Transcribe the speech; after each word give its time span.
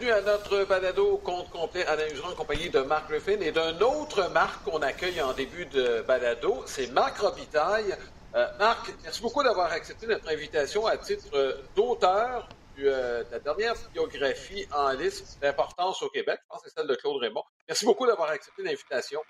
bienvenue 0.00 0.18
à 0.18 0.22
notre 0.22 0.64
balado 0.64 1.18
compte 1.18 1.50
complet 1.50 1.84
à 1.86 1.94
en 2.24 2.34
compagnie 2.34 2.70
de 2.70 2.80
Marc 2.80 3.10
Griffin 3.10 3.38
et 3.40 3.52
d'un 3.52 3.78
autre 3.80 4.30
Marc 4.32 4.64
qu'on 4.64 4.78
accueille 4.78 5.20
en 5.20 5.32
début 5.34 5.66
de 5.66 6.02
balado, 6.02 6.62
c'est 6.66 6.90
Marc 6.92 7.18
Robitaille. 7.18 7.94
Euh, 8.34 8.46
Marc, 8.58 8.94
merci 9.02 9.20
beaucoup 9.20 9.42
d'avoir 9.42 9.72
accepté 9.72 10.06
notre 10.06 10.30
invitation 10.30 10.86
à 10.86 10.96
titre 10.96 11.60
d'auteur 11.76 12.48
euh, 12.78 13.24
de 13.24 13.30
la 13.30 13.40
dernière 13.40 13.74
biographie 13.92 14.66
en 14.72 14.90
liste 14.92 15.38
d'importance 15.42 16.02
au 16.02 16.08
Québec. 16.08 16.38
Je 16.44 16.48
pense 16.48 16.62
que 16.62 16.70
c'est 16.70 16.78
celle 16.78 16.88
de 16.88 16.94
Claude 16.94 17.20
Raymond. 17.20 17.44
Merci 17.68 17.84
beaucoup 17.84 18.06
d'avoir 18.06 18.30
accepté 18.30 18.62
l'invitation. 18.62 19.20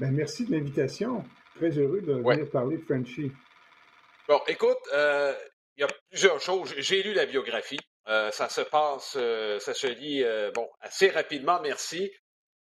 Ben, 0.00 0.10
merci 0.10 0.46
de 0.46 0.52
l'invitation. 0.52 1.24
Très 1.56 1.70
heureux 1.78 2.00
de 2.00 2.14
venir 2.14 2.50
parler 2.50 2.78
de 2.78 2.82
Frenchy. 2.82 3.30
Bon, 4.28 4.40
écoute, 4.48 4.78
euh, 4.94 5.32
il 5.76 5.82
y 5.82 5.84
a 5.84 5.88
plusieurs 6.10 6.40
choses. 6.40 6.74
J'ai 6.78 7.02
lu 7.02 7.12
la 7.12 7.26
biographie. 7.26 7.78
Euh, 8.08 8.30
ça 8.30 8.48
se 8.48 8.62
passe, 8.62 9.14
euh, 9.16 9.58
ça 9.60 9.74
se 9.74 9.86
lit 9.86 10.22
euh, 10.24 10.50
bon, 10.54 10.68
assez 10.80 11.10
rapidement, 11.10 11.60
merci. 11.60 12.10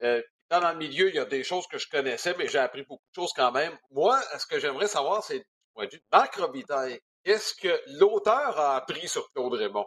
dans 0.00 0.72
le 0.72 0.76
milieu, 0.76 1.10
il 1.10 1.14
y 1.14 1.18
a 1.18 1.24
des 1.26 1.44
choses 1.44 1.66
que 1.68 1.78
je 1.78 1.88
connaissais, 1.88 2.34
mais 2.38 2.48
j'ai 2.48 2.58
appris 2.58 2.82
beaucoup 2.82 3.04
de 3.10 3.22
choses 3.22 3.32
quand 3.36 3.52
même. 3.52 3.72
Moi, 3.90 4.18
ce 4.38 4.46
que 4.46 4.58
j'aimerais 4.58 4.88
savoir, 4.88 5.22
c'est, 5.22 5.44
du 5.90 6.00
Marc 6.12 6.34
Robitaille, 6.36 6.98
qu'est-ce 7.24 7.54
que 7.54 7.80
l'auteur 7.98 8.58
a 8.58 8.76
appris 8.76 9.08
sur 9.08 9.30
Claude 9.32 9.54
Raymond? 9.54 9.86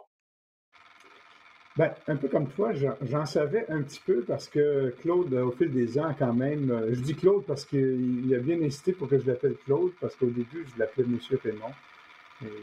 Ben, 1.76 1.92
un 2.06 2.16
peu 2.16 2.28
comme 2.28 2.48
toi, 2.52 2.70
j'en 3.02 3.26
savais 3.26 3.66
un 3.68 3.82
petit 3.82 4.00
peu 4.00 4.22
parce 4.22 4.48
que 4.48 4.94
Claude, 5.00 5.34
au 5.34 5.50
fil 5.50 5.72
des 5.72 5.98
ans, 5.98 6.14
quand 6.16 6.32
même, 6.32 6.88
je 6.92 7.00
dis 7.00 7.16
Claude 7.16 7.44
parce 7.44 7.64
qu'il 7.64 8.32
a 8.34 8.38
bien 8.38 8.62
incité 8.62 8.92
pour 8.92 9.08
que 9.08 9.18
je 9.18 9.26
l'appelle 9.26 9.56
Claude, 9.64 9.92
parce 10.00 10.14
qu'au 10.14 10.30
début, 10.30 10.66
je 10.72 10.78
l'appelais 10.78 11.04
Monsieur 11.04 11.40
Raymond 11.42 11.74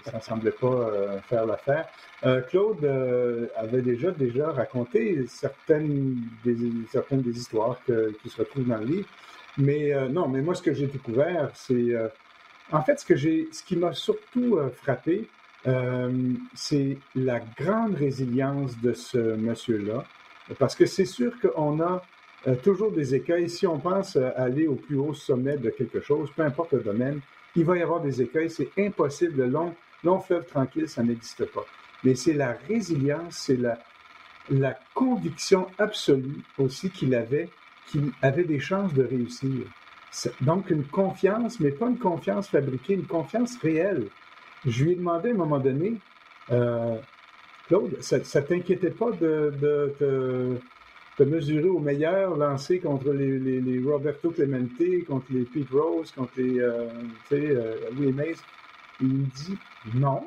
ça 0.05 0.17
ne 0.17 0.21
semblait 0.21 0.51
pas 0.51 0.67
euh, 0.67 1.19
faire 1.21 1.45
l'affaire. 1.45 1.87
Euh, 2.25 2.41
Claude 2.41 2.83
euh, 2.83 3.47
avait 3.55 3.81
déjà, 3.81 4.11
déjà 4.11 4.51
raconté 4.51 5.25
certaines 5.27 6.17
des, 6.43 6.55
certaines 6.91 7.21
des 7.21 7.37
histoires 7.37 7.77
qui 8.21 8.29
se 8.29 8.37
retrouvent 8.37 8.67
dans 8.67 8.77
le 8.77 8.85
livre. 8.85 9.07
Mais 9.57 9.91
non, 10.09 10.29
mais 10.29 10.41
moi, 10.41 10.55
ce 10.55 10.61
que 10.61 10.73
j'ai 10.73 10.87
découvert, 10.87 11.51
c'est. 11.53 11.93
en 12.71 12.81
fait, 12.83 12.99
ce, 13.01 13.05
que 13.05 13.17
ce 13.17 13.63
qui 13.63 13.75
m'a 13.75 13.91
surtout 13.91 14.57
frappé, 14.81 15.27
c'est 16.53 16.97
la 17.15 17.41
grande 17.59 17.95
résilience 17.95 18.79
de 18.79 18.93
ce 18.93 19.35
monsieur-là. 19.35 20.05
Parce 20.57 20.73
que 20.73 20.85
c'est 20.85 21.05
sûr 21.05 21.33
qu'on 21.41 21.81
a 21.81 22.01
toujours 22.63 22.93
des 22.93 23.13
écueils. 23.13 23.49
Si 23.49 23.67
on 23.67 23.77
pense 23.77 24.15
aller 24.15 24.67
au 24.67 24.75
plus 24.75 24.95
haut 24.95 25.13
sommet 25.13 25.57
de 25.57 25.69
quelque 25.69 25.99
chose, 25.99 26.29
peu 26.33 26.43
importe 26.43 26.71
le 26.71 26.79
domaine, 26.79 27.19
il 27.55 27.65
va 27.65 27.77
y 27.77 27.81
avoir 27.81 28.01
des 28.01 28.21
écueils. 28.21 28.49
C'est 28.49 28.69
impossible. 28.77 29.43
Le 29.43 29.47
long, 29.47 29.75
long 30.03 30.19
fleuve 30.19 30.45
tranquille, 30.45 30.87
ça 30.87 31.03
n'existe 31.03 31.45
pas. 31.45 31.65
Mais 32.03 32.15
c'est 32.15 32.33
la 32.33 32.57
résilience, 32.67 33.35
c'est 33.35 33.57
la, 33.57 33.79
la 34.49 34.77
conviction 34.93 35.67
absolue 35.77 36.41
aussi 36.57 36.89
qu'il 36.89 37.13
avait, 37.15 37.49
qu'il 37.87 38.11
avait 38.21 38.43
des 38.43 38.59
chances 38.59 38.93
de 38.93 39.03
réussir. 39.03 39.65
Donc, 40.41 40.69
une 40.69 40.83
confiance, 40.83 41.59
mais 41.59 41.71
pas 41.71 41.87
une 41.87 41.99
confiance 41.99 42.49
fabriquée, 42.49 42.95
une 42.95 43.05
confiance 43.05 43.57
réelle. 43.59 44.07
Je 44.65 44.83
lui 44.83 44.91
ai 44.91 44.95
demandé 44.95 45.29
à 45.29 45.33
un 45.33 45.37
moment 45.37 45.59
donné, 45.59 45.97
euh, 46.51 46.97
Claude, 47.67 47.95
ça 48.01 48.17
ne 48.17 48.45
t'inquiétait 48.45 48.89
pas 48.89 49.11
de, 49.11 49.53
de, 49.61 49.95
de 49.99 50.57
mesurer 51.19 51.67
au 51.67 51.79
meilleur 51.79 52.35
lancé 52.37 52.79
contre 52.79 53.11
les, 53.11 53.39
les, 53.39 53.79
Roberto 53.83 54.31
Clemente, 54.31 55.05
contre 55.07 55.25
les 55.29 55.43
Pete 55.43 55.69
Rose, 55.69 56.11
contre 56.11 56.31
les 56.37 56.59
euh, 56.59 56.87
euh, 57.33 57.75
Louis 57.95 58.11
Mays. 58.11 58.35
Il 59.01 59.07
me 59.07 59.25
dit 59.25 59.57
non. 59.95 60.23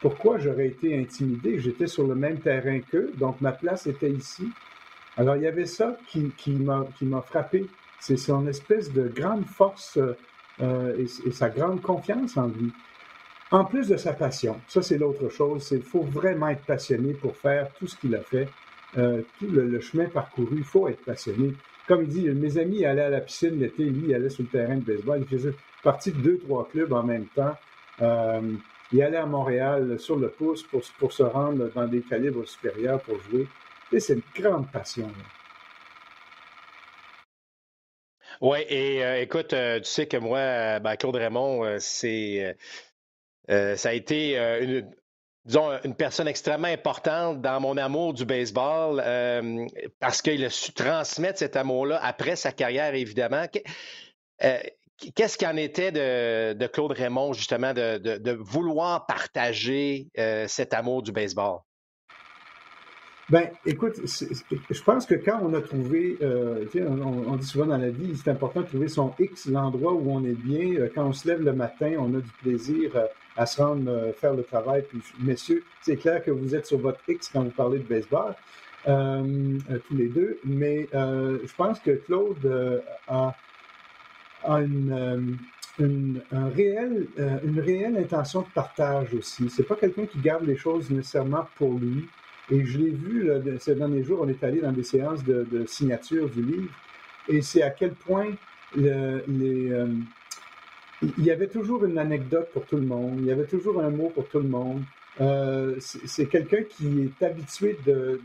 Pourquoi 0.00 0.38
j'aurais 0.38 0.68
été 0.68 0.98
intimidé? 0.98 1.58
J'étais 1.58 1.86
sur 1.86 2.06
le 2.06 2.14
même 2.14 2.38
terrain 2.38 2.78
qu'eux, 2.80 3.10
donc 3.16 3.40
ma 3.40 3.52
place 3.52 3.86
était 3.86 4.10
ici. 4.10 4.48
Alors 5.16 5.36
il 5.36 5.42
y 5.42 5.46
avait 5.46 5.66
ça 5.66 5.96
qui, 6.06 6.30
qui 6.36 6.52
m'a 6.52 6.86
frappé. 7.22 7.66
C'est 7.98 8.16
son 8.16 8.46
espèce 8.46 8.92
de 8.92 9.08
grande 9.08 9.44
force 9.44 9.98
euh, 10.60 10.96
et, 10.96 11.28
et, 11.28 11.32
sa 11.32 11.48
grande 11.48 11.82
confiance 11.82 12.36
en 12.36 12.46
lui. 12.46 12.72
En 13.50 13.64
plus 13.64 13.88
de 13.88 13.96
sa 13.96 14.12
passion, 14.12 14.60
ça 14.68 14.82
c'est 14.82 14.98
l'autre 14.98 15.28
chose, 15.30 15.68
il 15.72 15.82
faut 15.82 16.02
vraiment 16.02 16.48
être 16.48 16.64
passionné 16.64 17.14
pour 17.14 17.36
faire 17.36 17.72
tout 17.78 17.86
ce 17.86 17.96
qu'il 17.96 18.14
a 18.14 18.20
fait. 18.20 18.48
Euh, 18.96 19.22
tout 19.38 19.46
le, 19.46 19.80
chemin 19.80 20.06
parcouru. 20.06 20.56
Il 20.58 20.64
faut 20.64 20.88
être 20.88 21.04
passionné. 21.04 21.54
Comme 21.86 22.02
il 22.02 22.08
dit, 22.08 22.28
mes 22.30 22.58
amis 22.58 22.84
allaient 22.84 23.02
à 23.02 23.10
la 23.10 23.20
piscine 23.20 23.58
l'été, 23.58 23.84
lui, 23.84 24.08
il 24.08 24.14
allait 24.14 24.30
sur 24.30 24.44
le 24.44 24.48
terrain 24.48 24.76
de 24.76 24.82
baseball. 24.82 25.20
Il 25.20 25.26
faisait 25.26 25.54
partie 25.82 26.12
de 26.12 26.18
deux, 26.18 26.38
trois 26.38 26.66
clubs 26.68 26.92
en 26.92 27.02
même 27.02 27.26
temps. 27.26 27.54
Euh, 28.00 28.40
il 28.92 29.02
allait 29.02 29.18
à 29.18 29.26
Montréal 29.26 29.98
sur 29.98 30.16
le 30.16 30.30
pouce 30.30 30.62
pour, 30.62 30.80
pour 30.98 31.12
se 31.12 31.22
rendre 31.22 31.70
dans 31.74 31.86
des 31.86 32.00
calibres 32.00 32.46
supérieurs 32.48 33.00
pour 33.02 33.20
jouer. 33.20 33.46
Et 33.92 34.00
c'est 34.00 34.14
une 34.14 34.42
grande 34.42 34.70
passion. 34.70 35.10
Oui, 38.40 38.58
et 38.68 39.04
euh, 39.04 39.20
écoute, 39.20 39.48
tu 39.48 39.84
sais 39.84 40.06
que 40.06 40.16
moi, 40.16 40.78
ben, 40.80 40.96
Claude 40.96 41.16
Raymond, 41.16 41.76
c'est 41.78 42.56
ça 43.48 43.88
a 43.88 43.92
été 43.92 44.36
une, 44.36 44.90
disons, 45.48 45.70
une 45.82 45.94
personne 45.94 46.28
extrêmement 46.28 46.68
importante 46.68 47.40
dans 47.40 47.58
mon 47.58 47.76
amour 47.78 48.12
du 48.12 48.26
baseball 48.26 49.02
euh, 49.04 49.66
parce 49.98 50.20
qu'il 50.20 50.44
a 50.44 50.50
su 50.50 50.72
transmettre 50.72 51.38
cet 51.38 51.56
amour-là 51.56 51.98
après 52.02 52.36
sa 52.36 52.52
carrière, 52.52 52.94
évidemment. 52.94 53.46
Euh, 54.44 54.58
qu'est-ce 55.16 55.38
qu'il 55.38 55.48
en 55.48 55.56
était 55.56 55.90
de, 55.90 56.66
Claude 56.66 56.92
Raymond, 56.92 57.32
justement, 57.32 57.72
de, 57.72 58.32
vouloir 58.32 59.06
partager 59.06 60.08
euh, 60.18 60.44
cet 60.46 60.74
amour 60.74 61.02
du 61.02 61.12
baseball? 61.12 61.60
Ben, 63.30 63.50
écoute, 63.66 64.00
je 64.04 64.82
pense 64.82 65.04
que 65.04 65.14
quand 65.14 65.40
on 65.42 65.52
a 65.52 65.60
trouvé, 65.60 66.16
on, 66.22 67.36
dit 67.36 67.46
souvent 67.46 67.66
dans 67.66 67.76
la 67.76 67.90
vie, 67.90 68.16
c'est 68.16 68.30
important 68.30 68.60
de 68.60 68.66
trouver 68.66 68.88
son 68.88 69.14
X, 69.18 69.46
l'endroit 69.46 69.92
où 69.92 70.10
on 70.10 70.24
est 70.24 70.38
bien. 70.38 70.88
Quand 70.94 71.06
on 71.06 71.12
se 71.12 71.28
lève 71.28 71.42
le 71.42 71.52
matin, 71.52 71.94
on 71.98 72.14
a 72.14 72.20
du 72.20 72.30
plaisir 72.42 72.92
à 73.38 73.46
se 73.46 73.62
rendre 73.62 73.88
euh, 73.88 74.12
faire 74.12 74.34
le 74.34 74.42
travail. 74.42 74.84
Puis, 74.86 75.00
messieurs, 75.20 75.64
c'est 75.80 75.96
clair 75.96 76.22
que 76.22 76.30
vous 76.30 76.54
êtes 76.54 76.66
sur 76.66 76.78
votre 76.78 77.00
X 77.08 77.30
quand 77.32 77.44
vous 77.44 77.50
parlez 77.50 77.78
de 77.78 77.84
baseball, 77.84 78.34
euh, 78.88 79.58
euh, 79.70 79.78
tous 79.86 79.96
les 79.96 80.08
deux, 80.08 80.38
mais 80.44 80.88
je 80.92 81.54
pense 81.56 81.78
que 81.78 81.92
Claude 81.92 82.82
a, 83.06 83.34
une, 84.44 85.38
une, 85.78 86.20
un 86.32 86.50
une 86.50 87.60
réelle 87.60 87.96
intention 87.96 88.42
de 88.42 88.48
partage 88.54 89.14
aussi. 89.14 89.48
C'est 89.50 89.62
pas 89.62 89.76
quelqu'un 89.76 90.06
qui 90.06 90.18
garde 90.18 90.44
les 90.44 90.56
choses 90.56 90.90
nécessairement 90.90 91.46
pour 91.56 91.74
lui. 91.74 92.08
Et 92.50 92.64
je 92.64 92.78
l'ai 92.78 92.90
vu 92.90 93.30
ces 93.58 93.74
derniers 93.74 94.02
jours, 94.02 94.20
on 94.22 94.28
est 94.28 94.42
allé 94.42 94.60
dans 94.60 94.72
des 94.72 94.82
séances 94.82 95.22
de, 95.22 95.64
signature 95.66 96.28
du 96.28 96.42
livre, 96.42 96.72
et 97.28 97.42
c'est 97.42 97.62
à 97.62 97.70
quel 97.70 97.92
point 97.92 98.30
les, 98.74 99.70
il 101.02 101.24
y 101.24 101.30
avait 101.30 101.48
toujours 101.48 101.84
une 101.84 101.98
anecdote 101.98 102.48
pour 102.52 102.64
tout 102.66 102.76
le 102.76 102.86
monde, 102.86 103.16
il 103.18 103.26
y 103.26 103.32
avait 103.32 103.46
toujours 103.46 103.80
un 103.80 103.90
mot 103.90 104.10
pour 104.14 104.28
tout 104.28 104.40
le 104.40 104.48
monde. 104.48 104.82
Euh, 105.20 105.76
c'est 105.80 106.26
quelqu'un 106.26 106.62
qui 106.62 107.10
est 107.20 107.24
habitué 107.24 107.78
de, 107.84 108.20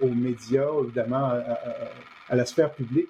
aux 0.00 0.08
médias, 0.08 0.68
évidemment, 0.82 1.32
à, 2.28 2.36
la 2.36 2.46
sphère 2.46 2.72
publique. 2.72 3.08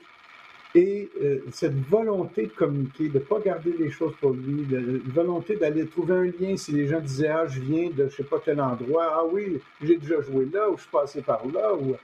Et 0.76 1.08
euh, 1.22 1.38
cette 1.53 1.76
volonté 1.88 2.47
de 2.47 2.50
communiquer, 2.50 3.08
de 3.08 3.19
ne 3.19 3.24
pas 3.24 3.38
garder 3.38 3.72
les 3.78 3.91
choses 3.91 4.12
pour 4.20 4.32
lui, 4.32 4.66
la 4.69 4.80
volonté 5.12 5.54
d'aller 5.54 5.86
trouver 5.86 6.14
un 6.14 6.24
lien 6.24 6.56
si 6.56 6.72
les 6.72 6.88
gens 6.88 6.98
disaient 6.98 7.28
Ah, 7.28 7.47
je 7.47 7.60
viens 7.60 7.91
de 7.91 8.08
je 8.08 8.16
sais 8.16 8.24
pas 8.24 8.42
quel 8.44 8.60
endroit, 8.60 9.06
ah 9.14 9.22
oui, 9.30 9.60
j'ai 9.80 9.97
déjà 9.97 10.20
joué 10.20 10.48
là, 10.53 10.69
ou 10.69 10.76
je 10.76 10.82
suis 10.82 10.91
passé 10.91 11.22
par 11.22 11.42
là. 11.47 11.74
Ou... 11.74 11.94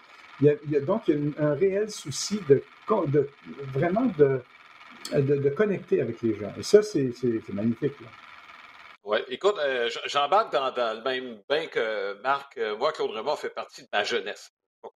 Il, 0.41 0.57
y 0.71 0.77
a, 0.77 0.81
donc 0.81 1.03
il 1.09 1.15
y 1.17 1.39
a 1.39 1.49
un 1.49 1.55
réel 1.55 1.91
souci 1.91 2.41
de, 2.49 2.63
de 3.09 3.29
vraiment 3.75 4.07
de, 4.17 4.41
de, 5.13 5.51
connecter 5.51 6.01
avec 6.01 6.23
les 6.23 6.35
gens. 6.35 6.53
Et 6.57 6.63
ça, 6.63 6.83
c'est 6.83 7.13
magnifique. 7.53 7.95
Oui, 9.03 9.19
écoute, 9.29 9.57
euh, 9.59 9.91
j'embarque 10.07 10.53
dans, 10.53 10.95
le 10.95 11.03
même 11.03 11.43
bain 11.49 11.67
que 11.67 12.21
Marc. 12.23 12.57
Euh, 12.59 12.77
moi, 12.77 12.93
Claude 12.93 13.11
Raymond 13.11 13.37
fait 13.37 13.51
partie 13.51 13.83
de 13.83 13.89
ma 13.93 14.05
jeunesse. 14.05 14.53
Pas 14.83 14.91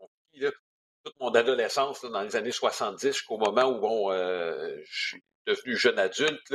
Toute 1.04 1.20
mon 1.20 1.34
adolescence, 1.34 2.04
dans 2.04 2.22
les 2.22 2.36
années 2.36 2.52
70, 2.52 3.06
jusqu'au 3.08 3.38
moment 3.38 3.64
où 3.64 3.80
bon, 3.80 4.12
euh, 4.12 4.76
je 4.84 5.08
suis 5.08 5.24
devenu 5.46 5.76
jeune 5.76 5.98
adulte, 5.98 6.54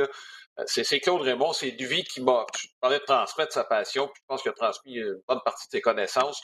c'est 0.66 1.00
Claude 1.00 1.22
Raymond, 1.22 1.52
c'est 1.52 1.70
lui 1.70 2.04
qui 2.04 2.20
m'a. 2.22 2.46
Je 2.56 2.68
parlais 2.80 2.98
de 2.98 3.04
transmettre 3.04 3.52
sa 3.52 3.64
passion, 3.64 4.06
puis 4.08 4.20
je 4.22 4.26
pense 4.26 4.42
qu'il 4.42 4.50
a 4.50 4.54
transmis 4.54 4.94
une 4.94 5.20
bonne 5.26 5.40
partie 5.44 5.66
de 5.68 5.70
ses 5.72 5.80
connaissances. 5.80 6.42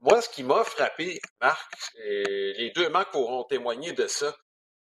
moi, 0.00 0.22
ce 0.22 0.28
qui 0.28 0.42
m'a 0.42 0.64
frappé, 0.64 1.18
Marc, 1.40 1.72
et 2.04 2.52
les 2.58 2.70
deux 2.70 2.88
Marc 2.90 3.12
pourront 3.12 3.44
témoigner 3.44 3.92
de 3.92 4.06
ça, 4.06 4.36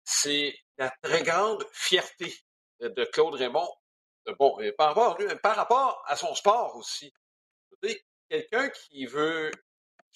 c'est 0.05 0.55
la 0.79 0.91
très 1.03 1.23
grande 1.23 1.65
fierté 1.73 2.35
de 2.81 3.05
Claude 3.05 3.35
Raymond. 3.35 3.69
Bon, 4.39 4.59
par 4.77 4.89
rapport, 4.89 5.19
par 5.43 5.57
rapport 5.57 6.03
à 6.07 6.17
son 6.17 6.35
sport 6.35 6.77
aussi. 6.77 7.13
Quelqu'un 8.29 8.71
qui 8.71 9.07
veut, 9.07 9.51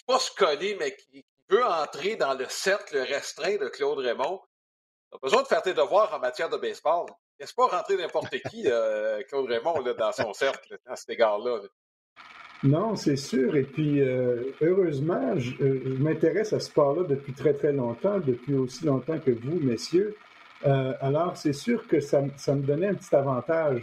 pas 0.06 0.18
se 0.18 0.30
coller, 0.32 0.76
mais 0.76 0.96
qui, 0.96 1.24
veut 1.48 1.64
entrer 1.64 2.16
dans 2.16 2.34
le 2.34 2.48
cercle 2.48 2.98
restreint 2.98 3.56
de 3.56 3.68
Claude 3.68 3.98
Raymond, 3.98 4.42
a 5.12 5.18
besoin 5.18 5.42
de 5.42 5.46
faire 5.46 5.62
tes 5.62 5.74
devoirs 5.74 6.12
en 6.12 6.18
matière 6.18 6.48
de 6.48 6.56
baseball. 6.56 7.06
Laisse 7.38 7.52
pas 7.52 7.68
rentrer 7.68 7.96
n'importe 7.96 8.36
qui, 8.50 8.64
Claude 9.28 9.48
Raymond, 9.48 9.82
dans 9.82 10.12
son 10.12 10.32
cercle, 10.32 10.78
à 10.86 10.96
cet 10.96 11.10
égard-là. 11.10 11.60
Non, 12.62 12.96
c'est 12.96 13.16
sûr. 13.16 13.56
Et 13.56 13.62
puis, 13.62 14.00
euh, 14.00 14.42
heureusement, 14.62 15.38
je, 15.38 15.54
m'intéresse 15.98 16.52
à 16.52 16.60
ce 16.60 16.66
sport-là 16.66 17.04
depuis 17.04 17.32
très, 17.32 17.54
très 17.54 17.72
longtemps, 17.72 18.18
depuis 18.18 18.54
aussi 18.54 18.84
longtemps 18.86 19.18
que 19.18 19.30
vous, 19.30 19.60
messieurs. 19.60 20.14
alors, 20.64 21.36
c'est 21.36 21.52
sûr 21.52 21.86
que 21.86 22.00
ça, 22.00 22.24
ça, 22.36 22.54
me 22.54 22.62
donnait 22.62 22.88
un 22.88 22.94
petit 22.94 23.14
avantage. 23.14 23.82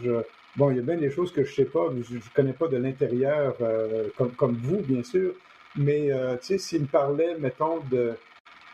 Bon, 0.56 0.72
il 0.72 0.78
y 0.78 0.80
a 0.80 0.84
bien 0.84 0.98
des 0.98 1.12
choses 1.12 1.32
que 1.32 1.44
je 1.44 1.52
ne 1.52 1.56
sais 1.56 1.66
pas, 1.66 1.88
je 2.10 2.16
ne 2.16 2.20
connais 2.36 2.54
pas 2.54 2.68
de 2.68 2.78
l'intérieur, 2.78 3.56
comme, 4.18 4.32
comme, 4.32 4.56
vous, 4.56 4.82
bien 4.82 5.04
sûr. 5.04 5.34
Mais, 5.76 6.10
tu 6.42 6.48
sais, 6.48 6.58
s'il 6.58 6.82
me 6.82 6.88
parlait, 6.88 7.38
mettons, 7.40 7.80
de, 7.92 8.14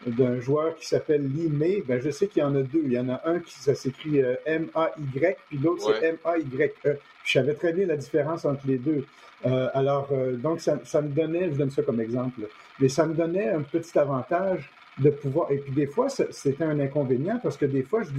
d'un 0.06 0.40
joueur 0.40 0.76
qui 0.76 0.88
s'appelle 0.88 1.24
Lee 1.24 1.50
May, 1.50 1.84
ben 1.86 2.00
je 2.02 2.10
sais 2.10 2.28
qu'il 2.28 2.42
y 2.42 2.46
en 2.46 2.56
a 2.56 2.62
deux. 2.62 2.82
Il 2.86 2.94
y 2.94 3.00
en 3.00 3.10
a 3.10 3.22
un 3.26 3.40
qui 3.40 3.54
ça 3.54 3.76
s'écrit 3.76 4.22
euh, 4.22 4.36
M-A-Y, 4.46 5.38
puis 5.50 5.58
l'autre 5.58 5.94
c'est 6.00 6.08
M-A-Y-E. 6.08 6.98
Je 7.24 7.32
savais 7.32 7.54
très 7.54 7.74
bien 7.74 7.86
la 7.86 7.98
différence 7.98 8.46
entre 8.46 8.66
les 8.66 8.78
deux. 8.78 9.06
Euh, 9.46 9.70
alors, 9.74 10.10
euh, 10.12 10.36
donc, 10.36 10.62
ça, 10.62 10.80
ça, 10.84 11.02
me 11.02 11.10
donnait, 11.10 11.50
je 11.52 11.58
donne 11.58 11.70
ça 11.70 11.82
comme 11.84 12.02
exemple, 12.02 12.42
mais 12.80 12.90
ça 12.90 13.06
me 13.06 13.14
donnait 13.14 13.50
un 13.50 13.62
petit 13.62 13.98
avantage 13.98 14.70
de 14.98 15.10
pouvoir. 15.10 15.52
Et 15.52 15.58
puis, 15.58 15.72
des 15.72 15.88
fois, 15.88 16.10
c'était 16.10 16.64
un 16.64 16.80
inconvénient 16.80 17.40
parce 17.42 17.58
que 17.58 17.66
des 17.66 17.84
fois, 17.84 18.04
je, 18.04 18.10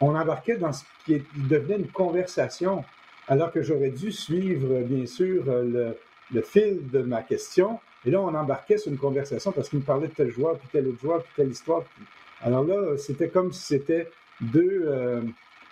on 0.00 0.14
embarquait 0.14 0.56
dans 0.56 0.72
ce 0.72 0.84
qui 1.04 1.22
devenait 1.48 1.76
une 1.76 1.88
conversation, 1.88 2.84
alors 3.28 3.52
que 3.52 3.62
j'aurais 3.62 3.90
dû 3.90 4.10
suivre, 4.12 4.80
bien 4.82 5.06
sûr, 5.06 5.44
le, 5.46 5.96
le 6.32 6.42
fil 6.42 6.90
de 6.90 7.00
ma 7.00 7.22
question 7.22 7.78
et 8.06 8.10
là, 8.10 8.20
on 8.20 8.32
embarquait 8.32 8.78
sur 8.78 8.92
une 8.92 8.98
conversation 8.98 9.50
parce 9.50 9.68
qu'il 9.68 9.80
me 9.80 9.84
parlait 9.84 10.06
de 10.06 10.12
tel 10.12 10.30
joueur, 10.30 10.56
puis 10.58 10.68
tel 10.70 10.86
autre 10.86 11.00
joueur, 11.00 11.22
puis 11.24 11.32
telle 11.34 11.50
histoire. 11.50 11.82
Alors 12.40 12.64
là, 12.64 12.96
c'était 12.96 13.28
comme 13.28 13.52
si 13.52 13.62
c'était 13.62 14.08
deux, 14.40 14.84
euh, 14.86 15.22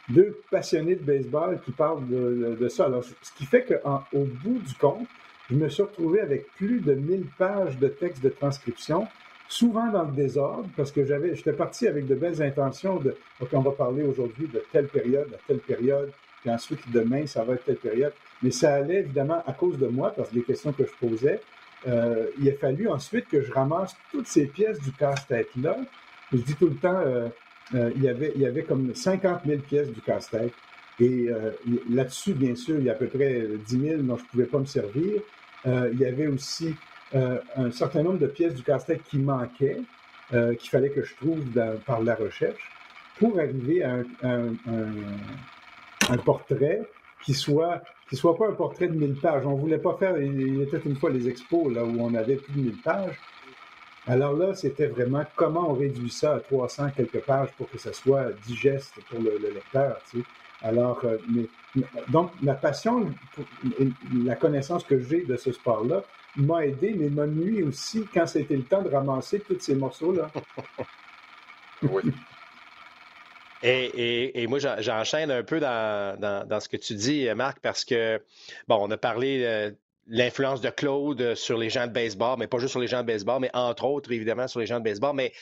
deux 0.09 0.37
passionnés 0.51 0.97
de 0.97 1.05
baseball 1.05 1.61
qui 1.65 1.71
parlent 1.71 2.07
de, 2.09 2.69
ça. 2.69 2.87
Alors, 2.87 3.05
ce 3.05 3.33
qui 3.37 3.47
fait 3.47 3.65
qu'au 3.65 4.25
bout 4.43 4.59
du 4.59 4.75
compte, 4.75 5.07
je 5.49 5.55
me 5.55 5.69
suis 5.69 5.83
retrouvé 5.83 6.21
avec 6.21 6.49
plus 6.57 6.81
de 6.81 6.95
1000 6.95 7.27
pages 7.39 7.79
de 7.79 7.87
textes 7.87 8.23
de 8.23 8.31
transcription, 8.31 9.07
souvent 9.49 9.87
dans 9.93 10.05
le 10.05 10.13
désordre, 10.13 10.69
parce 10.77 10.91
que 10.91 11.05
j'avais, 11.05 11.37
j'étais 11.37 11.53
parti 11.53 11.87
avec 11.87 12.07
de 12.09 12.17
belles 12.17 12.43
intentions 12.43 12.97
de, 12.97 13.15
OK, 13.41 13.51
on 13.53 13.61
va 13.61 13.73
parler 13.73 14.03
aujourd'hui 14.03 14.49
de 14.49 14.61
telle 14.73 14.89
période 14.89 15.33
à 15.33 15.39
telle 15.47 15.61
période, 15.61 16.11
puis 16.41 16.51
ensuite 16.51 16.81
demain, 16.91 17.27
ça 17.27 17.45
va 17.45 17.55
être 17.55 17.65
telle 17.65 17.77
période. 17.77 18.13
Mais 18.43 18.51
ça 18.51 18.75
allait 18.75 19.01
évidemment 19.01 19.43
à 19.47 19.53
cause 19.53 19.79
de 19.79 19.87
moi, 19.87 20.13
parce 20.17 20.31
que 20.31 20.35
les 20.35 20.43
questions 20.43 20.73
que 20.73 20.85
je 20.85 21.07
posais, 21.07 21.41
euh, 21.87 22.27
il 22.39 22.49
a 22.49 22.53
fallu 22.55 22.89
ensuite 22.89 23.29
que 23.29 23.43
je 23.43 23.53
ramasse 23.53 23.97
toutes 24.11 24.27
ces 24.27 24.47
pièces 24.47 24.81
du 24.81 24.93
casse-tête-là. 24.93 25.77
Je 26.33 26.39
dis 26.39 26.55
tout 26.55 26.69
le 26.69 26.77
temps, 26.77 26.99
euh, 26.99 27.29
euh, 27.75 27.91
il, 27.97 28.03
y 28.03 28.09
avait, 28.09 28.33
il 28.35 28.41
y 28.41 28.47
avait 28.47 28.63
comme 28.63 28.95
50 28.95 29.43
000 29.47 29.61
pièces 29.61 29.91
du 29.91 30.01
casse-tête. 30.01 30.53
Et 31.01 31.29
là-dessus, 31.91 32.35
bien 32.35 32.55
sûr, 32.55 32.79
il 32.79 32.85
y 32.85 32.89
a 32.89 32.93
à 32.93 32.95
peu 32.95 33.09
près 33.09 33.49
10 33.67 33.81
000 33.81 34.03
dont 34.03 34.17
je 34.17 34.23
ne 34.23 34.29
pouvais 34.29 34.47
pas 34.47 34.61
me 34.61 34.65
servir. 34.65 35.23
il 35.67 35.99
y 35.99 36.05
avait 36.05 36.29
aussi 36.29 36.77
un 37.13 37.73
certain 37.73 38.05
nombre 38.05 38.21
de 38.21 38.29
pièces 38.29 38.55
du 38.55 38.63
casse-tête 38.63 39.03
qui 39.03 39.19
manquaient, 39.19 39.81
qu'il 40.31 40.71
fallait 40.71 40.91
que 40.91 41.03
je 41.03 41.17
trouve 41.17 41.41
par 41.85 42.01
la 42.01 42.15
recherche, 42.15 42.71
pour 43.19 43.41
arriver 43.41 43.83
à 43.83 44.05
un 44.23 46.17
portrait 46.25 46.83
qui 47.25 47.35
soit 47.35 47.83
qui 48.09 48.17
soit 48.17 48.37
pas 48.37 48.49
un 48.49 48.53
portrait 48.53 48.89
de 48.89 48.95
1000 48.95 49.15
pages. 49.17 49.47
On 49.47 49.55
voulait 49.55 49.79
pas 49.79 49.97
faire, 49.99 50.21
il 50.21 50.61
était 50.61 50.81
une 50.85 50.97
fois 50.97 51.11
les 51.11 51.29
expos 51.29 51.73
là 51.73 51.85
où 51.85 51.97
on 52.01 52.15
avait 52.15 52.37
plus 52.37 52.53
de 52.53 52.61
1000 52.61 52.83
pages. 52.83 53.19
Alors 54.07 54.35
là, 54.35 54.55
c'était 54.55 54.87
vraiment 54.87 55.25
comment 55.35 55.71
on 55.71 55.75
réduit 55.75 56.11
ça 56.11 56.35
à 56.35 56.41
300 56.41 56.91
quelques 56.95 57.21
pages 57.21 57.49
pour 57.57 57.71
que 57.71 57.79
ça 57.79 57.93
soit 57.93 58.33
digeste 58.47 58.95
pour 59.09 59.21
le, 59.21 59.39
lecteur. 59.39 59.99
Tu 60.11 60.19
sais. 60.19 60.25
Alors, 60.61 61.01
euh, 61.05 61.17
mais, 61.29 61.47
donc, 62.09 62.31
la 62.43 62.55
passion, 62.55 63.11
la 64.25 64.37
connaissance 64.37 64.85
que 64.85 65.01
j'ai 65.01 65.25
de 65.25 65.37
ce 65.37 65.53
sport-là 65.53 66.05
m'a 66.37 66.67
aidé, 66.67 66.95
mais 66.99 67.09
m'a 67.09 67.27
nuit 67.27 67.63
aussi 67.63 68.07
quand 68.13 68.27
c'était 68.27 68.57
le 68.57 68.65
temps 68.65 68.83
de 68.83 68.91
ramasser 68.91 69.41
tous 69.41 69.59
ces 69.61 69.75
morceaux-là. 69.75 70.31
oui. 71.83 72.03
Et, 73.67 74.47
moi, 74.47 74.59
j'enchaîne 74.59 75.31
un 75.31 75.43
peu 75.43 75.59
dans, 75.59 76.61
ce 76.61 76.69
que 76.69 76.77
tu 76.77 76.95
dis, 76.95 77.29
Marc, 77.35 77.61
parce 77.61 77.85
que, 77.85 78.23
bon, 78.69 78.77
on 78.81 78.91
a 78.91 78.99
parlé 78.99 79.43
euh, 79.45 79.71
l'influence 80.07 80.61
de 80.61 80.69
Claude 80.69 81.35
sur 81.35 81.57
les 81.57 81.71
gens 81.71 81.87
de 81.87 81.93
baseball, 81.93 82.37
mais 82.39 82.47
pas 82.47 82.59
juste 82.59 82.73
sur 82.73 82.81
les 82.81 82.89
gens 82.89 83.01
de 83.01 83.07
baseball, 83.07 83.41
mais 83.41 83.51
entre 83.55 83.85
autres, 83.85 84.13
évidemment, 84.13 84.49
sur 84.49 84.61
les 84.61 84.67
gens 84.67 84.81
de 84.81 84.85
baseball. 84.85 85.17
Mais 85.17 85.33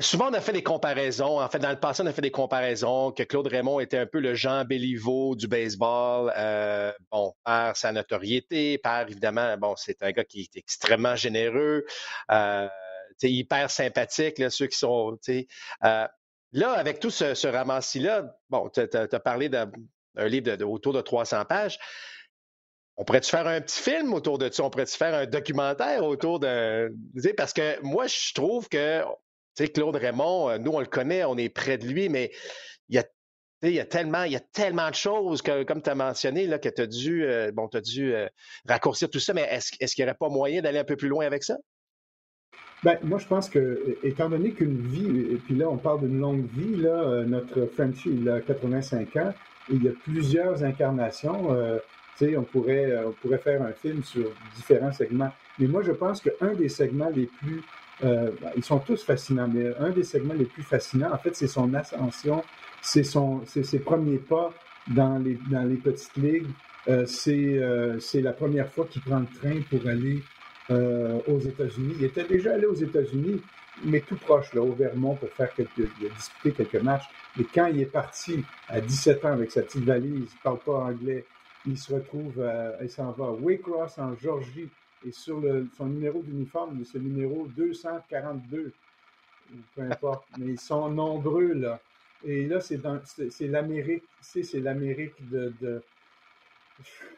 souvent, 0.00 0.28
on 0.28 0.34
a 0.34 0.42
fait 0.42 0.52
des 0.52 0.62
comparaisons. 0.62 1.40
En 1.40 1.48
fait, 1.48 1.60
dans 1.60 1.70
le 1.70 1.80
passé, 1.80 2.02
on 2.02 2.06
a 2.06 2.12
fait 2.12 2.20
des 2.20 2.30
comparaisons 2.30 3.10
que 3.10 3.22
Claude 3.22 3.46
Raymond 3.46 3.80
était 3.80 3.98
un 3.98 4.06
peu 4.06 4.20
le 4.20 4.34
Jean 4.34 4.66
Béliveau 4.66 5.34
du 5.34 5.48
baseball, 5.48 6.30
euh, 6.36 6.92
bon, 7.10 7.32
par 7.42 7.74
sa 7.74 7.90
notoriété, 7.90 8.76
par, 8.76 9.08
évidemment, 9.08 9.56
bon, 9.56 9.74
c'est 9.76 10.02
un 10.02 10.10
gars 10.10 10.24
qui 10.24 10.42
est 10.42 10.56
extrêmement 10.58 11.16
généreux. 11.16 11.86
Euh, 12.30 12.68
hyper 13.22 13.70
sympathique, 13.70 14.42
ceux 14.50 14.66
qui 14.66 14.78
sont. 14.78 15.18
Euh, 15.84 16.06
là, 16.52 16.72
avec 16.72 17.00
tout 17.00 17.10
ce, 17.10 17.34
ce 17.34 17.48
ramassis-là, 17.48 18.36
bon, 18.50 18.68
tu 18.70 18.80
as, 18.80 19.20
parlé 19.20 19.48
d'un 19.48 19.70
livre 20.16 20.64
autour 20.64 20.92
de 20.92 21.00
300 21.00 21.44
pages. 21.44 21.78
On 22.96 23.04
pourrait-tu 23.04 23.30
faire 23.30 23.46
un 23.46 23.60
petit 23.60 23.80
film 23.80 24.12
autour 24.12 24.38
de 24.38 24.50
ça? 24.50 24.64
On 24.64 24.70
pourrait-tu 24.70 24.96
faire 24.96 25.14
un 25.14 25.26
documentaire 25.26 26.04
autour 26.04 26.40
de. 26.40 26.92
Parce 27.36 27.52
que 27.52 27.80
moi, 27.82 28.06
je 28.08 28.34
trouve 28.34 28.68
que 28.68 29.04
Claude 29.72 29.96
Raymond, 29.96 30.50
euh, 30.50 30.58
nous, 30.58 30.72
on 30.72 30.80
le 30.80 30.86
connaît, 30.86 31.24
on 31.24 31.36
est 31.36 31.48
près 31.48 31.78
de 31.78 31.86
lui, 31.86 32.08
mais 32.08 32.32
il 32.88 32.96
y 32.96 32.98
a 32.98 33.04
il 33.62 33.72
y, 33.72 33.80
a 33.80 33.84
tellement, 33.84 34.22
il 34.22 34.30
y 34.30 34.36
a 34.36 34.40
tellement 34.40 34.88
de 34.88 34.94
choses 34.94 35.42
que, 35.42 35.64
comme 35.64 35.82
tu 35.82 35.90
as 35.90 35.96
mentionné, 35.96 36.46
là, 36.46 36.60
que 36.60 36.68
tu 36.68 36.80
as 36.80 36.86
dû, 36.86 37.24
euh, 37.24 37.50
bon, 37.50 37.66
as 37.74 37.80
dû 37.80 38.14
raccourcir 38.68 39.10
tout 39.10 39.18
ça, 39.18 39.34
mais 39.34 39.48
est-ce 39.50 39.72
qu'il 39.72 40.04
n'y 40.04 40.08
aurait 40.08 40.16
pas 40.16 40.28
moyen 40.28 40.62
d'aller 40.62 40.78
un 40.78 40.84
peu 40.84 40.94
plus 40.94 41.08
loin 41.08 41.26
avec 41.26 41.42
ça? 41.42 41.56
Ben, 42.84 42.96
moi, 43.02 43.18
je 43.18 43.26
pense 43.26 43.50
que, 43.50 43.98
étant 44.04 44.28
donné 44.28 44.52
qu'une 44.52 44.80
vie, 44.80 45.32
et 45.32 45.36
puis 45.36 45.56
là, 45.56 45.68
on 45.68 45.78
parle 45.78 46.00
d'une 46.00 46.20
longue 46.20 46.46
vie, 46.52 46.76
là, 46.76 46.90
euh, 46.90 47.24
notre 47.24 47.66
Frenchie, 47.66 48.10
il 48.12 48.28
a 48.30 48.40
85 48.40 49.16
ans, 49.16 49.34
et 49.70 49.74
il 49.74 49.82
y 49.82 49.88
a 49.88 49.92
plusieurs 50.04 50.62
incarnations. 50.62 51.52
Euh, 51.52 51.78
tu 52.16 52.26
sais, 52.26 52.36
on 52.36 52.44
pourrait, 52.44 52.92
euh, 52.92 53.08
on 53.08 53.12
pourrait 53.12 53.38
faire 53.38 53.62
un 53.62 53.72
film 53.72 54.04
sur 54.04 54.30
différents 54.54 54.92
segments. 54.92 55.32
Mais 55.58 55.66
moi, 55.66 55.82
je 55.82 55.90
pense 55.90 56.20
qu'un 56.20 56.54
des 56.54 56.68
segments 56.68 57.10
les 57.10 57.26
plus, 57.26 57.62
ben, 58.00 58.30
ils 58.56 58.62
sont 58.62 58.78
tous 58.78 59.02
fascinants, 59.02 59.48
mais 59.52 59.74
un 59.80 59.90
des 59.90 60.04
segments 60.04 60.34
les 60.34 60.44
plus 60.44 60.62
fascinants, 60.62 61.12
en 61.12 61.18
fait, 61.18 61.34
c'est 61.34 61.48
son 61.48 61.74
ascension, 61.74 62.44
c'est 62.80 63.02
son, 63.02 63.40
c'est 63.44 63.64
ses 63.64 63.80
premiers 63.80 64.18
pas 64.18 64.52
dans 64.86 65.18
les, 65.18 65.36
dans 65.50 65.64
les 65.64 65.74
petites 65.74 66.16
ligues. 66.16 66.46
c'est, 67.06 67.60
c'est 67.98 68.20
la 68.20 68.32
première 68.32 68.70
fois 68.70 68.86
qu'il 68.88 69.02
prend 69.02 69.18
le 69.18 69.26
train 69.26 69.60
pour 69.68 69.88
aller 69.88 70.22
euh, 70.70 71.18
aux 71.26 71.38
États-Unis. 71.38 71.94
Il 71.98 72.04
était 72.04 72.24
déjà 72.24 72.54
allé 72.54 72.66
aux 72.66 72.74
États-Unis, 72.74 73.40
mais 73.84 74.00
tout 74.00 74.16
proche, 74.16 74.52
là, 74.54 74.62
au 74.62 74.72
Vermont, 74.72 75.14
pour 75.14 75.28
faire 75.30 75.52
quelques, 75.54 75.88
disputé 76.16 76.52
quelques 76.52 76.82
matchs. 76.82 77.08
Et 77.38 77.44
quand 77.44 77.66
il 77.66 77.80
est 77.80 77.86
parti 77.86 78.44
à 78.68 78.80
17 78.80 79.24
ans 79.24 79.32
avec 79.32 79.50
sa 79.50 79.62
petite 79.62 79.84
valise, 79.84 80.30
il 80.32 80.42
parle 80.42 80.58
pas 80.58 80.72
anglais, 80.72 81.24
il 81.66 81.78
se 81.78 81.94
retrouve, 81.94 82.44
il 82.82 82.90
s'en 82.90 83.12
va 83.12 83.26
à 83.26 83.30
Waycross, 83.30 83.98
en 83.98 84.16
Georgie, 84.16 84.68
et 85.06 85.12
sur 85.12 85.40
le, 85.40 85.68
son 85.76 85.86
numéro 85.86 86.22
d'uniforme, 86.22 86.84
c'est 86.84 86.98
le 86.98 87.04
numéro 87.04 87.46
242, 87.56 88.72
peu 89.74 89.82
importe, 89.82 90.24
mais 90.38 90.52
ils 90.52 90.60
sont 90.60 90.88
nombreux, 90.88 91.52
là. 91.52 91.80
Et 92.24 92.46
là, 92.46 92.60
c'est 92.60 92.80
l'Amérique, 93.40 94.02
c'est 94.20 94.60
l'Amérique 94.60 95.14
de 95.30 95.82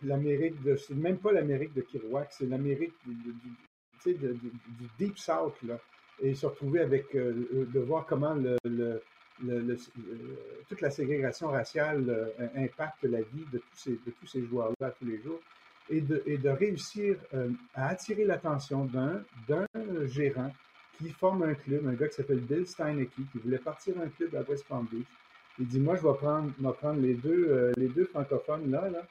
l'Amérique 0.02 0.62
de. 0.62 0.76
C'est 0.76 0.94
même 0.94 1.18
pas 1.18 1.32
l'Amérique 1.32 1.74
de 1.74 1.82
Kirouac, 1.82 2.28
c'est 2.30 2.46
l'Amérique 2.46 2.94
du, 3.06 3.14
du, 4.04 4.86
Deep 4.98 5.18
South, 5.18 5.56
là. 5.62 5.78
Et 6.22 6.34
se 6.34 6.46
retrouver 6.46 6.80
avec. 6.80 7.14
Euh, 7.14 7.66
de 7.72 7.80
voir 7.80 8.06
comment 8.06 8.34
le, 8.34 8.56
le, 8.64 9.02
le, 9.42 9.76
toute 10.68 10.80
la 10.80 10.90
ségrégation 10.90 11.48
raciale 11.48 12.04
euh, 12.08 12.46
impacte 12.56 13.04
la 13.04 13.22
vie 13.22 13.46
de 13.52 13.58
tous 13.58 13.76
ces, 13.76 13.90
de 13.92 14.10
tous 14.18 14.26
ces 14.26 14.44
joueurs-là 14.44 14.90
tous 14.98 15.06
les 15.06 15.20
jours. 15.22 15.40
Et 15.88 16.00
de, 16.00 16.22
et 16.24 16.38
de 16.38 16.48
réussir 16.50 17.16
euh, 17.34 17.50
à 17.74 17.88
attirer 17.88 18.24
l'attention 18.24 18.84
d'un, 18.84 19.24
d'un 19.48 19.66
gérant 20.06 20.52
qui 20.98 21.10
forme 21.10 21.42
un 21.42 21.54
club, 21.54 21.84
un 21.88 21.94
gars 21.94 22.06
qui 22.06 22.14
s'appelle 22.14 22.38
Bill 22.38 22.64
Steinecke, 22.64 23.10
qui 23.10 23.38
voulait 23.38 23.58
partir 23.58 23.94
un 24.00 24.08
club 24.08 24.36
à 24.36 24.48
West 24.48 24.66
Palm 24.68 24.86
Beach. 24.92 25.06
Il 25.58 25.66
dit 25.66 25.80
Moi, 25.80 25.96
je 25.96 26.02
vais 26.02 26.14
prendre, 26.14 26.52
prendre 26.74 27.00
les, 27.00 27.14
deux, 27.14 27.72
les 27.76 27.88
deux 27.88 28.04
francophones 28.04 28.70
là, 28.70 28.88
là 28.88 29.04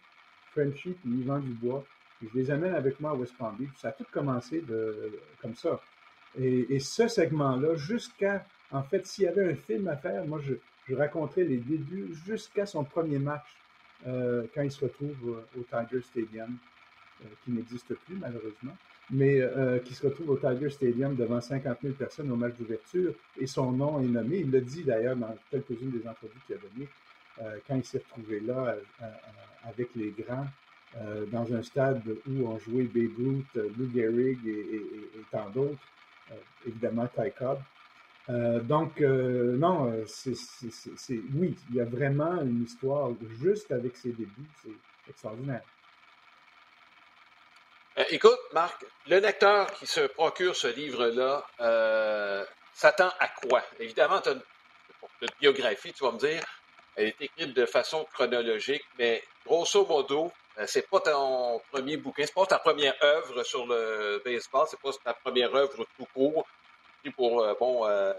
Frenchy 0.51 0.89
et 0.91 1.10
Yvan 1.10 1.39
Dubois. 1.39 1.84
je 2.22 2.38
les 2.38 2.51
amène 2.51 2.74
avec 2.74 3.00
moi 3.00 3.12
à 3.12 3.13
West 3.15 3.34
Palm 3.38 3.56
Beach. 3.58 3.70
Ça 3.77 3.89
a 3.89 3.91
tout 3.91 4.06
commencé 4.12 4.62
de, 4.62 5.20
comme 5.41 5.56
ça. 5.56 5.79
Et, 6.38 6.79
ce 6.79 7.08
segment-là, 7.08 7.75
jusqu'à, 7.75 8.46
en 8.72 8.84
fait, 8.84 9.06
s'il 9.08 9.25
y 9.25 9.27
avait 9.27 9.51
un 9.51 9.56
film 9.56 9.88
à 9.88 9.96
faire, 9.96 10.25
moi, 10.25 10.39
je, 10.41 10.53
je 10.88 11.41
les 11.41 11.58
débuts 11.58 12.13
jusqu'à 12.25 12.65
son 12.65 12.84
premier 12.84 13.20
match, 13.20 13.46
euh, 14.08 14.46
quand 14.53 14.62
il 14.62 14.72
se 14.72 14.86
retrouve 14.86 15.44
au, 15.58 15.63
Tiger 15.63 16.01
Stadium, 16.01 16.56
euh, 17.22 17.27
qui 17.44 17.51
n'existe 17.51 17.94
plus 17.94 18.15
malheureusement, 18.15 18.75
mais 19.12 19.41
euh, 19.41 19.79
qui 19.79 19.94
se 19.94 20.06
retrouve 20.06 20.29
au 20.29 20.38
Tiger 20.38 20.70
Stadium 20.70 21.15
devant 21.15 21.41
50 21.41 21.77
000 21.82 21.94
personnes 21.96 22.32
au 22.32 22.36
match 22.36 22.53
d'ouverture, 22.58 23.13
et 23.38 23.48
son 23.48 23.72
nom 23.72 24.00
est 24.00 24.08
nommé. 24.08 24.39
Il 24.39 24.51
l'a 24.51 24.62
dit 24.62 24.84
d'ailleurs 24.84 25.15
dans 25.15 25.36
quelques-unes 25.51 25.91
des 25.91 26.08
entrevues 26.08 26.39
qu'il 26.46 26.56
a 26.56 26.60
données. 26.60 26.88
Euh, 27.41 27.58
quand 27.67 27.75
il 27.75 27.86
s'est 27.86 28.00
retrouvé 28.00 28.41
là 28.41 28.53
euh, 28.53 28.81
euh, 29.01 29.05
avec 29.63 29.89
les 29.96 30.12
grands 30.12 30.48
dans 31.31 31.53
un 31.53 31.62
stade 31.62 32.01
où 32.27 32.48
ont 32.48 32.58
joué 32.58 32.86
Babe 32.86 33.15
Ruth, 33.19 33.75
Lou 33.77 33.91
Gehrig 33.93 34.39
et, 34.48 35.22
tant 35.31 35.48
d'autres, 35.51 35.77
évidemment 36.65 37.08
Ty 37.08 37.31
Cobb. 37.38 37.60
donc, 38.67 39.00
non, 39.00 40.03
c'est, 40.08 40.34
oui, 41.36 41.55
il 41.69 41.75
y 41.75 41.79
a 41.79 41.86
vraiment 41.86 42.41
une 42.41 42.63
histoire 42.63 43.12
juste 43.39 43.72
avec 43.72 43.96
ses 43.98 44.13
débuts, 44.13 44.50
c'est 44.63 44.72
extraordinaire. 45.08 45.62
écoute, 48.10 48.39
Marc, 48.53 48.84
le 49.08 49.19
lecteur 49.19 49.72
qui 49.74 49.86
se 49.86 50.08
procure 50.08 50.55
ce 50.55 50.69
livre-là 50.75 51.46
s'attend 52.74 53.12
à 53.19 53.27
quoi? 53.27 53.62
Évidemment, 53.79 54.22
tu 54.22 54.29
as 54.29 54.34
une 55.22 55.27
biographie, 55.39 55.93
tu 55.93 56.03
vas 56.03 56.13
me 56.13 56.17
dire, 56.17 56.43
elle 57.00 57.08
est 57.08 57.22
écrite 57.22 57.53
de 57.53 57.65
façon 57.65 58.06
chronologique, 58.12 58.84
mais 58.98 59.24
grosso 59.46 59.86
modo, 59.86 60.34
euh, 60.58 60.65
c'est 60.68 60.89
pas 60.89 61.00
ton 61.00 61.62
premier 61.72 61.96
bouquin, 61.96 62.25
c'est 62.25 62.34
pas 62.34 62.46
ta 62.46 62.60
première 62.60 62.94
œuvre 63.01 63.41
sur 63.44 63.65
le 63.65 64.22
baseball, 64.25 64.68
c'est 64.70 64.79
pas 64.82 64.91
ta 65.06 65.13
première 65.13 65.56
œuvre 65.56 65.88
tout 65.98 66.08
court, 66.13 66.46
pour, 67.15 67.41
euh, 67.41 67.53
bon, 67.58 67.88
euh, 67.88 68.13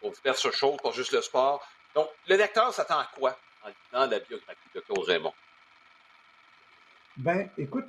pour 0.00 0.10
diverses 0.12 0.50
choses, 0.50 0.78
pas 0.82 0.90
juste 0.92 1.12
le 1.12 1.20
sport. 1.20 1.62
Donc, 1.94 2.08
le 2.28 2.36
lecteur 2.36 2.72
s'attend 2.72 3.00
à 3.00 3.10
quoi 3.14 3.36
en 3.62 3.68
lisant 3.68 4.10
la 4.10 4.18
biographie 4.18 4.68
de 4.74 4.80
Claude 4.80 5.04
Raymond? 5.06 5.34
Ben, 7.18 7.50
écoute, 7.58 7.86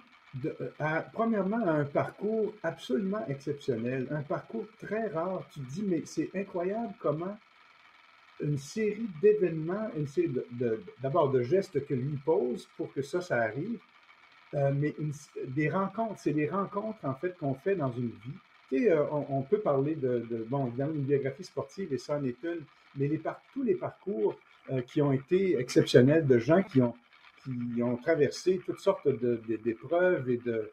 premièrement, 1.14 1.66
un 1.66 1.86
parcours 1.86 2.54
absolument 2.62 3.26
exceptionnel, 3.30 4.08
un 4.12 4.24
parcours 4.24 4.66
très 4.82 5.08
rare. 5.08 5.44
Tu 5.54 5.62
te 5.62 5.66
dis, 5.70 5.84
mais 5.84 6.06
c'est 6.06 6.30
incroyable 6.36 6.94
comment 7.00 7.38
une 8.42 8.58
série 8.58 9.08
d'événements, 9.22 9.90
une 9.96 10.08
série 10.08 10.32
d'abord 11.02 11.32
de, 11.32 11.42
gestes 11.42 11.86
que 11.86 11.94
lui 11.94 12.18
pose 12.24 12.68
pour 12.78 12.94
que 12.94 13.02
ça, 13.02 13.22
ça 13.22 13.42
arrive, 13.42 13.80
euh, 14.54 14.72
mais 14.74 14.96
des 15.46 15.70
rencontres, 15.70 16.20
c'est 16.20 16.34
des 16.34 16.50
rencontres 16.50 17.04
en 17.04 17.16
fait 17.16 17.38
qu'on 17.38 17.56
fait 17.56 17.76
dans 17.76 17.92
une 17.92 18.10
vie. 18.10 18.38
Tu 18.70 18.90
euh, 18.90 19.06
on, 19.12 19.42
peut 19.42 19.60
parler 19.60 19.96
de, 19.96 20.46
bon, 20.50 20.68
évidemment, 20.68 20.94
une 20.94 21.04
biographie 21.04 21.44
sportive 21.44 21.94
et 21.94 21.98
ça 21.98 22.18
en 22.18 22.24
est 22.24 22.42
une, 22.44 22.64
mais 22.96 23.08
les 23.08 23.22
tous 23.54 23.64
les 23.64 23.76
parcours 23.76 24.36
euh, 24.72 24.82
qui 24.82 25.02
ont 25.02 25.12
été 25.12 25.58
exceptionnels 25.58 26.28
de 26.28 26.38
gens 26.38 26.64
qui 26.64 26.82
ont, 26.82 26.94
qui 27.44 27.82
ont 27.82 27.98
traversé 27.98 28.62
toutes 28.66 28.80
sortes 28.80 29.08
d'épreuves 29.08 30.30
et 30.30 30.38
de, 30.38 30.72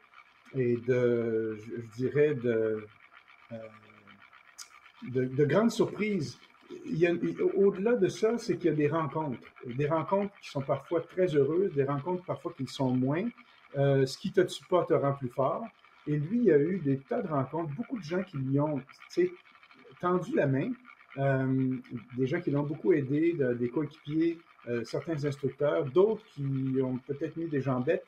et 0.56 0.76
de, 0.76 1.56
je, 1.56 1.96
dirais, 1.96 2.34
de, 2.34 2.84
de, 5.02 5.44
grandes 5.44 5.70
surprises 5.70 6.38
au-delà 7.56 7.94
de 7.94 8.08
ça, 8.08 8.38
c'est 8.38 8.56
qu'il 8.56 8.66
y 8.66 8.72
a 8.72 8.76
des 8.76 8.88
rencontres. 8.88 9.48
Des 9.66 9.86
rencontres 9.86 10.32
qui 10.40 10.50
sont 10.50 10.62
parfois 10.62 11.00
très 11.00 11.26
heureuses, 11.34 11.72
des 11.72 11.84
rencontres 11.84 12.24
parfois 12.24 12.52
qui 12.56 12.66
sont 12.66 12.90
moins. 12.90 13.24
Euh, 13.76 14.06
ce 14.06 14.16
qui 14.18 14.30
te 14.30 14.40
tue 14.40 14.64
pas 14.66 14.84
te 14.84 14.94
rend 14.94 15.12
plus 15.12 15.28
fort. 15.28 15.66
Et 16.06 16.16
lui, 16.16 16.38
il 16.38 16.44
y 16.44 16.52
a 16.52 16.58
eu 16.58 16.78
des 16.78 16.98
tas 16.98 17.22
de 17.22 17.28
rencontres, 17.28 17.74
beaucoup 17.74 17.98
de 17.98 18.04
gens 18.04 18.22
qui 18.22 18.36
lui 18.36 18.60
ont 18.60 18.80
tendu 20.00 20.34
la 20.34 20.46
main, 20.46 20.70
euh, 21.16 21.76
des 22.16 22.26
gens 22.26 22.40
qui 22.40 22.50
l'ont 22.50 22.62
beaucoup 22.62 22.92
aidé, 22.92 23.36
des 23.58 23.68
coéquipiers, 23.70 24.38
euh, 24.68 24.84
certains 24.84 25.24
instructeurs, 25.24 25.86
d'autres 25.86 26.22
qui 26.34 26.78
ont 26.82 26.98
peut-être 26.98 27.36
mis 27.36 27.46
des 27.46 27.62
jambettes. 27.62 28.04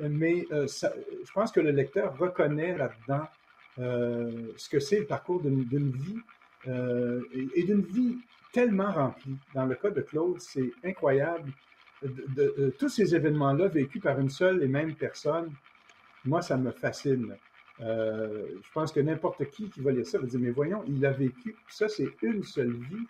Mais 0.00 0.46
je 0.50 1.32
pense 1.32 1.52
que 1.52 1.60
le 1.60 1.70
lecteur 1.70 2.16
reconnaît 2.18 2.76
là-dedans 2.76 3.28
ce 3.76 4.68
que 4.68 4.80
c'est 4.80 5.00
le 5.00 5.06
parcours 5.06 5.40
d'une 5.40 5.90
vie 5.92 6.18
euh, 6.68 7.20
et, 7.54 7.62
d'une 7.64 7.82
vie 7.82 8.18
tellement 8.52 8.92
remplie. 8.92 9.36
Dans 9.54 9.66
le 9.66 9.74
cas 9.74 9.90
de 9.90 10.00
Claude, 10.00 10.40
c'est 10.40 10.70
incroyable. 10.84 11.50
De, 12.02 12.74
tous 12.78 12.90
ces 12.90 13.14
événements-là 13.14 13.68
vécus 13.68 14.02
par 14.02 14.18
une 14.20 14.28
seule 14.28 14.62
et 14.62 14.68
même 14.68 14.94
personne, 14.94 15.50
moi, 16.24 16.42
ça 16.42 16.56
me 16.56 16.70
fascine. 16.70 17.34
Euh, 17.80 18.46
je 18.62 18.72
pense 18.72 18.92
que 18.92 19.00
n'importe 19.00 19.50
qui 19.50 19.68
qui 19.68 19.80
va 19.80 19.90
lire 19.90 20.06
ça 20.06 20.18
va 20.18 20.26
dire, 20.26 20.38
mais 20.38 20.50
voyons, 20.50 20.84
il 20.86 21.04
a 21.04 21.10
vécu, 21.10 21.56
ça 21.68 21.88
c'est 21.88 22.08
une 22.22 22.44
seule 22.44 22.72
vie, 22.72 23.06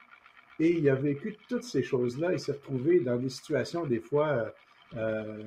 et 0.59 0.79
il 0.79 0.89
a 0.89 0.95
vécu 0.95 1.37
toutes 1.49 1.65
ces 1.65 1.83
choses-là, 1.83 2.33
il 2.33 2.41
s'est 2.41 2.53
retrouvé 2.53 3.01
dans 3.01 3.17
des 3.17 3.29
situations, 3.29 3.85
des 3.85 4.01
fois, 4.01 4.55
euh, 4.97 5.43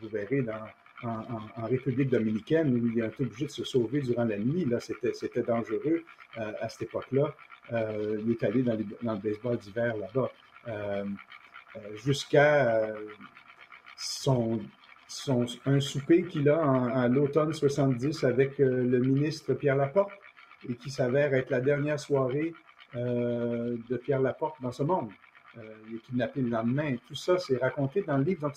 vous 0.00 0.08
verrez 0.08 0.42
dans, 0.42 0.64
en, 1.02 1.66
République 1.66 2.10
dominicaine 2.10 2.74
où 2.74 2.86
il 2.86 2.98
est 2.98 3.20
obligé 3.20 3.46
de 3.46 3.50
se 3.50 3.64
sauver 3.64 4.00
durant 4.00 4.24
la 4.24 4.38
nuit. 4.38 4.64
Là, 4.64 4.80
c'était, 4.80 5.42
dangereux 5.42 6.02
euh, 6.38 6.52
à 6.60 6.68
cette 6.68 6.82
époque-là. 6.82 7.34
Euh, 7.72 8.20
il 8.24 8.32
est 8.32 8.42
allé 8.42 8.62
dans, 8.62 8.76
le 8.76 9.18
baseball 9.18 9.56
d'hiver 9.58 9.96
là-bas. 9.96 10.30
Euh, 10.68 11.04
jusqu'à 11.94 12.88
son, 13.96 14.60
son, 15.06 15.46
un 15.66 15.80
souper 15.80 16.24
qu'il 16.24 16.48
a 16.48 16.58
en, 16.60 17.08
l'automne 17.08 17.52
70 17.52 18.24
avec 18.24 18.58
le 18.58 18.98
ministre 18.98 19.54
Pierre 19.54 19.76
Laporte 19.76 20.12
et 20.68 20.74
qui 20.74 20.90
s'avère 20.90 21.34
être 21.34 21.50
la 21.50 21.60
dernière 21.60 22.00
soirée 22.00 22.52
de 22.94 23.96
Pierre 23.98 24.20
Laporte 24.20 24.60
dans 24.60 24.72
ce 24.72 24.82
monde. 24.82 25.10
il 25.88 25.96
est 25.96 25.98
kidnappé 26.00 26.40
le 26.40 26.48
lendemain. 26.48 26.96
Tout 27.06 27.14
ça, 27.14 27.38
c'est 27.38 27.58
raconté 27.58 28.02
dans 28.02 28.16
le 28.16 28.24
livre. 28.24 28.40
Donc, 28.40 28.56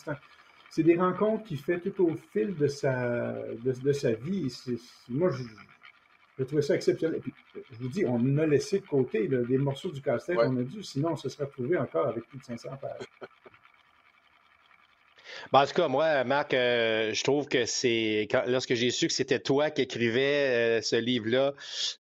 c'est 0.72 0.84
des 0.84 0.96
rencontres 0.96 1.44
qu'il 1.44 1.58
fait 1.58 1.80
tout 1.80 2.06
au 2.06 2.16
fil 2.32 2.56
de 2.56 2.68
sa, 2.68 3.34
de, 3.62 3.92
sa 3.92 4.14
vie. 4.14 4.48
moi, 5.10 5.30
je, 5.30 5.44
je 6.40 6.44
trouvais 6.46 6.62
ça 6.62 6.76
exceptionnel. 6.76 7.20
puis, 7.20 7.34
je 7.54 7.78
vous 7.78 7.90
dis, 7.90 8.06
on 8.08 8.38
a 8.38 8.46
laissé 8.46 8.80
de 8.80 8.86
côté 8.86 9.28
des 9.28 9.58
morceaux 9.58 9.92
du 9.92 10.02
casse-tête, 10.02 10.38
on 10.40 10.58
a 10.58 10.64
dû, 10.64 10.82
sinon 10.82 11.12
on 11.12 11.16
se 11.18 11.28
serait 11.28 11.44
retrouvé 11.44 11.78
encore 11.78 12.08
avec 12.08 12.26
plus 12.26 12.40
de 12.40 12.46
500 12.46 12.70
pages. 12.78 13.06
Ben, 15.52 15.62
en 15.62 15.66
tout 15.66 15.74
cas, 15.74 15.88
moi, 15.88 16.24
Marc, 16.24 16.54
euh, 16.54 17.14
je 17.14 17.24
trouve 17.24 17.48
que 17.48 17.66
c'est. 17.66 18.28
Lorsque 18.48 18.74
j'ai 18.74 18.92
su 18.92 19.08
que 19.08 19.14
c'était 19.14 19.40
toi 19.40 19.70
qui 19.70 19.82
écrivais 19.82 20.78
euh, 20.80 20.82
ce 20.82 20.96
livre-là, 20.96 21.54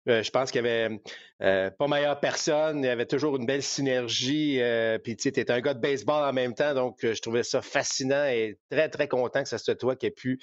euh, 0.08 0.22
je 0.22 0.30
pense 0.30 0.50
qu'il 0.50 0.64
y 0.64 0.68
avait 0.68 1.00
pas 1.38 1.88
meilleure 1.88 2.20
personne. 2.20 2.80
Il 2.80 2.86
y 2.86 2.90
avait 2.90 3.06
toujours 3.06 3.36
une 3.36 3.46
belle 3.46 3.62
synergie. 3.62 4.60
puis, 5.02 5.16
tu 5.16 5.30
sais, 5.30 5.50
un 5.50 5.60
gars 5.60 5.74
de 5.74 5.80
baseball 5.80 6.28
en 6.28 6.32
même 6.32 6.54
temps. 6.54 6.74
Donc, 6.74 6.98
je 7.02 7.20
trouvais 7.20 7.42
ça 7.42 7.62
fascinant 7.62 8.26
et 8.26 8.58
très, 8.70 8.88
très 8.88 9.08
content 9.08 9.42
que 9.42 9.48
ce 9.48 9.58
soit 9.58 9.74
toi 9.74 9.96
qui 9.96 10.06
aies 10.06 10.10
pu 10.10 10.38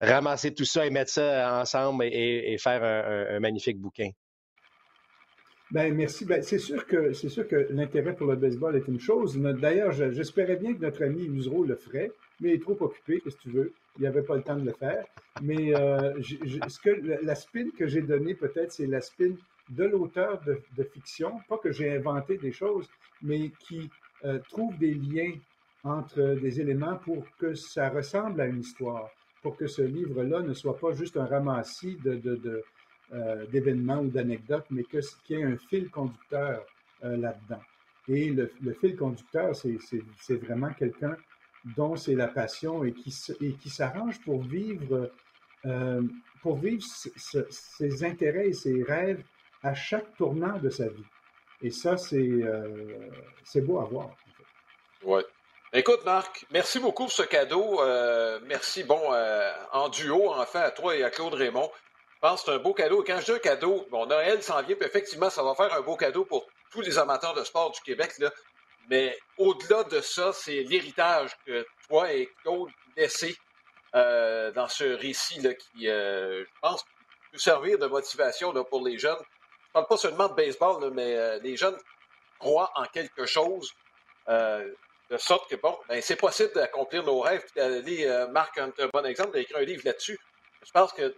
ramasser 0.00 0.54
tout 0.54 0.64
ça 0.64 0.86
et 0.86 0.90
mettre 0.90 1.10
ça 1.10 1.60
ensemble 1.60 2.04
et, 2.04 2.56
faire 2.58 2.84
un, 2.84 3.40
magnifique 3.40 3.78
bouquin. 3.78 4.10
Ben 5.70 5.92
merci. 5.92 6.24
Ben, 6.24 6.40
c'est 6.42 6.58
sûr 6.58 6.86
que 6.86 7.12
c'est 7.12 7.28
sûr 7.28 7.46
que 7.46 7.66
l'intérêt 7.70 8.14
pour 8.14 8.26
le 8.26 8.36
baseball 8.36 8.76
est 8.76 8.88
une 8.88 9.00
chose. 9.00 9.36
D'ailleurs, 9.36 9.92
j'espérais 9.92 10.56
bien 10.56 10.72
que 10.72 10.80
notre 10.80 11.04
ami 11.04 11.24
Usereau 11.24 11.64
le 11.64 11.76
ferait 11.76 12.10
mais 12.40 12.50
il 12.50 12.54
est 12.54 12.62
trop 12.62 12.76
occupé, 12.80 13.20
qu'est-ce 13.20 13.36
que 13.36 13.42
tu 13.42 13.50
veux? 13.50 13.72
Il 13.98 14.04
n'avait 14.04 14.22
pas 14.22 14.36
le 14.36 14.42
temps 14.42 14.56
de 14.56 14.64
le 14.64 14.72
faire. 14.72 15.04
Mais 15.42 15.74
euh, 15.74 16.20
ce 16.22 16.78
que, 16.80 17.24
la 17.24 17.34
spin 17.34 17.68
que 17.76 17.86
j'ai 17.86 18.02
donnée, 18.02 18.34
peut-être, 18.34 18.72
c'est 18.72 18.86
la 18.86 19.00
spin 19.00 19.34
de 19.70 19.84
l'auteur 19.84 20.40
de, 20.44 20.84
fiction, 20.84 21.40
pas 21.48 21.58
que 21.58 21.72
j'ai 21.72 21.96
inventé 21.96 22.38
des 22.38 22.52
choses, 22.52 22.88
mais 23.22 23.50
qui 23.60 23.90
euh, 24.24 24.38
trouve 24.48 24.76
des 24.78 24.94
liens 24.94 25.32
entre 25.84 26.38
des 26.40 26.60
éléments 26.60 26.96
pour 26.96 27.24
que 27.38 27.54
ça 27.54 27.88
ressemble 27.88 28.40
à 28.40 28.46
une 28.46 28.60
histoire, 28.60 29.10
pour 29.42 29.56
que 29.56 29.66
ce 29.66 29.82
livre-là 29.82 30.40
ne 30.40 30.54
soit 30.54 30.78
pas 30.78 30.92
juste 30.92 31.16
un 31.16 31.26
ramassis 31.26 31.96
de, 32.02 32.62
euh, 33.12 33.46
d'événements 33.46 34.00
ou 34.00 34.08
d'anecdotes, 34.08 34.66
mais 34.70 34.84
qu'il 34.84 35.02
y 35.30 35.34
ait 35.34 35.44
un 35.44 35.56
fil 35.56 35.90
conducteur 35.90 36.64
là-dedans. 37.02 37.62
Et 38.08 38.30
le, 38.30 38.50
le, 38.62 38.72
fil 38.72 38.96
conducteur, 38.96 39.54
c'est 39.54 40.36
vraiment 40.36 40.70
quelqu'un 40.70 41.16
dont 41.64 41.96
c'est 41.96 42.14
la 42.14 42.28
passion 42.28 42.84
et 42.84 42.92
qui, 42.92 43.14
et 43.40 43.68
s'arrange 43.68 44.20
pour 44.20 44.42
vivre, 44.42 45.10
euh, 45.66 46.02
pour 46.42 46.56
vivre 46.56 46.82
ses 46.84 48.04
intérêts 48.04 48.48
et 48.48 48.52
ses 48.52 48.82
rêves 48.82 49.22
à 49.62 49.74
chaque 49.74 50.16
tournant 50.16 50.58
de 50.58 50.70
sa 50.70 50.88
vie. 50.88 51.04
Et 51.62 51.70
ça, 51.70 51.96
c'est 51.96 52.16
euh, 52.16 53.10
beau 53.56 53.80
à 53.80 53.84
voir. 53.84 54.10
Oui. 55.04 55.22
Écoute, 55.72 56.04
Marc, 56.04 56.46
merci 56.50 56.78
beaucoup 56.78 57.04
pour 57.04 57.12
ce 57.12 57.24
cadeau. 57.24 57.82
Euh, 57.82 58.38
merci, 58.46 58.84
bon, 58.84 59.00
en 59.72 59.88
duo, 59.88 60.30
enfin, 60.30 60.60
à 60.60 60.70
toi 60.70 60.96
et 60.96 61.02
à 61.02 61.10
Claude 61.10 61.34
Raymond. 61.34 61.70
Je 62.14 62.20
pense 62.20 62.42
que 62.42 62.50
c'est 62.50 62.56
un 62.56 62.58
beau 62.58 62.74
cadeau. 62.74 63.04
Quand 63.06 63.20
je 63.20 63.26
dis 63.26 63.32
un 63.32 63.38
cadeau, 63.38 63.86
bon, 63.90 64.06
Noël 64.06 64.42
s'en 64.42 64.62
vient, 64.62 64.74
puis 64.74 64.86
effectivement, 64.86 65.30
ça 65.30 65.42
va 65.42 65.54
faire 65.54 65.72
un 65.74 65.82
beau 65.82 65.96
cadeau 65.96 66.24
pour 66.24 66.46
tous 66.70 66.80
les 66.80 66.98
amateurs 66.98 67.34
de 67.34 67.44
sport 67.44 67.70
du 67.70 67.80
Québec. 67.80 68.12
Mais 68.88 69.18
au-delà 69.36 69.84
de 69.84 70.00
ça, 70.00 70.32
c'est 70.32 70.62
l'héritage 70.62 71.36
que 71.46 71.66
toi 71.88 72.12
et 72.12 72.28
Claude 72.42 72.70
laissez 72.96 73.36
euh, 73.94 74.50
dans 74.52 74.68
ce 74.68 74.84
récit-là 74.84 75.54
qui, 75.54 75.88
euh, 75.88 76.44
je 76.44 76.60
pense, 76.60 76.84
peut 77.32 77.38
servir 77.38 77.78
de 77.78 77.86
motivation 77.86 78.52
là, 78.52 78.64
pour 78.64 78.86
les 78.86 78.98
jeunes. 78.98 79.18
Je 79.66 79.72
parle 79.72 79.86
pas 79.86 79.96
seulement 79.96 80.28
de 80.28 80.34
baseball, 80.34 80.90
mais 80.92 81.16
euh, 81.16 81.38
les 81.40 81.56
jeunes 81.56 81.76
croient 82.38 82.70
en 82.76 82.84
quelque 82.84 83.26
chose 83.26 83.72
de 84.28 85.16
sorte 85.16 85.48
que, 85.48 85.56
bon, 85.56 85.78
ben, 85.88 86.02
c'est 86.02 86.16
possible 86.16 86.52
d'accomplir 86.52 87.02
nos 87.02 87.20
rêves. 87.20 87.42
Puis 87.54 88.04
Marc, 88.30 88.58
un, 88.58 88.70
bon 88.92 89.06
exemple, 89.06 89.32
d'écrire 89.32 89.56
un 89.56 89.62
livre 89.62 89.80
là-dessus. 89.86 90.18
Je 90.66 90.70
pense 90.70 90.92
que 90.92 91.16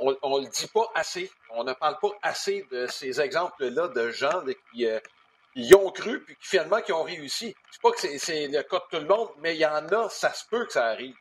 on 0.00 0.38
ne 0.38 0.44
le 0.44 0.50
dit 0.50 0.68
pas 0.68 0.86
assez. 0.94 1.30
On 1.48 1.64
ne 1.64 1.72
parle 1.72 1.96
pas 1.98 2.10
assez 2.22 2.66
de 2.70 2.86
ces 2.86 3.20
exemples-là 3.22 3.88
de 3.88 4.10
gens 4.10 4.44
qui 4.70 4.86
y 5.56 5.74
ont 5.74 5.90
cru, 5.90 6.20
puis 6.20 6.36
finalement 6.40 6.80
qui 6.80 6.92
ont 6.92 7.02
réussi. 7.02 7.54
C'est 7.70 7.82
pas 7.82 7.90
que 7.90 8.00
c'est 8.00 8.48
le 8.48 8.62
cas 8.62 8.78
de 8.78 8.96
tout 8.98 9.02
le 9.02 9.08
monde, 9.08 9.28
mais 9.42 9.54
il 9.54 9.60
y 9.60 9.66
en 9.66 9.86
a, 9.88 10.08
ça 10.08 10.32
se 10.32 10.44
peut 10.48 10.64
que 10.66 10.72
ça 10.72 10.86
arrive. 10.86 11.14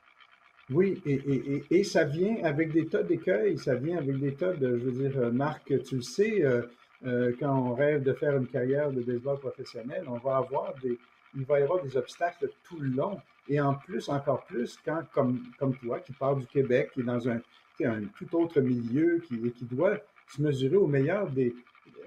Oui, 0.72 1.02
et, 1.06 1.14
et, 1.14 1.64
et, 1.72 1.84
ça 1.84 2.04
vient 2.04 2.44
avec 2.44 2.72
des 2.72 2.86
tas 2.88 3.02
d'écueils, 3.02 3.58
ça 3.58 3.74
vient 3.74 3.98
avec 3.98 4.20
des 4.20 4.36
tas 4.36 4.54
de, 4.54 4.78
je 4.78 4.84
veux 4.84 5.10
dire, 5.10 5.20
euh, 5.20 5.32
Marc, 5.32 5.66
tu 5.84 5.96
le 5.96 6.02
sais, 6.04 6.44
euh, 6.44 6.62
euh, 7.08 7.34
quand 7.40 7.52
on 7.52 7.74
rêve 7.74 8.04
de 8.04 8.14
faire 8.14 8.38
une 8.38 8.46
carrière 8.46 8.92
de 8.92 9.02
baseball 9.02 9.40
professionnel, 9.40 10.04
on 10.08 10.20
va 10.20 10.38
avoir 10.38 10.76
des, 10.84 11.00
il 11.36 11.44
va 11.46 11.60
y 11.60 11.64
avoir 11.64 11.82
des 11.82 11.98
obstacles 11.98 12.50
tout 12.64 12.78
le 12.80 12.90
long. 12.90 13.20
Et 13.48 13.60
en 13.60 13.74
plus, 13.74 14.10
encore 14.10 14.46
plus, 14.46 14.78
quand, 14.86 15.02
comme, 15.12 15.42
comme 15.58 15.76
toi, 15.78 16.00
qui 16.02 16.14
pars 16.14 16.36
du 16.36 16.46
Québec, 16.46 16.92
qui 16.94 17.00
est 17.00 17.04
dans 17.04 17.28
un, 17.28 17.40
un 17.84 18.04
tout 18.16 18.36
autre 18.38 18.62
milieu, 18.62 19.24
qui, 19.28 19.40
qui 19.52 19.66
doit 19.66 19.98
se 20.28 20.40
mesurer 20.40 20.76
au 20.76 20.86
meilleur 20.86 21.28
des, 21.32 21.56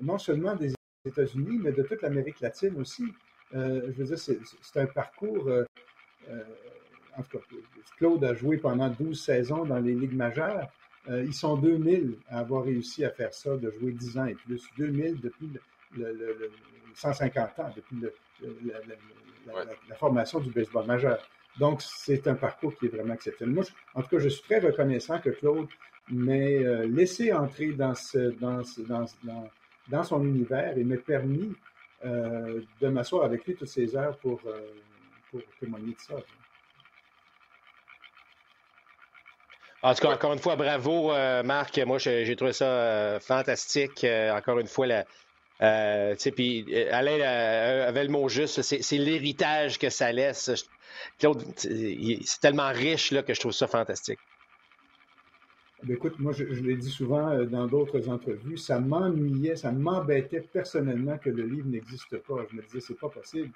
non 0.00 0.18
seulement 0.18 0.54
des 0.54 0.72
États-Unis, 1.04 1.58
mais 1.62 1.72
de 1.72 1.82
toute 1.82 2.02
l'Amérique 2.02 2.40
latine 2.40 2.80
aussi. 2.80 3.04
je 3.52 3.92
veux 3.92 4.04
dire, 4.04 4.18
c'est 4.18 4.76
un 4.76 4.86
parcours 4.86 5.48
en 7.16 7.22
tout 7.22 7.38
cas, 7.38 7.44
Claude 7.98 8.24
a 8.24 8.34
joué 8.34 8.56
pendant 8.56 8.88
12 8.88 9.20
saisons 9.20 9.64
dans 9.64 9.78
les 9.78 9.94
ligues 9.94 10.14
majeures. 10.14 10.68
Euh, 11.08 11.24
ils 11.24 11.34
sont 11.34 11.56
2000 11.56 12.16
à 12.28 12.38
avoir 12.40 12.64
réussi 12.64 13.04
à 13.04 13.10
faire 13.10 13.34
ça, 13.34 13.56
de 13.56 13.70
jouer 13.70 13.92
10 13.92 14.18
ans 14.18 14.26
et 14.26 14.34
plus. 14.34 14.62
2000 14.78 15.20
depuis 15.20 15.50
le, 15.96 16.50
150 16.94 17.58
ans, 17.58 17.70
depuis 17.74 17.96
la, 18.66 19.96
formation 19.96 20.40
du 20.40 20.50
baseball 20.50 20.86
majeur. 20.86 21.18
Donc, 21.58 21.82
c'est 21.82 22.26
un 22.28 22.34
parcours 22.34 22.74
qui 22.76 22.86
est 22.86 22.88
vraiment 22.88 23.14
exceptionnel. 23.14 23.54
Moi, 23.54 23.64
en 23.94 24.02
tout 24.02 24.08
cas, 24.08 24.18
je 24.20 24.28
suis 24.28 24.42
très 24.42 24.60
reconnaissant 24.60 25.18
que 25.18 25.30
Claude 25.30 25.68
m'ait 26.10 26.64
euh, 26.64 26.86
laissé 26.86 27.32
entrer 27.32 27.72
dans, 27.72 27.94
ce, 27.94 28.30
dans, 28.38 28.62
dans, 28.88 29.04
dans, 29.24 29.50
son 30.02 30.24
univers 30.24 30.76
et 30.76 30.84
m'ait 30.84 30.96
permis 30.96 31.52
euh, 32.04 32.60
de 32.80 32.88
m'asseoir 32.88 33.24
avec 33.24 33.46
lui 33.46 33.54
toutes 33.54 33.68
ces 33.68 33.94
heures 33.96 34.16
pour, 34.18 34.40
pour 35.30 35.40
témoigner 35.60 35.92
de 35.92 36.00
ça. 36.00 36.14
En 39.84 39.94
tout 39.94 40.02
cas, 40.02 40.14
encore 40.14 40.32
une 40.32 40.38
fois, 40.38 40.54
bravo, 40.54 41.12
euh, 41.12 41.42
Marc. 41.42 41.76
Moi, 41.78 41.98
j'ai 41.98 42.36
trouvé 42.36 42.52
ça 42.52 42.66
euh, 42.66 43.20
fantastique. 43.20 44.04
Euh, 44.04 44.32
encore 44.32 44.60
une 44.60 44.68
fois, 44.68 44.86
la, 44.86 45.04
puis 46.36 46.86
Alain 46.90 47.20
avait 47.20 48.04
le 48.04 48.10
mot 48.10 48.28
juste, 48.28 48.62
c'est 48.62 48.98
l'héritage 48.98 49.78
que 49.78 49.90
ça 49.90 50.12
laisse. 50.12 50.50
Claude, 51.18 51.42
c'est 51.56 52.40
tellement 52.40 52.68
riche 52.68 53.10
là, 53.10 53.22
que 53.22 53.34
je 53.34 53.40
trouve 53.40 53.52
ça 53.52 53.66
fantastique. 53.66 54.18
Ben, 55.84 55.94
écoute, 55.94 56.18
moi, 56.18 56.32
je, 56.32 56.44
l'ai 56.44 56.76
dit 56.76 56.90
souvent 56.90 57.42
dans 57.44 57.66
d'autres 57.66 58.08
entrevues, 58.08 58.56
ça 58.56 58.78
m'ennuyait, 58.78 59.56
ça 59.56 59.72
m'embêtait 59.72 60.40
personnellement 60.40 61.18
que 61.18 61.30
le 61.30 61.44
livre 61.44 61.68
n'existe 61.68 62.16
pas. 62.18 62.46
Je 62.50 62.56
me 62.56 62.62
disais, 62.62 62.80
c'est 62.80 62.98
pas 62.98 63.08
possible 63.08 63.50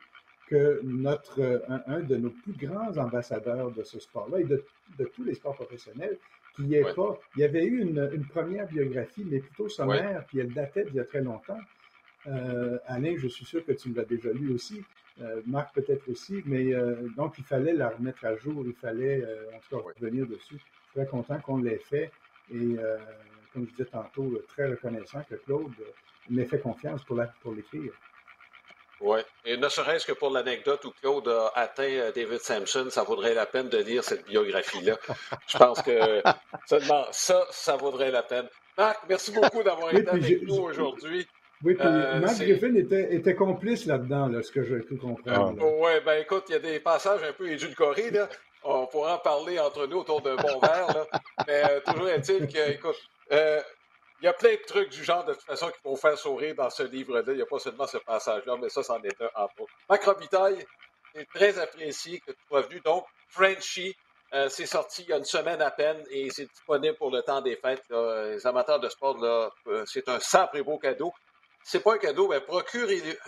que 0.48 0.80
notre, 0.84 1.64
un, 1.86 2.00
de 2.00 2.16
nos 2.16 2.30
plus 2.30 2.52
grands 2.52 2.96
ambassadeurs 2.96 3.70
de 3.72 3.82
ce 3.82 3.98
sport-là 3.98 4.40
et 4.40 4.44
de, 4.44 4.64
tous 5.14 5.24
les 5.24 5.34
sports 5.34 5.54
professionnels, 5.54 6.18
qui 6.54 6.74
est 6.74 6.94
pas. 6.94 7.18
Il 7.36 7.40
y 7.40 7.44
avait 7.44 7.64
eu 7.64 7.82
une, 7.82 8.24
première 8.28 8.66
biographie, 8.66 9.24
mais 9.24 9.40
plutôt 9.40 9.68
sommaire, 9.68 10.24
puis 10.26 10.38
elle 10.38 10.52
datait 10.52 10.84
d'il 10.84 10.94
y 10.94 11.00
a 11.00 11.04
très 11.04 11.20
longtemps. 11.20 11.58
Euh, 12.26 12.78
Alain, 12.86 13.14
je 13.16 13.28
suis 13.28 13.44
sûr 13.44 13.64
que 13.64 13.72
tu 13.72 13.92
l'as 13.92 14.04
déjà 14.04 14.32
lu 14.32 14.52
aussi. 14.52 14.82
Euh, 15.20 15.40
Marc 15.46 15.74
peut-être 15.74 16.08
aussi, 16.10 16.42
mais 16.44 16.74
euh, 16.74 17.08
donc 17.16 17.38
il 17.38 17.44
fallait 17.44 17.72
la 17.72 17.88
remettre 17.88 18.24
à 18.24 18.36
jour, 18.36 18.64
il 18.66 18.74
fallait 18.74 19.24
en 19.54 19.58
tout 19.58 19.76
cas 19.76 19.92
revenir 20.00 20.26
dessus. 20.26 20.60
Très 20.96 21.06
content 21.06 21.38
qu'on 21.40 21.58
l'ait 21.58 21.78
fait 21.78 22.10
et 22.50 22.76
comme 23.52 23.66
je 23.66 23.70
disais 23.70 23.90
tantôt, 23.90 24.30
très 24.48 24.66
reconnaissant 24.68 25.22
que 25.28 25.34
Claude 25.36 25.72
m'ait 26.28 26.44
fait 26.44 26.58
confiance 26.58 27.02
pour 27.04 27.16
l'écrire. 27.54 27.92
Oui. 29.00 29.20
Et 29.44 29.56
ne 29.56 29.68
serait-ce 29.68 30.06
que 30.06 30.12
pour 30.12 30.30
l'anecdote 30.30 30.84
où 30.84 30.90
Claude 30.90 31.28
a 31.28 31.52
atteint 31.54 31.84
euh, 31.84 32.12
David 32.12 32.40
Sampson, 32.40 32.86
ça 32.88 33.02
vaudrait 33.02 33.34
la 33.34 33.44
peine 33.44 33.68
de 33.68 33.78
lire 33.78 34.02
cette 34.02 34.26
biographie-là. 34.26 34.96
Je 35.46 35.58
pense 35.58 35.82
que 35.82 36.22
seulement 36.66 37.04
ça, 37.10 37.44
ça 37.50 37.76
vaudrait 37.76 38.10
la 38.10 38.22
peine. 38.22 38.46
Marc, 38.78 39.00
merci 39.08 39.32
beaucoup 39.32 39.62
d'avoir 39.62 39.94
été 39.94 40.08
avec 40.08 40.42
nous 40.42 40.56
aujourd'hui. 40.56 41.26
Oui, 41.64 41.74
puis 41.74 41.86
euh, 41.86 42.20
Marc 42.20 42.38
Griffin 42.38 42.74
était, 42.74 43.14
était 43.14 43.34
complice 43.34 43.86
là-dedans, 43.86 44.28
là, 44.28 44.42
ce 44.42 44.52
que 44.52 44.62
j'ai 44.62 44.78
pu 44.80 44.96
comprendre. 44.96 45.58
Ah. 45.60 45.64
oui, 45.64 45.92
ben 46.04 46.20
écoute, 46.20 46.44
il 46.48 46.52
y 46.52 46.56
a 46.56 46.58
des 46.58 46.80
passages 46.80 47.22
un 47.22 47.32
peu 47.32 47.50
édulcorés, 47.50 48.10
là. 48.10 48.28
On 48.68 48.86
pourra 48.86 49.14
en 49.14 49.18
parler 49.18 49.58
entre 49.60 49.86
nous 49.86 49.98
autour 49.98 50.20
d'un 50.20 50.36
bon 50.36 50.58
verre, 50.58 50.88
là. 50.88 51.06
Mais 51.46 51.62
euh, 51.70 51.80
toujours 51.80 52.08
est-il 52.08 52.48
que, 52.48 52.70
écoute, 52.70 52.96
il 53.30 54.24
y 54.24 54.28
a 54.28 54.32
plein 54.32 54.54
de 54.54 54.62
trucs 54.66 54.90
du 54.90 55.04
genre, 55.04 55.24
de 55.24 55.34
toute 55.34 55.44
façon, 55.44 55.68
qui 55.68 55.78
vont 55.84 55.96
faire 55.96 56.18
sourire 56.18 56.54
dans 56.54 56.70
ce 56.70 56.82
livre-là. 56.82 57.22
Il 57.28 57.34
n'y 57.34 57.42
a 57.42 57.46
pas 57.46 57.58
seulement 57.58 57.86
ce 57.86 57.98
passage-là, 57.98 58.56
mais 58.60 58.68
ça, 58.68 58.82
c'en 58.82 59.00
est 59.02 59.20
un 59.20 59.30
en 59.34 59.48
trop. 59.48 59.68
Mac 59.88 60.04
Robitaille, 60.04 60.66
c'est 61.14 61.28
très 61.28 61.58
apprécié 61.58 62.20
que 62.20 62.32
tu 62.32 62.38
sois 62.48 62.62
venu. 62.62 62.80
Donc, 62.80 63.06
Frenchy, 63.28 63.94
euh, 64.34 64.48
c'est 64.48 64.66
sorti 64.66 65.02
il 65.02 65.10
y 65.10 65.12
a 65.12 65.18
une 65.18 65.24
semaine 65.24 65.62
à 65.62 65.70
peine 65.70 66.02
et 66.10 66.30
c'est 66.30 66.46
disponible 66.46 66.96
pour 66.96 67.10
le 67.10 67.22
temps 67.22 67.40
des 67.40 67.56
fêtes. 67.56 67.84
Les 67.90 68.44
amateurs 68.46 68.80
de 68.80 68.88
sport, 68.88 69.16
là, 69.18 69.50
euh, 69.68 69.84
c'est 69.86 70.08
un 70.08 70.18
simple 70.18 70.58
et 70.58 70.62
beau 70.62 70.78
cadeau. 70.78 71.12
C'est 71.62 71.80
pas 71.80 71.94
un 71.94 71.98
cadeau, 71.98 72.28
mais 72.28 72.40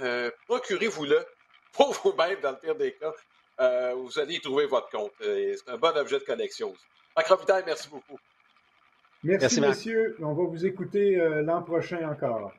euh, 0.00 0.30
procurez-vous-le 0.46 1.26
pour 1.72 1.92
vous-même, 1.92 2.40
dans 2.40 2.50
le 2.50 2.58
pire 2.58 2.74
des 2.74 2.94
cas. 2.94 3.12
Vous 3.58 4.18
allez 4.18 4.34
y 4.34 4.40
trouver 4.40 4.66
votre 4.66 4.88
compte. 4.90 5.12
c'est 5.20 5.68
un 5.68 5.78
bon 5.78 5.96
objet 5.96 6.18
de 6.18 6.24
collection. 6.24 6.74
Mac 7.16 7.26
Robitaille, 7.26 7.64
merci 7.66 7.88
beaucoup. 7.88 8.18
Merci, 9.24 9.60
messieurs. 9.60 10.16
On 10.20 10.32
va 10.32 10.44
vous 10.44 10.64
écouter 10.64 11.16
euh, 11.16 11.42
l'an 11.42 11.62
prochain 11.62 12.08
encore. 12.08 12.52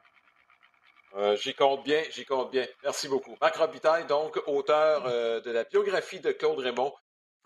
Euh, 1.16 1.38
j'y 1.38 1.54
compte 1.54 1.84
bien, 1.86 2.04
j'y 2.12 2.26
compte 2.26 2.52
bien. 2.52 2.68
Merci 2.84 3.08
beaucoup. 3.08 3.36
Marc 3.40 3.56
Robitaille, 3.56 4.06
donc, 4.06 4.38
auteur 4.46 5.06
euh, 5.06 5.40
de 5.40 5.52
la 5.52 5.64
biographie 5.64 6.20
de 6.20 6.32
Claude 6.34 6.60
Raymond, 6.60 6.94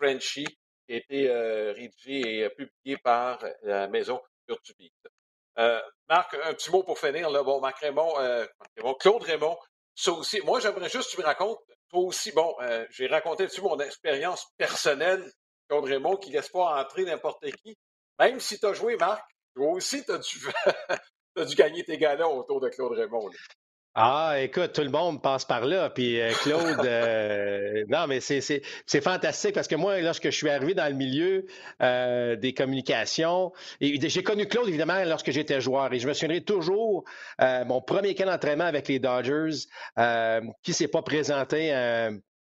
Frenchy, 0.00 0.44
qui 0.86 0.94
a 0.94 0.96
été 0.96 1.30
rédigée 1.72 2.40
et 2.40 2.50
publiée 2.50 2.98
par 3.02 3.38
la 3.62 3.86
maison 3.86 4.20
Urtubite. 4.48 4.92
Marc, 5.56 6.36
un 6.44 6.52
petit 6.52 6.70
mot 6.72 6.82
pour 6.82 6.98
finir. 6.98 7.30
Là. 7.30 7.44
Bon, 7.44 7.60
Marc 7.60 7.78
Raymond, 7.78 8.14
Claude 8.98 9.22
Raymond, 9.22 9.56
ça 9.94 10.12
aussi. 10.12 10.40
Moi, 10.44 10.58
j'aimerais 10.58 10.88
juste 10.88 11.10
que 11.10 11.14
tu 11.14 11.20
me 11.22 11.26
racontes, 11.26 11.60
toi 11.90 12.00
aussi, 12.00 12.32
bon, 12.32 12.54
j'ai 12.90 13.06
raconté 13.06 13.46
dessus 13.46 13.62
mon 13.62 13.78
expérience 13.78 14.46
personnelle, 14.56 15.24
Claude 15.68 15.84
Raymond, 15.84 16.16
qui 16.16 16.30
laisse 16.30 16.48
pas 16.48 16.80
entrer 16.80 17.04
n'importe 17.04 17.50
qui? 17.62 17.76
Même 18.18 18.40
si 18.40 18.58
tu 18.58 18.66
as 18.66 18.74
joué, 18.74 18.96
Marc, 18.96 19.24
toi 19.54 19.68
aussi, 19.72 20.04
tu 20.04 20.12
as, 20.12 20.20
as, 21.36 21.44
dû 21.44 21.54
gagner 21.54 21.84
tes 21.84 21.98
galons 21.98 22.38
autour 22.38 22.60
de 22.60 22.68
Claude 22.68 22.92
Raymond. 22.92 23.30
Ah, 23.96 24.34
écoute, 24.40 24.72
tout 24.72 24.82
le 24.82 24.90
monde 24.90 25.22
passe 25.22 25.44
par 25.44 25.64
là. 25.64 25.88
Puis 25.88 26.20
euh, 26.20 26.32
Claude, 26.42 26.84
euh, 26.84 27.84
non, 27.88 28.08
mais 28.08 28.18
c'est 28.18 28.60
fantastique 29.00 29.54
parce 29.54 29.68
que 29.68 29.76
moi, 29.76 30.00
lorsque 30.00 30.24
je 30.24 30.36
suis 30.36 30.50
arrivé 30.50 30.74
dans 30.74 30.88
le 30.88 30.94
milieu 30.94 31.46
euh, 31.80 32.34
des 32.34 32.54
communications, 32.54 33.52
j'ai 33.80 34.22
connu 34.24 34.46
Claude 34.46 34.68
évidemment 34.68 35.04
lorsque 35.04 35.30
j'étais 35.30 35.60
joueur 35.60 35.92
et 35.92 36.00
je 36.00 36.08
me 36.08 36.12
souviendrai 36.12 36.40
toujours 36.40 37.04
mon 37.38 37.80
premier 37.80 38.16
camp 38.16 38.26
d'entraînement 38.26 38.64
avec 38.64 38.88
les 38.88 38.98
Dodgers 38.98 39.68
qui 40.64 40.72
s'est 40.72 40.88
pas 40.88 41.02
présenté 41.02 41.72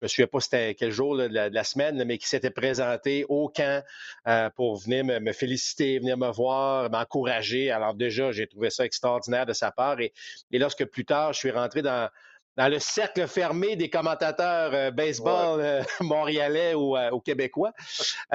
je 0.02 0.06
me 0.06 0.08
souviens 0.08 0.28
pas 0.28 0.40
c'était 0.40 0.76
quel 0.76 0.92
jour 0.92 1.18
de, 1.18 1.24
la, 1.24 1.64
semaine, 1.64 2.04
mais 2.04 2.18
qui 2.18 2.28
s'était 2.28 2.52
présenté 2.52 3.26
au 3.30 3.50
camp 3.50 3.84
euh, 4.28 4.50
pour 4.52 4.78
venir 4.78 5.04
me, 5.04 5.32
féliciter, 5.34 5.98
venir 5.98 6.18
me 6.18 6.30
voir, 6.30 6.90
m'encourager. 6.92 7.72
Alors 7.72 7.96
déjà, 7.96 8.32
j'ai 8.32 8.46
trouvé 8.46 8.70
ça 8.70 8.86
extraordinaire 8.86 9.48
de 9.48 9.54
sa 9.54 9.72
part. 9.72 10.00
Et, 10.00 10.14
lorsque 10.52 10.86
plus 10.86 11.06
tard, 11.06 11.34
je 11.34 11.40
suis 11.40 11.52
rentré 11.52 11.82
dans, 11.82 12.10
dans 12.58 12.68
le 12.68 12.78
cercle 12.78 13.28
fermé 13.28 13.76
des 13.76 13.90
commentateurs 13.90 14.72
euh, 14.74 14.92
baseball 14.92 15.62
euh, 15.62 15.84
montréalais 16.02 16.76
ou, 16.76 16.96
québécois. 17.22 17.74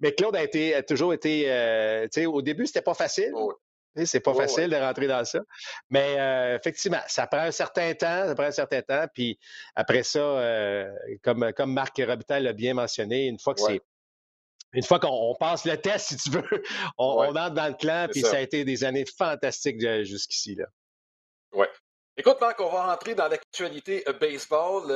mais 0.00 0.12
Claude 0.12 0.36
a, 0.36 0.42
été, 0.42 0.78
toujours 0.86 1.14
été, 1.14 1.44
tu 2.12 2.20
sais, 2.20 2.26
au 2.26 2.42
début, 2.42 2.66
c'était 2.66 2.82
pas 2.82 2.94
facile. 2.94 3.32
C'est 4.04 4.20
pas 4.20 4.34
facile 4.34 4.70
de 4.70 4.76
rentrer 4.76 5.06
dans 5.06 5.24
ça. 5.24 5.40
Mais 5.88 6.16
euh, 6.18 6.56
effectivement, 6.56 7.00
ça 7.06 7.26
prend 7.26 7.40
un 7.40 7.52
certain 7.52 7.94
temps, 7.94 8.26
ça 8.26 8.34
prend 8.34 8.46
un 8.46 8.50
certain 8.50 8.82
temps. 8.82 9.06
Puis 9.14 9.38
après 9.76 10.02
ça, 10.02 10.18
euh, 10.18 10.90
comme, 11.22 11.52
comme 11.52 11.72
Marc 11.72 12.00
Robitaille 12.04 12.42
l'a 12.42 12.52
bien 12.52 12.74
mentionné, 12.74 13.26
une 13.26 13.38
fois 13.38 13.54
que 13.54 13.60
c'est. 13.60 13.80
Une 14.72 14.82
fois 14.82 14.98
qu'on 14.98 15.36
passe 15.38 15.64
le 15.66 15.76
test, 15.76 16.08
si 16.08 16.16
tu 16.16 16.30
veux, 16.30 16.42
on, 16.98 17.36
entre 17.36 17.50
dans 17.50 17.68
le 17.68 17.74
clan, 17.74 18.08
puis 18.10 18.22
ça. 18.22 18.38
a 18.38 18.40
été 18.40 18.64
des 18.64 18.82
années 18.82 19.04
fantastiques 19.16 19.80
jusqu'ici. 20.02 20.56
Là. 20.56 20.64
Ouais. 21.52 21.68
Écoute, 22.16 22.40
Marc, 22.40 22.60
on 22.60 22.70
va 22.70 22.86
rentrer 22.86 23.14
dans 23.14 23.28
l'actualité 23.28 24.02
euh, 24.08 24.14
baseball. 24.14 24.88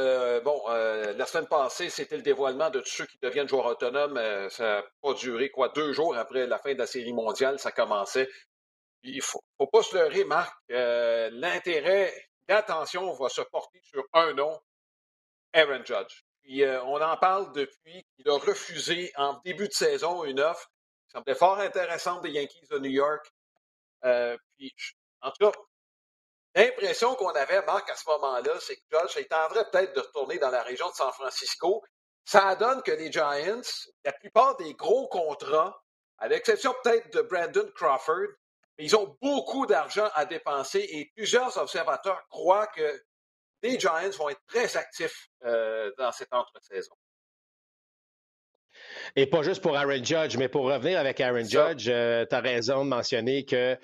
bon, 0.43 0.61
la 0.67 1.27
semaine 1.27 1.47
passée, 1.47 1.91
c'était 1.91 2.17
le 2.17 2.23
dévoilement 2.23 2.71
de 2.71 2.81
tous 2.81 2.91
ceux 2.91 3.07
qui 3.07 3.19
deviennent 3.23 3.47
joueurs 3.49 3.67
autonomes. 3.67 4.21
ça 4.51 4.65
n'a 4.65 4.85
pas 5.01 5.15
duré, 5.15 5.49
quoi, 5.51 5.69
deux 5.69 5.93
jours 5.93 6.17
après 6.17 6.49
la 6.49 6.59
fin 6.59 6.75
de 6.75 6.79
la 6.79 6.87
série 6.89 7.13
mondiale, 7.13 7.61
ça 7.61 7.71
commençait. 7.71 8.29
Il 9.03 9.17
ne 9.17 9.23
faut, 9.23 9.41
pas 9.73 9.83
se 9.83 9.97
leurrer, 9.97 10.25
Marc. 10.25 10.55
Euh, 10.71 11.31
l'intérêt, 11.33 12.15
l'attention 12.49 13.13
va 13.13 13.29
se 13.29 13.41
porter 13.43 13.81
sur 13.83 14.05
un 14.13 14.33
nom, 14.33 14.61
Aaron 15.53 15.85
Judge. 15.85 16.25
Puis, 16.43 16.63
euh, 16.63 16.83
on 16.85 17.01
en 17.01 17.17
parle 17.17 17.53
depuis 17.53 18.05
qu'il 18.17 18.29
a 18.29 18.39
refusé 18.39 19.13
en 19.17 19.41
début 19.45 19.69
de 19.69 19.73
saison 19.73 20.25
une 20.25 20.41
offre 20.41 20.67
qui 21.07 21.13
semblait 21.13 21.35
fort 21.35 21.59
intéressante 21.59 22.23
des 22.23 22.31
Yankees 22.31 22.67
de 22.71 22.79
New 22.79 22.91
York. 22.91 23.33
Euh, 24.05 24.37
puis, 24.57 24.75
en 25.21 25.31
tout 25.31 25.51
cas, 25.51 25.59
L'impression 26.59 27.15
qu'on 27.15 27.31
avait, 27.31 27.65
Marc, 27.67 27.89
à 27.89 27.95
ce 27.95 28.09
moment-là, 28.09 28.59
c'est 28.59 28.75
que 28.75 28.83
Judge 28.91 29.17
est 29.17 29.33
en 29.33 29.49
train 29.49 29.63
peut-être 29.65 29.95
de 29.95 30.01
retourner 30.01 30.39
dans 30.39 30.51
la 30.51 30.65
région 30.65 30.89
de 30.89 30.95
San 30.95 31.13
Francisco. 31.13 31.85
Ça 32.25 32.57
donne 32.57 32.83
que 32.83 32.91
les 32.91 33.13
Giants, 33.13 33.61
la 34.05 34.13
plupart 34.13 34.57
des 34.57 34.75
gros 34.75 35.07
contrats, 35.07 35.81
à 36.19 36.27
l'exception 36.27 36.75
peut-être 36.83 37.13
de 37.13 37.23
Brandon 37.23 37.71
Crawford, 37.77 38.29
ils 38.79 38.97
ont 38.97 39.17
beaucoup 39.21 39.67
d'argent 39.67 40.09
à 40.15 40.25
dépenser 40.25 40.87
et 40.91 41.13
plusieurs 41.17 41.57
observateurs 41.59 42.27
croient 42.29 42.69
que 42.69 43.03
les 43.63 43.79
Giants 43.79 44.11
vont 44.19 44.29
être 44.29 44.43
très 44.47 44.77
actifs 44.77 45.29
euh, 45.45 45.91
dans 45.99 46.13
cette 46.13 46.33
entre-saison. 46.33 46.95
Et 49.17 49.27
pas 49.27 49.43
juste 49.43 49.63
pour 49.63 49.77
Aaron 49.77 50.05
Judge, 50.05 50.37
mais 50.37 50.49
pour 50.49 50.65
revenir 50.65 51.01
avec 51.01 51.21
Aaron 51.21 51.45
Judge, 51.45 51.89
euh, 51.89 52.25
tu 52.29 52.37
as 52.37 52.41
raison 52.41 52.85
de 52.85 52.91
mentionner 52.91 53.45
que 53.45 53.77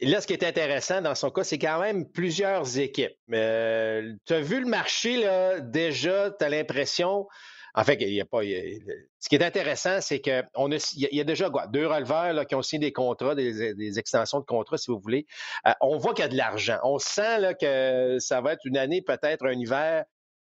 là, 0.00 0.20
ce 0.20 0.26
qui 0.26 0.32
est 0.32 0.44
intéressant 0.44 1.00
dans 1.00 1.14
son 1.14 1.30
cas, 1.30 1.44
c'est 1.44 1.58
quand 1.58 1.78
même 1.80 2.10
plusieurs 2.10 2.78
équipes. 2.78 3.16
Euh, 3.32 4.12
tu 4.26 4.32
as 4.34 4.40
vu 4.40 4.60
le 4.60 4.66
marché, 4.66 5.18
là, 5.18 5.60
déjà, 5.60 6.30
tu 6.30 6.44
as 6.44 6.48
l'impression. 6.48 7.28
En 7.76 7.82
fait, 7.82 7.96
il 8.00 8.10
y 8.10 8.20
a 8.20 8.24
pas. 8.24 8.42
ce 8.42 9.28
qui 9.28 9.34
est 9.34 9.42
intéressant, 9.42 10.00
c'est 10.00 10.20
qu'il 10.20 10.46
y, 10.94 11.20
a 11.20 11.24
déjà 11.24 11.50
quoi, 11.50 11.66
deux 11.66 11.86
releveurs 11.86 12.32
là, 12.32 12.44
qui 12.44 12.54
ont 12.54 12.62
signé 12.62 12.86
des 12.86 12.92
contrats, 12.92 13.34
des, 13.34 13.98
extensions 13.98 14.38
de 14.38 14.44
contrats, 14.44 14.78
si 14.78 14.92
vous 14.92 15.00
voulez. 15.00 15.26
Euh, 15.66 15.72
on 15.80 15.98
voit 15.98 16.14
qu'il 16.14 16.22
y 16.22 16.26
a 16.26 16.28
de 16.28 16.36
l'argent. 16.36 16.78
On 16.84 16.98
sent 16.98 17.40
là, 17.40 17.54
que 17.54 18.18
ça 18.20 18.40
va 18.40 18.52
être 18.52 18.64
une 18.64 18.76
année, 18.76 19.02
peut-être 19.02 19.44
un 19.44 19.58
hiver, 19.58 20.04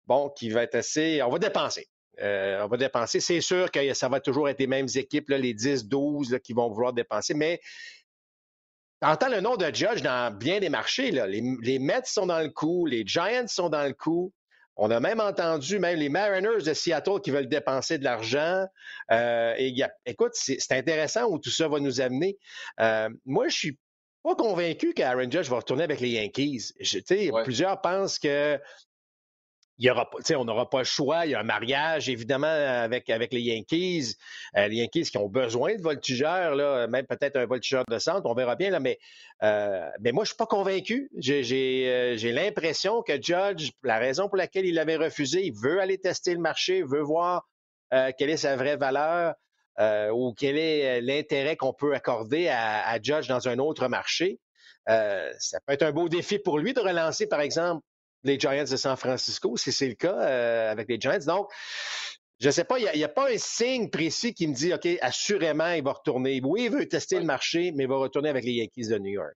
bon, 0.07 0.31
qui 0.31 0.51
va 0.51 0.63
être 0.63 0.77
assez. 0.77 1.21
On 1.23 1.31
va 1.31 1.41
dépenser. 1.41 1.89
Euh, 2.21 2.63
on 2.63 2.69
va 2.69 2.77
dépenser. 2.77 3.19
C'est 3.19 3.41
sûr 3.41 3.73
que 3.73 3.93
ça 3.93 4.09
va 4.09 4.21
toujours 4.21 4.49
être 4.49 4.61
les 4.61 4.69
mêmes 4.69 4.89
équipes, 4.95 5.29
les 5.31 5.53
10, 5.53 5.87
12 5.87 6.39
qui 6.45 6.53
vont 6.53 6.71
vouloir 6.71 6.93
dépenser, 6.93 7.35
mais 7.35 7.61
entends 9.03 9.29
le 9.29 9.41
nom 9.41 9.57
de 9.57 9.67
Judge 9.67 10.01
dans 10.03 10.33
bien 10.33 10.61
des 10.61 10.69
marchés. 10.69 11.11
Les, 11.11 11.43
les, 11.61 11.79
Mets 11.81 12.03
sont 12.05 12.27
dans 12.27 12.41
le 12.41 12.51
coup, 12.51 12.87
les 12.87 13.05
Giants 13.05 13.49
sont 13.49 13.69
dans 13.69 13.85
le 13.85 13.93
coup. 13.93 14.33
On 14.77 14.91
a 14.91 15.01
même 15.01 15.21
entendu 15.21 15.79
même 15.79 15.99
les 15.99 16.09
Mariners 16.09 16.63
de 16.65 16.75
Seattle 16.75 17.21
qui 17.23 17.31
veulent 17.31 17.49
dépenser 17.49 17.99
de 17.99 18.05
l'argent. 18.05 18.67
Euh, 19.11 19.55
et 19.57 19.75
écoute, 20.05 20.33
c'est 20.35 20.73
intéressant 20.73 21.25
où 21.31 21.39
tout 21.39 21.51
ça 21.51 21.69
va 21.69 21.81
nous 21.81 22.01
amener. 22.01 22.39
Euh, 22.81 23.09
moi, 23.25 23.49
je 23.49 23.57
suis 23.57 23.79
pas 24.23 24.35
convaincu 24.35 24.93
qu'Aaron 24.93 25.31
Judge 25.31 25.49
va 25.49 25.57
retourner 25.57 25.85
avec 25.85 26.01
les 26.01 26.11
Yankees. 26.11 26.73
Je, 26.81 26.99
Plusieurs 27.45 27.81
pensent 27.81 28.19
que 28.19 28.59
il 29.79 29.87
y 29.87 29.91
aura, 29.91 30.09
on 30.37 30.45
n'aura 30.45 30.71
pas 30.71 30.79
le 30.79 30.85
choix. 30.85 31.27
Il 31.27 31.33
y 31.33 31.35
a 31.35 31.41
un 31.41 31.45
mariage, 31.45 32.09
évidemment, 32.09 32.47
avec, 32.47 33.11
avec 33.11 33.33
les 33.33 33.43
Yankees. 33.43 34.15
Euh, 34.57 34.69
les 34.69 34.77
Yankees 34.77 35.05
qui 35.11 35.19
ont 35.19 35.29
besoin 35.29 35.75
de 35.75 35.83
voltigeurs, 35.83 36.55
là, 36.55 36.87
même 36.87 37.07
peut-être 37.07 37.37
un 37.37 37.47
voltigeur 37.47 37.85
de 37.89 37.99
centre, 37.99 38.23
on 38.25 38.35
verra 38.35 38.57
bien. 38.57 38.71
Là, 38.71 38.81
mais, 38.81 38.99
euh, 39.43 39.89
mais 40.01 40.13
moi, 40.13 40.25
je 40.25 40.31
ne 40.31 40.33
suis 40.33 40.37
pas 40.37 40.47
convaincu. 40.47 41.11
Euh, 41.17 42.17
j'ai 42.17 42.33
l'impression 42.33 43.03
que 43.03 43.21
Judge, 43.21 43.71
la 43.83 43.99
raison 43.99 44.29
pour 44.29 44.39
laquelle 44.39 44.65
il 44.65 44.75
l'avait 44.75 44.97
refusé, 44.97 45.45
il 45.45 45.53
veut 45.53 45.81
aller 45.81 45.99
tester 45.99 46.33
le 46.33 46.41
marché, 46.41 46.83
veut 46.83 47.03
voir 47.03 47.47
quelle 48.19 48.31
est 48.31 48.37
sa 48.37 48.57
vraie 48.57 48.77
valeur 48.77 49.35
ou 50.13 50.35
quel 50.37 50.59
est 50.59 51.01
l'intérêt 51.03 51.57
qu'on 51.57 51.73
peut 51.73 51.95
accorder 51.95 52.49
à, 52.49 52.89
à, 52.89 53.01
Judge 53.01 53.29
dans 53.29 53.47
un 53.49 53.59
autre 53.59 53.89
marché. 53.89 54.41
ça 54.87 55.61
peut 55.67 55.75
être 55.75 55.83
un 55.83 55.93
beau 55.93 56.09
défi 56.09 56.39
pour 56.39 56.59
lui 56.59 56.73
de 56.73 56.81
relancer, 56.81 57.29
par 57.29 57.41
exemple, 57.41 57.85
les 58.27 58.39
Giants 58.39 58.65
de 58.65 58.77
San 58.77 58.97
Francisco, 58.97 59.57
si 59.57 59.73
c'est 59.73 59.89
le 59.89 59.95
cas 59.95 60.19
euh, 60.19 60.71
avec 60.71 60.89
les 60.89 61.01
Giants. 61.01 61.19
Donc, 61.27 61.51
je 62.39 62.49
ne 62.49 62.53
sais 62.53 62.65
pas, 62.65 62.79
il 62.79 62.91
n'y 62.95 63.05
a, 63.05 63.09
pas 63.09 63.31
un 63.31 63.39
signe 63.39 63.89
précis 63.89 64.35
qui 64.35 64.47
me 64.47 64.55
dit, 64.55 64.75
OK, 64.75 64.87
assurément, 65.01 65.73
il 65.73 65.83
va 65.83 65.93
retourner. 65.93 66.41
Oui, 66.45 66.65
il 66.65 66.71
veut 66.71 66.87
tester 66.87 67.19
le 67.19 67.25
marché, 67.25 67.73
mais 67.75 67.85
il 67.85 67.89
va 67.89 67.97
retourner 67.97 68.29
avec 68.29 68.45
les 68.45 68.53
Yankees 68.53 68.89
de 68.89 68.99
New 68.99 69.13
York. 69.13 69.35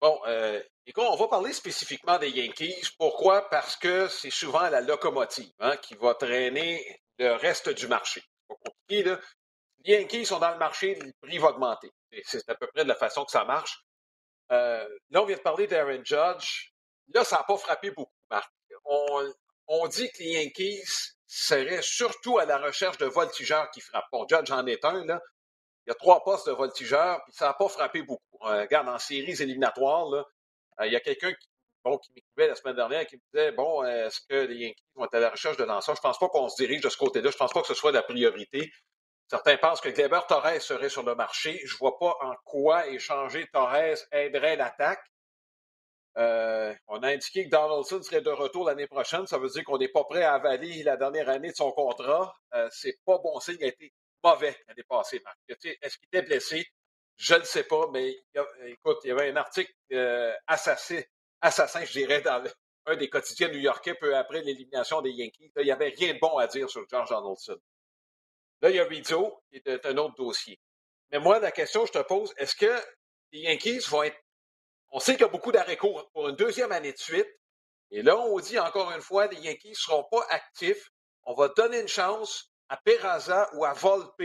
Bon, 0.00 0.20
euh, 0.26 0.60
écoute, 0.84 1.04
on 1.08 1.16
va 1.16 1.28
parler 1.28 1.54
spécifiquement 1.54 2.18
des 2.18 2.28
Yankees. 2.28 2.90
Pourquoi? 2.98 3.48
Parce 3.48 3.76
que 3.76 4.08
c'est 4.08 4.30
souvent 4.30 4.68
la 4.68 4.82
locomotive 4.82 5.50
hein, 5.60 5.76
qui 5.78 5.94
va 5.94 6.14
traîner 6.14 7.00
le 7.18 7.32
reste 7.32 7.70
du 7.70 7.86
marché. 7.88 8.22
Pas 8.46 8.56
compliqué, 8.62 9.02
là. 9.04 9.18
Les 9.86 9.94
Yankees 9.94 10.26
sont 10.26 10.38
dans 10.38 10.50
le 10.50 10.58
marché, 10.58 10.94
le 10.96 11.12
prix 11.22 11.38
va 11.38 11.48
augmenter. 11.48 11.90
C'est 12.24 12.48
à 12.48 12.54
peu 12.54 12.66
près 12.74 12.84
de 12.84 12.88
la 12.88 12.94
façon 12.94 13.24
que 13.24 13.30
ça 13.30 13.44
marche. 13.44 13.82
Euh, 14.52 14.86
là, 15.10 15.22
on 15.22 15.26
vient 15.26 15.36
de 15.36 15.42
parler 15.42 15.66
d'Aaron 15.66 16.02
Judge. 16.04 16.73
Là, 17.12 17.24
ça 17.24 17.36
n'a 17.36 17.42
pas 17.44 17.56
frappé 17.56 17.90
beaucoup, 17.90 18.12
Marc. 18.30 18.50
On, 19.66 19.88
dit 19.88 20.10
que 20.10 20.22
les 20.22 20.42
Yankees 20.42 21.14
seraient 21.26 21.82
surtout 21.82 22.38
à 22.38 22.44
la 22.44 22.58
recherche 22.58 22.98
de 22.98 23.06
voltigeurs 23.06 23.70
qui 23.70 23.80
frappent. 23.80 24.06
Bon, 24.12 24.26
Judge 24.28 24.50
en 24.50 24.66
est 24.66 24.84
un, 24.84 25.04
là. 25.04 25.20
Il 25.86 25.90
y 25.90 25.92
a 25.92 25.94
trois 25.94 26.22
postes 26.22 26.46
de 26.46 26.52
voltigeurs, 26.52 27.22
puis 27.24 27.34
ça 27.34 27.46
n'a 27.46 27.54
pas 27.54 27.68
frappé 27.68 28.02
beaucoup. 28.02 28.38
Euh, 28.42 28.62
regarde, 28.62 28.88
en 28.88 28.98
séries 28.98 29.40
éliminatoires, 29.42 30.08
là, 30.08 30.24
euh, 30.80 30.86
il 30.86 30.92
y 30.92 30.96
a 30.96 31.00
quelqu'un 31.00 31.32
qui, 31.32 31.48
bon, 31.84 31.98
qui 31.98 32.12
m'écrivait 32.12 32.48
la 32.48 32.54
semaine 32.54 32.76
dernière 32.76 33.06
qui 33.06 33.16
me 33.16 33.20
disait 33.32 33.52
Bon, 33.52 33.84
est-ce 33.84 34.20
que 34.28 34.34
les 34.34 34.56
Yankees 34.56 34.84
vont 34.94 35.04
être 35.04 35.14
à 35.14 35.20
la 35.20 35.30
recherche 35.30 35.56
de 35.56 35.64
lanceurs? 35.64 35.94
Je 35.94 36.00
ne 36.00 36.02
pense 36.02 36.18
pas 36.18 36.28
qu'on 36.28 36.48
se 36.48 36.56
dirige 36.56 36.80
de 36.80 36.88
ce 36.88 36.96
côté-là. 36.96 37.30
Je 37.30 37.36
ne 37.36 37.38
pense 37.38 37.52
pas 37.52 37.60
que 37.60 37.66
ce 37.66 37.74
soit 37.74 37.92
la 37.92 38.02
priorité. 38.02 38.70
Certains 39.28 39.56
pensent 39.56 39.80
que 39.80 39.88
Kleber 39.88 40.20
Torres 40.28 40.60
serait 40.60 40.88
sur 40.88 41.02
le 41.02 41.14
marché. 41.14 41.60
Je 41.64 41.74
ne 41.74 41.78
vois 41.78 41.98
pas 41.98 42.16
en 42.20 42.34
quoi 42.44 42.86
échanger 42.88 43.46
Torres 43.52 43.96
aiderait 44.12 44.56
l'attaque. 44.56 45.04
Euh, 46.16 46.72
on 46.86 47.02
a 47.02 47.08
indiqué 47.08 47.44
que 47.44 47.50
Donaldson 47.50 48.02
serait 48.02 48.20
de 48.20 48.30
retour 48.30 48.66
l'année 48.66 48.86
prochaine. 48.86 49.26
Ça 49.26 49.38
veut 49.38 49.48
dire 49.48 49.64
qu'on 49.64 49.78
n'est 49.78 49.88
pas 49.88 50.04
prêt 50.04 50.22
à 50.22 50.34
avaler 50.34 50.82
la 50.82 50.96
dernière 50.96 51.28
année 51.28 51.50
de 51.50 51.56
son 51.56 51.72
contrat. 51.72 52.36
Euh, 52.54 52.68
c'est 52.70 52.98
pas 53.04 53.18
bon 53.18 53.40
signe. 53.40 53.56
Il 53.60 53.64
a 53.64 53.68
été 53.68 53.92
mauvais 54.22 54.56
l'année 54.68 54.84
passée, 54.88 55.20
Marc. 55.24 55.38
Est-ce 55.48 55.98
qu'il 55.98 56.08
était 56.12 56.22
blessé? 56.22 56.66
Je 57.16 57.34
ne 57.34 57.44
sais 57.44 57.64
pas, 57.64 57.88
mais 57.92 58.16
écoute, 58.66 58.98
il 59.04 59.08
y 59.08 59.10
avait 59.12 59.30
un 59.30 59.36
article 59.36 59.72
euh, 59.92 60.32
assassin, 60.48 61.00
assassin, 61.40 61.84
je 61.84 61.92
dirais, 61.92 62.20
dans 62.20 62.42
un 62.86 62.96
des 62.96 63.08
quotidiens 63.08 63.48
new-yorkais 63.48 63.94
peu 63.94 64.16
après 64.16 64.42
l'élimination 64.42 65.00
des 65.00 65.10
Yankees. 65.10 65.52
il 65.56 65.64
n'y 65.64 65.70
avait 65.70 65.94
rien 65.96 66.14
de 66.14 66.18
bon 66.18 66.36
à 66.38 66.48
dire 66.48 66.68
sur 66.68 66.84
George 66.88 67.10
Donaldson. 67.10 67.56
Là, 68.62 68.70
il 68.70 68.76
y 68.76 68.80
a 68.80 68.84
Rizzo, 68.84 69.42
qui 69.50 69.62
est 69.64 69.86
un 69.86 69.96
autre 69.98 70.16
dossier. 70.16 70.58
Mais 71.12 71.18
moi, 71.18 71.38
la 71.38 71.52
question 71.52 71.82
que 71.82 71.88
je 71.88 71.92
te 71.92 72.02
pose, 72.02 72.34
est-ce 72.36 72.56
que 72.56 72.80
les 73.32 73.40
Yankees 73.40 73.86
vont 73.88 74.02
être 74.02 74.18
on 74.94 75.00
sait 75.00 75.14
qu'il 75.14 75.22
y 75.22 75.24
a 75.24 75.28
beaucoup 75.28 75.50
d'arrêts 75.50 75.76
courts 75.76 76.08
pour 76.12 76.28
une 76.28 76.36
deuxième 76.36 76.70
année 76.70 76.92
de 76.92 76.98
suite. 76.98 77.26
Et 77.90 78.02
là, 78.02 78.16
on 78.16 78.38
dit 78.38 78.60
encore 78.60 78.92
une 78.92 79.00
fois, 79.00 79.26
les 79.26 79.40
Yankees 79.40 79.70
ne 79.70 79.74
seront 79.74 80.04
pas 80.04 80.24
actifs. 80.30 80.92
On 81.24 81.34
va 81.34 81.48
donner 81.48 81.80
une 81.80 81.88
chance 81.88 82.52
à 82.68 82.76
Peraza 82.76 83.50
ou 83.54 83.64
à 83.64 83.72
Volpe 83.72 84.22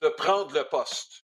de 0.00 0.08
prendre 0.08 0.52
le 0.52 0.68
poste. 0.68 1.24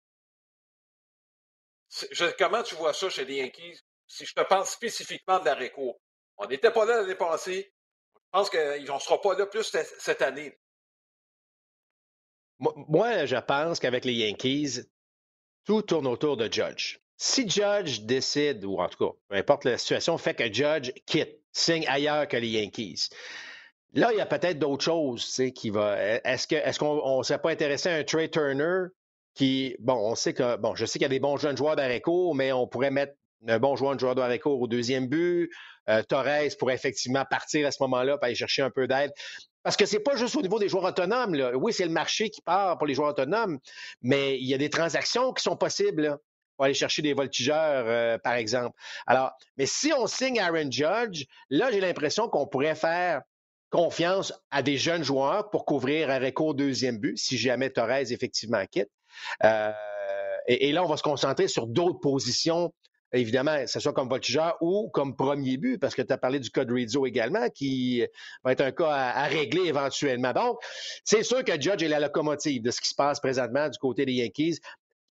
comment 2.40 2.64
tu 2.64 2.74
vois 2.74 2.94
ça 2.94 3.12
chez 3.12 3.26
les 3.26 3.36
Yankees? 3.36 3.80
Si 4.08 4.26
je 4.26 4.34
te 4.34 4.42
parle 4.42 4.66
spécifiquement 4.66 5.40
de 5.40 5.46
l'arrêt. 5.46 5.72
On 6.38 6.48
n'était 6.48 6.72
pas 6.72 6.86
là 6.86 7.02
l'année 7.02 7.14
passée. 7.14 7.72
Je 8.16 8.30
pense 8.32 8.50
qu'on 8.50 8.58
ne 8.58 9.00
sera 9.00 9.22
pas 9.22 9.36
là 9.36 9.46
plus 9.46 9.72
cette 10.00 10.22
année. 10.24 10.60
Moi, 12.58 13.28
je 13.28 13.36
pense 13.36 13.80
qu'avec 13.80 14.04
les 14.04 14.14
Yankees, 14.14 14.80
tout 15.64 15.84
tourne 15.84 16.08
autour 16.08 16.38
de 16.38 16.52
Judge. 16.52 16.98
Si 17.18 17.50
Judge 17.50 18.02
décide, 18.02 18.64
ou 18.64 18.80
en 18.80 18.88
tout 18.88 19.08
cas, 19.08 19.16
peu 19.28 19.36
importe 19.36 19.66
la 19.66 19.78
situation, 19.78 20.18
fait 20.18 20.36
que 20.36 20.54
Judge 20.54 20.92
quitte, 21.08 21.40
signe 21.52 21.86
ailleurs 21.88 22.28
que 22.28 22.38
les 22.38 22.50
Yankees. 22.50 23.10
Là, 23.94 24.12
il 24.12 24.18
y 24.18 24.22
a 24.22 24.28
peut-être 24.28 24.60
d'autres 24.60 24.84
choses 24.84 25.42
qui 25.56 25.72
va. 25.72 25.98
Est-ce 26.24 26.54
est 26.54 26.78
qu'on 26.78 27.18
ne 27.18 27.24
serait 27.24 27.42
pas 27.42 27.50
intéressé 27.50 27.90
à 27.90 27.96
un 27.96 28.04
Trey 28.04 28.30
Turner 28.30 28.90
qui. 29.34 29.76
Bon, 29.80 29.96
on 29.96 30.14
sait 30.14 30.34
que. 30.34 30.58
Bon, 30.58 30.76
je 30.76 30.86
sais 30.86 31.00
qu'il 31.00 31.04
y 31.04 31.06
a 31.06 31.10
des 31.10 31.20
bons 31.20 31.38
jeunes 31.38 31.58
joueurs 31.58 31.76
d'arrêt 31.76 32.02
mais 32.36 32.52
on 32.52 32.68
pourrait 32.68 32.92
mettre 32.92 33.14
un 33.48 33.60
bon 33.60 33.76
joueur, 33.76 33.96
de 33.96 34.00
joueur 34.00 34.14
d'arrêt 34.14 34.40
au 34.46 34.68
deuxième 34.68 35.08
but. 35.08 35.50
Euh, 35.90 36.04
Torres 36.04 36.50
pourrait 36.60 36.76
effectivement 36.76 37.24
partir 37.26 37.66
à 37.66 37.72
ce 37.72 37.82
moment-là 37.82 38.18
pour 38.18 38.26
aller 38.26 38.36
chercher 38.36 38.62
un 38.62 38.70
peu 38.70 38.88
d'aide. 38.88 39.12
Parce 39.64 39.78
que 39.78 39.86
c'est 39.86 40.00
pas 40.00 40.16
juste 40.16 40.36
au 40.36 40.42
niveau 40.42 40.60
des 40.60 40.70
joueurs 40.70 40.84
autonomes. 40.84 41.36
Oui, 41.56 41.74
c'est 41.74 41.86
le 41.86 41.92
marché 41.92 42.30
qui 42.30 42.42
part 42.42 42.78
pour 42.78 42.88
les 42.88 42.94
joueurs 42.94 43.10
autonomes, 43.10 43.60
mais 44.02 44.38
il 44.38 44.46
y 44.48 44.54
a 44.54 44.58
des 44.58 44.70
transactions 44.70 45.34
qui 45.34 45.44
sont 45.44 45.58
possibles 45.58 46.18
pour 46.58 46.66
aller 46.66 46.74
chercher 46.74 47.02
des 47.04 47.14
voltigeurs, 47.14 47.86
euh, 47.88 48.18
par 48.18 48.34
exemple. 48.34 48.78
Alors, 49.06 49.32
mais 49.58 49.68
si 49.68 49.94
on 49.94 50.08
signe 50.08 50.40
Aaron 50.40 50.70
Judge, 50.72 51.26
là, 51.50 51.72
j'ai 51.72 51.80
l'impression 51.80 52.28
qu'on 52.28 52.48
pourrait 52.48 52.76
faire 52.76 53.22
confiance 53.70 54.34
à 54.50 54.64
des 54.64 54.78
jeunes 54.78 55.04
joueurs 55.04 55.50
pour 55.50 55.66
couvrir 55.66 56.10
un 56.10 56.20
recours 56.20 56.56
deuxième 56.56 56.98
but, 56.98 57.18
si 57.18 57.38
jamais 57.38 57.70
Torres 57.70 58.12
effectivement 58.12 58.66
quitte. 58.66 58.90
Euh, 59.44 59.72
et, 60.48 60.72
là, 60.72 60.84
on 60.84 60.88
va 60.88 60.98
se 60.98 61.04
concentrer 61.04 61.48
sur 61.48 61.68
d'autres 61.68 62.00
positions, 62.00 62.74
évidemment, 63.12 63.58
que 63.60 63.68
ce 63.68 63.80
soit 63.80 63.94
comme 63.94 64.08
voltigeur 64.08 64.56
ou 64.62 64.90
comme 64.90 65.16
premier 65.16 65.58
but, 65.58 65.78
parce 65.78 65.94
que 65.94 66.02
tu 66.02 66.14
as 66.14 66.18
parlé 66.18 66.40
du 66.40 66.50
cas 66.50 66.64
de 66.64 66.74
Rizzo 66.74 67.06
également, 67.06 67.50
qui 67.50 68.04
va 68.44 68.54
être 68.54 68.62
un 68.62 68.72
cas 68.72 68.90
à, 68.90 69.24
à 69.24 69.28
régler 69.28 69.68
éventuellement. 69.68 70.32
Donc, 70.32 70.58
c'est 71.04 71.24
sûr 71.24 71.44
que 71.44 71.60
Judge 71.60 71.84
est 71.84 71.90
la 71.90 72.00
locomotive 72.00 72.64
de 72.64 72.72
ce 72.72 72.80
qui 72.80 72.88
se 72.88 72.96
passe 72.96 73.20
présentement 73.20 73.68
du 73.68 73.78
côté 73.78 74.06
des 74.06 74.14
Yankees 74.14 74.60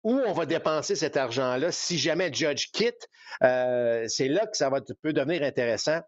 où 0.04 0.20
on 0.26 0.34
va 0.34 0.46
dépenser 0.46 0.96
cet 0.96 1.18
argent-là. 1.18 1.72
Si 1.72 1.98
jamais 1.98 2.32
Judge 2.32 2.68
quitte, 2.72 3.08
euh, 3.44 4.06
c'est 4.08 4.28
là 4.28 4.46
que 4.46 4.56
ça 4.56 4.70
va, 4.70 4.80
peut 5.02 5.14
devenir 5.14 5.44
intéressant. 5.44 6.00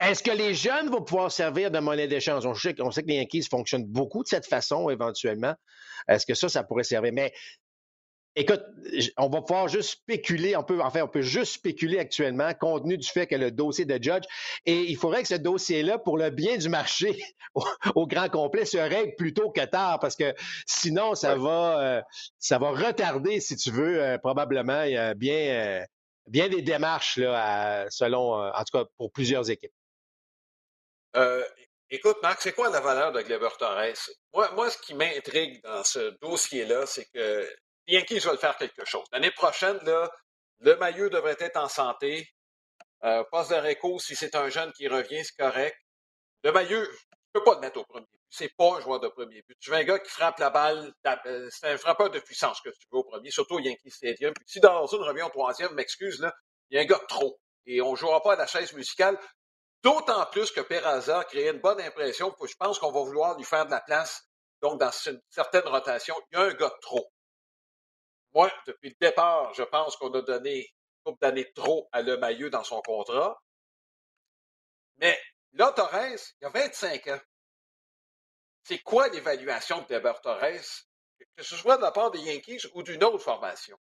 Est-ce 0.00 0.22
que 0.22 0.30
les 0.30 0.54
jeunes 0.54 0.90
vont 0.90 1.02
pouvoir 1.02 1.32
servir 1.32 1.70
de 1.70 1.78
monnaie 1.80 2.06
d'échange? 2.06 2.46
On 2.46 2.54
sait, 2.54 2.74
que 2.74 3.08
les 3.08 3.16
Yankees 3.16 3.48
fonctionnent 3.50 3.86
beaucoup 3.86 4.22
de 4.22 4.28
cette 4.28 4.46
façon 4.46 4.90
éventuellement. 4.90 5.54
Est-ce 6.06 6.24
que 6.24 6.34
ça, 6.34 6.48
ça 6.48 6.62
pourrait 6.62 6.84
servir? 6.84 7.12
Mais 7.12 7.32
Écoute, 8.40 8.62
on 9.16 9.28
va 9.28 9.40
pouvoir 9.40 9.66
juste 9.66 9.90
spéculer, 9.90 10.54
on 10.54 10.62
peut, 10.62 10.80
enfin, 10.80 11.02
on 11.02 11.08
peut 11.08 11.22
juste 11.22 11.54
spéculer 11.54 11.98
actuellement, 11.98 12.54
compte 12.54 12.84
tenu 12.84 12.96
du 12.96 13.08
fait 13.08 13.26
que 13.26 13.34
le 13.34 13.50
dossier 13.50 13.84
de 13.84 14.00
Judge, 14.00 14.26
et 14.64 14.82
il 14.82 14.96
faudrait 14.96 15.22
que 15.22 15.28
ce 15.28 15.34
dossier-là, 15.34 15.98
pour 15.98 16.16
le 16.16 16.30
bien 16.30 16.56
du 16.56 16.68
marché 16.68 17.20
au, 17.96 18.06
grand 18.06 18.28
complet, 18.28 18.64
se 18.64 18.78
règle 18.78 19.16
plus 19.16 19.34
tôt 19.34 19.50
que 19.50 19.64
tard, 19.64 19.98
parce 19.98 20.14
que 20.14 20.36
sinon, 20.68 21.16
ça 21.16 21.34
va, 21.34 21.80
euh, 21.80 22.02
ça 22.38 22.58
va 22.58 22.70
retarder, 22.70 23.40
si 23.40 23.56
tu 23.56 23.72
veux, 23.72 24.00
euh, 24.00 24.18
probablement, 24.18 24.84
bien, 25.16 25.80
euh, 25.80 25.84
bien 26.28 26.48
des 26.48 26.62
démarches, 26.62 27.16
là, 27.16 27.86
selon, 27.90 28.34
en 28.34 28.64
tout 28.64 28.78
cas, 28.78 28.84
pour 28.98 29.10
plusieurs 29.10 29.50
équipes. 29.50 29.74
écoute, 31.90 32.18
Marc, 32.22 32.40
c'est 32.40 32.52
quoi 32.52 32.70
la 32.70 32.78
valeur 32.78 33.10
de 33.10 33.20
Gleber 33.20 33.56
Torres? 33.58 33.94
Moi, 34.32 34.52
moi 34.54 34.70
ce 34.70 34.78
qui 34.78 34.94
m'intrigue 34.94 35.60
dans 35.64 35.82
ce 35.82 36.16
dossier-là, 36.20 36.86
c'est 36.86 37.06
que 37.12 37.44
Yankees 37.88 38.20
veulent 38.20 38.38
faire 38.38 38.56
quelque 38.56 38.84
chose. 38.84 39.06
L'année 39.12 39.30
prochaine, 39.30 39.78
le 40.60 40.76
maillot 40.76 41.08
devrait 41.08 41.36
être 41.40 41.56
en 41.56 41.68
santé. 41.68 42.28
Euh, 43.04 43.24
poste 43.30 43.52
de 43.52 43.98
si 43.98 44.16
c'est 44.16 44.34
un 44.34 44.48
jeune 44.48 44.72
qui 44.72 44.88
revient, 44.88 45.24
c'est 45.24 45.36
correct. 45.36 45.76
Le 46.44 46.52
maillot, 46.52 46.84
je 46.84 46.90
ne 46.90 46.94
peux 47.32 47.44
pas 47.44 47.54
le 47.54 47.60
mettre 47.60 47.78
au 47.78 47.84
premier 47.84 48.06
but. 48.12 48.20
C'est 48.28 48.54
pas 48.56 48.76
un 48.76 48.80
joueur 48.80 49.00
de 49.00 49.08
premier 49.08 49.42
but. 49.42 49.56
Tu 49.60 49.70
veux 49.70 49.76
un 49.76 49.84
gars 49.84 49.98
qui 49.98 50.10
frappe 50.10 50.38
la 50.38 50.50
balle, 50.50 50.92
euh, 51.26 51.48
c'est 51.50 51.68
un 51.68 51.78
frappeur 51.78 52.10
de 52.10 52.18
puissance 52.18 52.60
que 52.60 52.68
tu 52.68 52.86
veux 52.92 52.98
au 52.98 53.04
premier, 53.04 53.30
surtout 53.30 53.54
au 53.54 53.60
Yankee 53.60 53.90
Stadium. 53.90 54.34
Puis 54.34 54.44
si 54.46 54.60
Dawson 54.60 54.98
revient 54.98 55.22
au 55.22 55.30
troisième, 55.30 55.72
m'excuse, 55.74 56.28
il 56.70 56.76
y 56.76 56.78
a 56.78 56.82
un 56.82 56.86
gars 56.86 57.00
trop. 57.08 57.40
Et 57.66 57.80
on 57.80 57.92
ne 57.92 57.96
jouera 57.96 58.22
pas 58.22 58.34
à 58.34 58.36
la 58.36 58.46
chaise 58.46 58.72
musicale. 58.74 59.18
D'autant 59.82 60.26
plus 60.26 60.50
que 60.50 60.60
Peraza 60.60 61.20
a 61.20 61.24
créé 61.24 61.48
une 61.50 61.60
bonne 61.60 61.80
impression. 61.80 62.34
Je 62.44 62.54
pense 62.58 62.78
qu'on 62.78 62.90
va 62.90 63.00
vouloir 63.00 63.36
lui 63.36 63.44
faire 63.44 63.64
de 63.64 63.70
la 63.70 63.80
place. 63.80 64.24
Donc, 64.60 64.80
dans 64.80 64.90
une 64.90 65.20
certaine 65.30 65.66
rotation, 65.68 66.16
il 66.30 66.38
y 66.38 66.42
a 66.42 66.44
un 66.44 66.52
gars 66.52 66.74
trop. 66.82 67.08
Moi, 68.34 68.52
depuis 68.66 68.90
le 68.90 68.96
départ, 69.00 69.52
je 69.54 69.62
pense 69.62 69.96
qu'on 69.96 70.12
a 70.12 70.22
donné 70.22 70.58
une 70.58 70.64
couple 71.04 71.18
d'années 71.20 71.50
trop 71.54 71.88
à 71.92 72.02
Le 72.02 72.18
Maillot 72.18 72.50
dans 72.50 72.64
son 72.64 72.80
contrat. 72.82 73.40
Mais 74.98 75.18
là, 75.52 75.72
Torres, 75.72 76.18
il 76.40 76.46
a 76.46 76.50
25 76.50 77.08
ans. 77.08 77.20
C'est 78.64 78.80
quoi 78.80 79.08
l'évaluation 79.08 79.80
de 79.80 79.86
Weber 79.88 80.20
Torres, 80.20 80.84
que 81.36 81.42
ce 81.42 81.56
soit 81.56 81.78
de 81.78 81.82
la 81.82 81.90
part 81.90 82.10
des 82.10 82.20
Yankees 82.20 82.66
ou 82.74 82.82
d'une 82.82 83.02
autre 83.02 83.18
formation? 83.18 83.78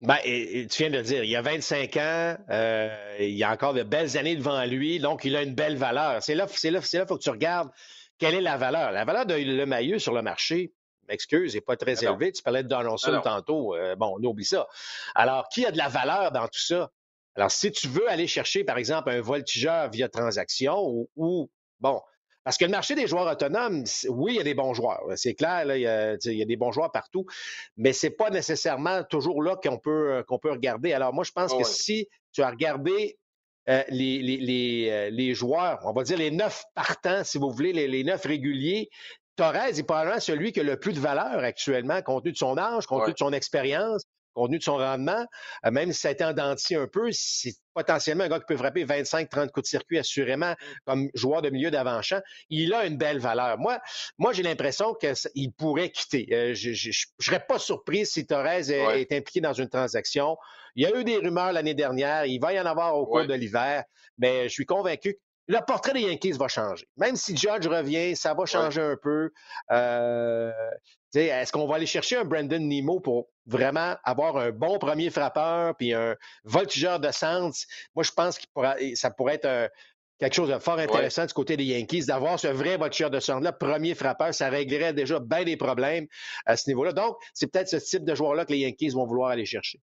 Ben, 0.00 0.18
tu 0.22 0.82
viens 0.82 0.90
de 0.90 0.96
le 0.96 1.02
dire, 1.02 1.24
il 1.24 1.34
a 1.34 1.42
25 1.42 1.96
ans, 1.96 2.36
euh, 2.50 3.16
il 3.20 3.42
a 3.42 3.50
encore 3.50 3.72
de 3.72 3.82
belles 3.82 4.18
années 4.18 4.36
devant 4.36 4.64
lui, 4.64 4.98
donc 4.98 5.24
il 5.24 5.34
a 5.34 5.42
une 5.42 5.54
belle 5.54 5.76
valeur. 5.76 6.22
C'est 6.22 6.34
là, 6.34 6.46
c'est 6.48 6.70
là, 6.70 6.82
c'est 6.82 7.06
faut 7.06 7.16
que 7.16 7.22
tu 7.22 7.30
regardes 7.30 7.70
quelle 8.18 8.34
est 8.34 8.40
la 8.40 8.56
valeur. 8.56 8.92
La 8.92 9.04
valeur 9.04 9.26
de 9.26 9.34
Le 9.34 9.64
Maillot 9.64 9.98
sur 9.98 10.12
le 10.12 10.22
marché, 10.22 10.72
m'excuse, 11.08 11.54
n'est 11.54 11.60
pas 11.60 11.76
très 11.76 12.04
élevé. 12.04 12.32
Tu 12.32 12.42
parlais 12.42 12.62
de 12.62 12.68
Donaldson 12.68 13.20
tantôt. 13.22 13.74
Euh, 13.74 13.96
bon, 13.96 14.16
on 14.18 14.24
oublie 14.24 14.44
ça. 14.44 14.66
Alors, 15.14 15.48
qui 15.48 15.66
a 15.66 15.70
de 15.70 15.78
la 15.78 15.88
valeur 15.88 16.32
dans 16.32 16.46
tout 16.46 16.60
ça? 16.60 16.90
Alors, 17.36 17.50
si 17.50 17.72
tu 17.72 17.88
veux 17.88 18.08
aller 18.08 18.26
chercher, 18.26 18.64
par 18.64 18.78
exemple, 18.78 19.10
un 19.10 19.20
voltigeur 19.20 19.90
via 19.90 20.08
transaction 20.08 21.06
ou, 21.16 21.50
bon, 21.80 22.00
parce 22.44 22.58
que 22.58 22.64
le 22.64 22.70
marché 22.70 22.94
des 22.94 23.06
joueurs 23.06 23.26
autonomes, 23.26 23.84
oui, 24.08 24.34
il 24.34 24.36
y 24.36 24.40
a 24.40 24.44
des 24.44 24.54
bons 24.54 24.74
joueurs. 24.74 25.02
C'est 25.16 25.34
clair, 25.34 25.64
il, 25.74 25.80
y 25.80 25.86
a, 25.86 26.16
des 26.16 26.56
bons 26.56 26.72
joueurs 26.72 26.92
partout, 26.92 27.24
mais 27.76 27.92
ce 27.92 28.06
n'est 28.06 28.12
pas 28.12 28.30
nécessairement 28.30 29.02
toujours 29.02 29.42
là 29.42 29.56
qu'on 29.56 29.78
peut, 29.78 30.22
qu'on 30.28 30.38
peut 30.38 30.52
regarder. 30.52 30.92
Alors, 30.92 31.12
moi, 31.12 31.24
je 31.24 31.32
pense 31.32 31.52
ah 31.54 31.58
que 31.58 31.64
si 31.64 32.08
tu 32.32 32.42
as 32.42 32.50
regardé 32.50 33.18
euh, 33.70 33.82
les, 33.88 34.20
les, 34.20 34.88
euh, 34.90 35.10
les, 35.10 35.32
joueurs, 35.32 35.80
on 35.84 35.92
va 35.94 36.02
dire 36.02 36.18
les 36.18 36.30
neuf 36.30 36.64
partants, 36.74 37.24
si 37.24 37.38
vous 37.38 37.50
voulez, 37.50 37.72
les 37.72 38.04
neuf 38.04 38.22
réguliers, 38.26 38.90
Torres 39.36 39.56
est 39.56 39.82
probablement 39.82 40.20
celui 40.20 40.52
qui 40.52 40.60
a 40.60 40.62
le 40.62 40.78
plus 40.78 40.92
de 40.92 41.00
valeur 41.00 41.42
actuellement, 41.42 42.00
compte 42.02 42.22
tenu 42.22 42.32
de 42.32 42.38
son 42.38 42.56
âge, 42.56 42.86
compte 42.86 43.02
tenu 43.02 43.12
de 43.14 43.18
son 43.18 43.32
expérience, 43.32 44.04
compte 44.34 44.48
tenu 44.48 44.58
de 44.58 44.62
son 44.62 44.76
rendement. 44.76 45.26
Euh, 45.66 45.70
même 45.70 45.92
si 45.92 46.00
ça 46.00 46.08
a 46.08 46.10
été 46.12 46.24
en 46.24 46.32
dentier 46.32 46.76
un 46.76 46.86
peu, 46.86 47.08
c'est 47.12 47.54
potentiellement 47.74 48.24
un 48.24 48.28
gars 48.28 48.38
qui 48.38 48.46
peut 48.46 48.56
frapper 48.56 48.84
25-30 48.84 49.50
coups 49.50 49.64
de 49.64 49.68
circuit 49.68 49.98
assurément 49.98 50.52
mm. 50.52 50.56
comme 50.86 51.10
joueur 51.14 51.42
de 51.42 51.50
milieu 51.50 51.70
d'avant-champ. 51.70 52.20
Il 52.50 52.72
a 52.74 52.86
une 52.86 52.96
belle 52.96 53.18
valeur. 53.18 53.58
Moi, 53.58 53.80
moi 54.18 54.32
j'ai 54.32 54.42
l'impression 54.42 54.94
qu'il 54.94 55.52
pourrait 55.52 55.90
quitter. 55.90 56.28
Euh, 56.32 56.54
je 56.54 56.70
ne 56.70 57.24
serais 57.24 57.44
pas 57.44 57.58
surpris 57.58 58.06
si 58.06 58.26
Torres 58.26 58.70
est, 58.70 59.12
impliqué 59.12 59.40
dans 59.40 59.52
une 59.52 59.68
transaction. 59.68 60.36
Il 60.76 60.84
y 60.84 60.86
a 60.86 60.98
eu 60.98 61.04
des 61.04 61.18
rumeurs 61.18 61.52
l'année 61.52 61.74
dernière. 61.74 62.26
Il 62.26 62.38
va 62.38 62.52
y 62.52 62.60
en 62.60 62.66
avoir 62.66 62.96
au 62.96 63.06
cours 63.06 63.26
de 63.26 63.34
l'hiver. 63.34 63.84
Mais 64.18 64.44
je 64.44 64.52
suis 64.52 64.66
convaincu 64.66 65.18
le 65.46 65.58
portrait 65.66 65.92
des 65.92 66.02
Yankees 66.02 66.32
va 66.32 66.48
changer. 66.48 66.86
Même 66.96 67.16
si 67.16 67.36
Judge 67.36 67.66
revient, 67.66 68.16
ça 68.16 68.34
va 68.34 68.46
changer 68.46 68.80
un 68.80 68.96
peu. 69.00 69.30
Euh, 69.70 70.52
est-ce 71.14 71.52
qu'on 71.52 71.66
va 71.66 71.76
aller 71.76 71.86
chercher 71.86 72.16
un 72.16 72.24
Brandon 72.24 72.58
Nemo 72.58 73.00
pour 73.00 73.28
vraiment 73.46 73.94
avoir 74.04 74.36
un 74.36 74.50
bon 74.50 74.78
premier 74.78 75.10
frappeur 75.10 75.76
puis 75.76 75.92
un 75.92 76.16
voltigeur 76.44 76.98
de 76.98 77.10
sens? 77.12 77.66
Moi, 77.94 78.02
je 78.02 78.10
pense 78.10 78.38
que 78.38 78.94
ça 78.94 79.10
pourrait 79.10 79.34
être 79.34 79.70
quelque 80.18 80.34
chose 80.34 80.48
de 80.48 80.58
fort 80.58 80.78
intéressant 80.78 81.26
du 81.26 81.34
côté 81.34 81.56
des 81.56 81.64
Yankees, 81.64 82.06
d'avoir 82.06 82.38
ce 82.38 82.48
vrai 82.48 82.76
voltigeur 82.76 83.10
de 83.10 83.20
centre-là, 83.20 83.52
premier 83.52 83.94
frappeur, 83.94 84.32
ça 84.32 84.48
réglerait 84.48 84.92
déjà 84.92 85.18
bien 85.18 85.44
des 85.44 85.56
problèmes 85.56 86.06
à 86.46 86.56
ce 86.56 86.68
niveau-là. 86.70 86.92
Donc, 86.92 87.16
c'est 87.32 87.46
peut-être 87.46 87.68
ce 87.68 87.76
type 87.76 88.04
de 88.04 88.14
joueur-là 88.14 88.44
que 88.44 88.52
les 88.52 88.60
Yankees 88.60 88.90
vont 88.90 89.06
vouloir 89.06 89.30
aller 89.30 89.46
chercher. 89.46 89.80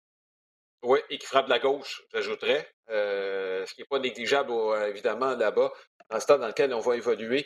Oui, 0.86 1.00
et 1.10 1.18
qui 1.18 1.26
frappe 1.26 1.48
la 1.48 1.58
gauche, 1.58 2.04
j'ajouterais. 2.14 2.72
Euh, 2.90 3.66
ce 3.66 3.74
qui 3.74 3.82
n'est 3.82 3.88
pas 3.88 3.98
négligeable, 3.98 4.54
évidemment, 4.88 5.36
là-bas, 5.36 5.72
dans 6.10 6.16
le 6.16 6.22
stade 6.22 6.42
dans 6.42 6.48
lequel 6.48 6.72
on 6.76 6.80
va 6.80 6.96
évoluer. 6.96 7.44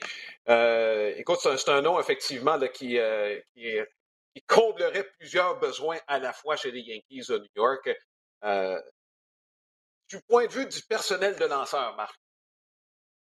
Euh, 0.49 1.13
écoute, 1.15 1.39
c'est 1.39 1.69
un, 1.69 1.81
nom, 1.81 1.97
effectivement, 2.01 2.59
euh, 2.61 2.67
qui, 2.73 3.79
comblerait 4.45 5.05
plusieurs 5.17 5.57
besoins 5.57 5.97
à 6.07 6.19
la 6.19 6.33
fois 6.33 6.57
chez 6.57 6.71
les 6.71 6.81
Yankees 6.81 7.27
de 7.29 7.37
New 7.37 7.47
York. 7.55 7.89
du 10.09 10.21
point 10.27 10.45
de 10.45 10.51
vue 10.51 10.65
du 10.65 10.81
personnel 10.81 11.37
de 11.37 11.45
lanceurs, 11.45 11.95
Marc, 11.95 12.19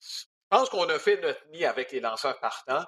je 0.01 0.25
pense 0.51 0.69
qu'on 0.69 0.89
a 0.91 0.99
fait 0.99 1.17
notre 1.23 1.47
nid 1.49 1.65
avec 1.65 1.93
les 1.93 2.01
lanceurs 2.01 2.39
partants. 2.41 2.85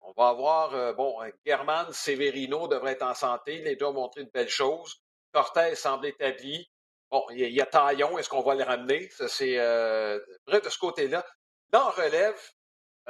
On 0.00 0.12
va 0.12 0.28
avoir, 0.28 0.94
bon, 0.94 1.18
German, 1.44 1.92
Severino 1.92 2.68
devrait 2.68 2.92
être 2.92 3.02
en 3.02 3.14
santé. 3.14 3.58
Les 3.62 3.74
deux 3.74 3.86
ont 3.86 3.92
montré 3.94 4.22
de 4.22 4.30
belles 4.30 4.48
choses. 4.48 5.02
Cortez 5.36 5.74
semble 5.74 6.06
établi. 6.06 6.66
Bon, 7.10 7.22
il 7.28 7.50
y, 7.50 7.60
a 7.60 7.66
Taillon, 7.66 8.16
est-ce 8.16 8.30
qu'on 8.30 8.40
va 8.40 8.54
le 8.54 8.64
ramener? 8.64 9.10
Ça, 9.10 9.28
c'est 9.28 9.58
euh, 9.58 10.18
de 10.46 10.68
ce 10.70 10.78
côté-là. 10.78 11.26
Dans 11.68 11.90
relève, 11.90 12.40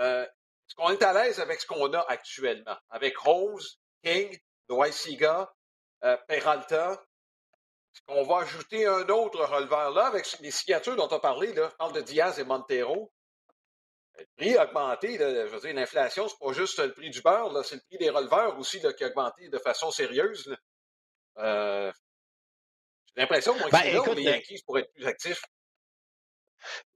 euh, 0.00 0.24
est-ce 0.24 0.74
qu'on 0.74 0.90
est 0.90 1.04
à 1.04 1.12
l'aise 1.12 1.38
avec 1.38 1.60
ce 1.60 1.68
qu'on 1.68 1.92
a 1.92 2.00
actuellement? 2.08 2.76
Avec 2.90 3.16
Rose, 3.16 3.78
King, 4.02 4.36
Doisiga, 4.68 5.54
euh, 6.02 6.16
Peralta. 6.26 6.94
Est-ce 6.94 8.02
qu'on 8.08 8.24
va 8.24 8.38
ajouter 8.38 8.86
un 8.86 9.08
autre 9.08 9.44
releveur 9.44 9.92
là 9.92 10.06
avec 10.06 10.26
les 10.40 10.50
signatures 10.50 10.96
dont 10.96 11.06
on 11.08 11.16
a 11.18 11.20
parlé? 11.20 11.52
Là? 11.52 11.68
Je 11.70 11.76
parle 11.76 11.92
de 11.92 12.00
Diaz 12.00 12.40
et 12.40 12.44
Montero. 12.44 13.12
Le 14.18 14.26
prix 14.36 14.56
a 14.56 14.64
augmenté. 14.64 15.16
je 15.16 15.46
veux 15.46 15.60
dire, 15.60 15.74
l'inflation, 15.74 16.26
c'est 16.26 16.40
pas 16.40 16.52
juste 16.52 16.80
le 16.80 16.92
prix 16.92 17.10
du 17.10 17.22
beurre, 17.22 17.64
c'est 17.64 17.76
le 17.76 17.82
prix 17.82 17.98
des 17.98 18.10
releveurs 18.10 18.58
aussi 18.58 18.80
qui 18.80 19.04
a 19.04 19.06
augmenté 19.06 19.48
de 19.48 19.58
façon 19.58 19.92
sérieuse. 19.92 20.52
Euh, 21.38 21.92
j'ai 23.16 23.22
l'impression 23.22 23.55
que 23.55 23.70
ben, 23.70 23.81
écoute, 23.85 24.16
les 24.16 24.24
euh 24.29 24.33
Yankees 24.33 24.62
pourraient 24.66 24.83
être 24.83 24.92
plus 24.92 25.07
actifs. 25.07 25.42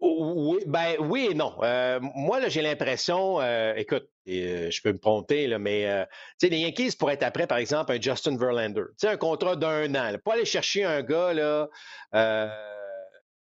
Oui, 0.00 0.58
ben, 0.66 0.96
oui 0.98 1.28
et 1.30 1.34
non. 1.34 1.56
Euh, 1.62 1.98
moi, 2.00 2.46
j'ai 2.48 2.60
l'impression, 2.60 3.40
euh, 3.40 3.72
écoute, 3.76 4.08
je 4.26 4.82
peux 4.82 4.92
me 4.92 4.98
tromper, 4.98 5.46
là, 5.46 5.58
mais 5.58 6.06
les 6.42 6.58
Yankees 6.58 6.96
pourraient 6.98 7.14
être 7.14 7.22
après, 7.22 7.46
par 7.46 7.58
exemple, 7.58 7.92
un 7.92 8.00
Justin 8.00 8.36
Verlander. 8.36 8.82
un 9.04 9.16
contrat 9.16 9.56
d'un 9.56 9.94
an. 9.94 10.14
Pas 10.24 10.34
aller 10.34 10.44
chercher 10.44 10.84
un 10.84 11.02
gars 11.02 11.32
là, 11.32 11.68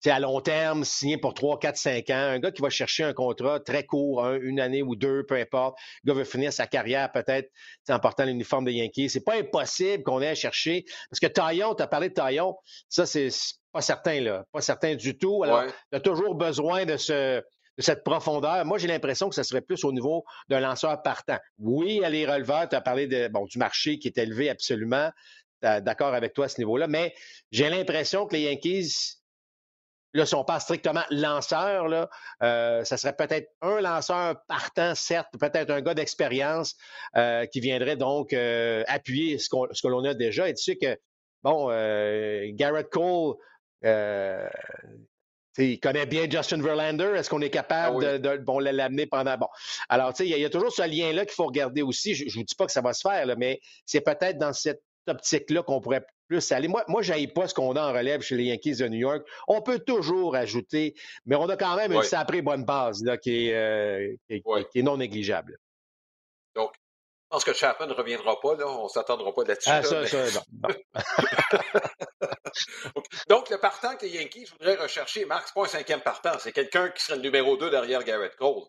à 0.09 0.19
long 0.19 0.41
terme, 0.41 0.83
signé 0.83 1.17
pour 1.17 1.33
3, 1.33 1.59
4, 1.59 1.77
5 1.77 2.09
ans, 2.09 2.13
un 2.15 2.39
gars 2.39 2.51
qui 2.51 2.61
va 2.61 2.69
chercher 2.69 3.03
un 3.03 3.13
contrat 3.13 3.59
très 3.59 3.85
court, 3.85 4.25
une 4.41 4.59
année 4.59 4.83
ou 4.83 4.95
deux, 4.95 5.25
peu 5.25 5.35
importe. 5.35 5.77
Le 6.03 6.13
gars 6.13 6.19
veut 6.19 6.25
finir 6.25 6.53
sa 6.53 6.67
carrière 6.67 7.11
peut-être 7.11 7.51
en 7.89 7.99
portant 7.99 8.25
l'uniforme 8.25 8.65
des 8.65 8.73
Yankees. 8.73 9.09
C'est 9.09 9.23
pas 9.23 9.35
impossible 9.35 10.03
qu'on 10.03 10.21
ait 10.21 10.29
à 10.29 10.35
chercher. 10.35 10.85
Parce 11.09 11.19
que 11.19 11.27
Taillon, 11.27 11.75
tu 11.75 11.83
as 11.83 11.87
parlé 11.87 12.09
de 12.09 12.13
Taillon, 12.13 12.55
ça, 12.89 13.05
c'est 13.05 13.29
pas 13.71 13.81
certain, 13.81 14.21
là. 14.21 14.45
Pas 14.51 14.61
certain 14.61 14.95
du 14.95 15.17
tout. 15.17 15.43
Alors, 15.43 15.65
tu 15.65 15.97
as 15.97 15.99
toujours 15.99 16.35
besoin 16.35 16.85
de 16.85 16.97
ce 16.97 17.43
de 17.77 17.83
cette 17.83 18.03
profondeur. 18.03 18.65
Moi, 18.65 18.77
j'ai 18.77 18.87
l'impression 18.87 19.29
que 19.29 19.35
ça 19.35 19.43
serait 19.43 19.61
plus 19.61 19.83
au 19.83 19.91
niveau 19.91 20.25
d'un 20.49 20.59
lanceur 20.59 21.01
partant. 21.01 21.37
Oui, 21.59 22.03
a 22.03 22.09
les 22.09 22.25
releveurs, 22.25 22.67
tu 22.67 22.75
as 22.75 22.81
parlé 22.81 23.07
de, 23.07 23.27
bon, 23.27 23.45
du 23.45 23.59
marché 23.59 23.99
qui 23.99 24.07
est 24.07 24.17
élevé 24.17 24.49
absolument. 24.49 25.11
D'accord 25.61 26.13
avec 26.13 26.33
toi 26.33 26.45
à 26.45 26.49
ce 26.49 26.59
niveau-là, 26.59 26.85
mais 26.85 27.15
j'ai 27.51 27.67
l'impression 27.69 28.27
que 28.27 28.35
les 28.35 28.43
Yankees 28.43 29.16
ne 30.21 30.25
sont 30.25 30.43
pas 30.43 30.59
strictement 30.59 31.03
lanceurs. 31.09 31.87
Là. 31.87 32.09
Euh, 32.43 32.83
ça 32.83 32.97
serait 32.97 33.15
peut-être 33.15 33.49
un 33.61 33.81
lanceur 33.81 34.35
partant, 34.47 34.95
certes, 34.95 35.29
peut-être 35.39 35.69
un 35.69 35.81
gars 35.81 35.93
d'expérience 35.93 36.75
euh, 37.15 37.45
qui 37.45 37.59
viendrait 37.59 37.97
donc 37.97 38.33
euh, 38.33 38.83
appuyer 38.87 39.37
ce, 39.37 39.47
ce 39.71 39.81
que 39.81 39.87
l'on 39.87 40.03
a 40.05 40.13
déjà. 40.13 40.49
Et 40.49 40.53
tu 40.53 40.63
sais 40.63 40.77
que, 40.77 40.97
bon, 41.43 41.67
Garrett 42.55 42.89
Cole, 42.89 43.35
il 45.59 45.79
connaît 45.79 46.05
bien 46.05 46.29
Justin 46.29 46.61
Verlander. 46.61 47.13
Est-ce 47.15 47.29
qu'on 47.29 47.41
est 47.41 47.49
capable 47.49 48.05
ah 48.05 48.17
de, 48.17 48.37
bon, 48.37 48.59
l'amener 48.59 49.07
pendant. 49.07 49.37
Bon. 49.37 49.47
Alors, 49.89 50.13
tu 50.13 50.23
sais, 50.23 50.29
il 50.29 50.39
y, 50.39 50.45
a 50.45 50.49
toujours 50.49 50.71
ce 50.71 50.83
lien-là 50.83 51.25
qu'il 51.25 51.33
faut 51.33 51.47
regarder 51.47 51.81
aussi. 51.81 52.13
Je 52.13 52.25
ne 52.25 52.31
vous 52.31 52.43
dis 52.43 52.55
pas 52.55 52.65
que 52.65 52.71
ça 52.71 52.81
va 52.81 52.93
se 52.93 53.01
faire, 53.01 53.25
mais 53.37 53.59
c'est 53.85 54.01
peut-être 54.01 54.37
dans 54.37 54.53
cette 54.53 54.81
optique-là 55.07 55.63
qu'on 55.63 55.81
pourrait 55.81 56.05
plus 56.27 56.51
aller. 56.51 56.67
Moi, 56.67 56.83
moi 56.87 57.01
je 57.01 57.27
pas 57.27 57.47
ce 57.47 57.53
qu'on 57.53 57.75
a 57.75 57.81
en 57.81 57.93
relève 57.93 58.21
chez 58.21 58.35
les 58.35 58.45
Yankees 58.45 58.77
de 58.77 58.87
New 58.87 58.99
York. 58.99 59.27
On 59.47 59.61
peut 59.61 59.79
toujours 59.79 60.35
ajouter, 60.35 60.95
mais 61.25 61.35
on 61.35 61.49
a 61.49 61.57
quand 61.57 61.75
même 61.75 61.93
une 61.93 62.03
sacrée 62.03 62.41
bonne 62.41 62.63
base 62.63 63.03
là, 63.03 63.17
qui, 63.17 63.49
est, 63.49 63.55
euh, 63.55 64.15
qui, 64.29 64.79
est 64.79 64.83
non 64.83 64.97
négligeable. 64.97 65.57
Donc, 66.55 66.73
je 66.75 67.29
pense 67.29 67.43
que 67.43 67.53
Chapman 67.53 67.87
ne 67.87 67.93
reviendra 67.93 68.39
pas, 68.39 68.55
là. 68.55 68.67
On 68.67 68.85
ne 68.85 68.89
s'attendra 68.89 69.33
pas 69.33 69.43
là-dessus. 69.43 69.69
Ah, 69.69 69.83
ça, 69.83 70.05
ça, 70.05 70.25
non. 70.31 70.41
Donc, 73.29 73.49
le 73.49 73.57
partant 73.57 73.97
que 73.97 74.05
les 74.05 74.13
Yankees 74.13 74.45
voudraient 74.51 74.75
rechercher, 74.75 75.25
Marc, 75.25 75.49
ce 75.49 75.51
n'est 75.51 75.61
pas 75.61 75.67
un 75.67 75.71
cinquième 75.71 76.01
partant, 76.01 76.39
c'est 76.39 76.53
quelqu'un 76.53 76.89
qui 76.89 77.03
serait 77.03 77.17
le 77.17 77.23
numéro 77.23 77.57
2 77.57 77.69
derrière 77.69 78.03
Garrett 78.03 78.35
Cole. 78.37 78.63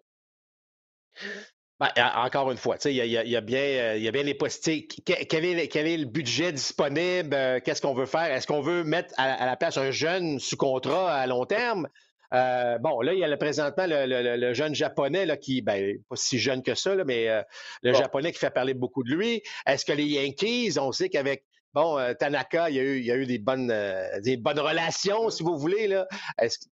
Ben, 1.81 1.91
encore 2.17 2.51
une 2.51 2.59
fois, 2.59 2.77
il 2.87 2.91
y, 2.91 2.97
y, 2.97 3.37
a 3.37 3.41
bien, 3.41 3.95
y 3.95 4.09
a 4.09 4.11
bien 4.11 4.25
les 4.25 4.35
possibilités. 4.35 4.89
Quel 5.05 5.45
est, 5.45 5.69
quel 5.69 5.87
est, 5.87 5.97
le 5.97 6.07
budget 6.07 6.51
disponible? 6.51 7.33
Euh, 7.33 7.61
qu'est-ce 7.65 7.81
qu'on 7.81 7.95
veut 7.95 8.07
faire? 8.07 8.33
Est-ce 8.33 8.49
qu'on 8.49 8.63
veut 8.63 8.83
mettre 8.83 9.15
à, 9.17 9.47
la 9.47 9.57
place 9.57 9.77
un 9.77 9.93
jeune 9.93 10.41
sous 10.41 10.57
contrat 10.57 11.15
à 11.15 11.27
long 11.29 11.47
terme? 11.47 11.87
Euh, 12.35 12.79
bon, 12.79 13.01
là, 13.01 13.13
il 13.13 13.21
y 13.21 13.25
a 13.25 13.29
le, 13.29 13.37
présentement 13.37 13.85
le, 13.89 14.53
jeune 14.55 14.75
japonais 14.75 15.25
là, 15.25 15.37
qui, 15.37 15.63
ben, 15.63 15.97
pas 16.09 16.17
si 16.17 16.41
jeune 16.41 16.65
que 16.65 16.75
ça, 16.75 16.97
mais 17.05 17.29
euh, 17.29 17.43
le 17.83 17.93
japonais 17.93 18.33
qui 18.33 18.41
fait 18.41 18.51
parler 18.51 18.75
beaucoup 18.75 19.05
de 19.05 19.15
lui. 19.15 19.43
Est-ce 19.65 19.85
que 19.85 19.93
les 19.93 20.05
Yankees, 20.05 20.81
on 20.81 20.91
sait 20.91 21.09
qu'avec 21.09 21.45
Bon, 21.75 21.99
Tanaka, 22.19 22.71
il 22.71 22.77
y 22.77 22.81
a 22.81 22.83
eu, 22.83 22.99
il 22.99 23.05
y 23.05 23.13
a 23.13 23.17
eu 23.17 23.27
des, 23.27 23.39
bonnes, 23.39 23.73
des 24.25 24.39
bonnes 24.39 24.59
relations, 24.59 25.29
si 25.29 25.43
vous 25.43 25.59
voulez. 25.59 25.87
Là. 25.87 26.09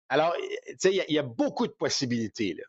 alors, 0.08 0.34
tu 0.34 0.76
sais, 0.78 0.94
il, 1.08 1.12
y, 1.12 1.18
a 1.18 1.22
beaucoup 1.22 1.66
de 1.66 1.72
possibilités. 1.72 2.54
Là. 2.54 2.62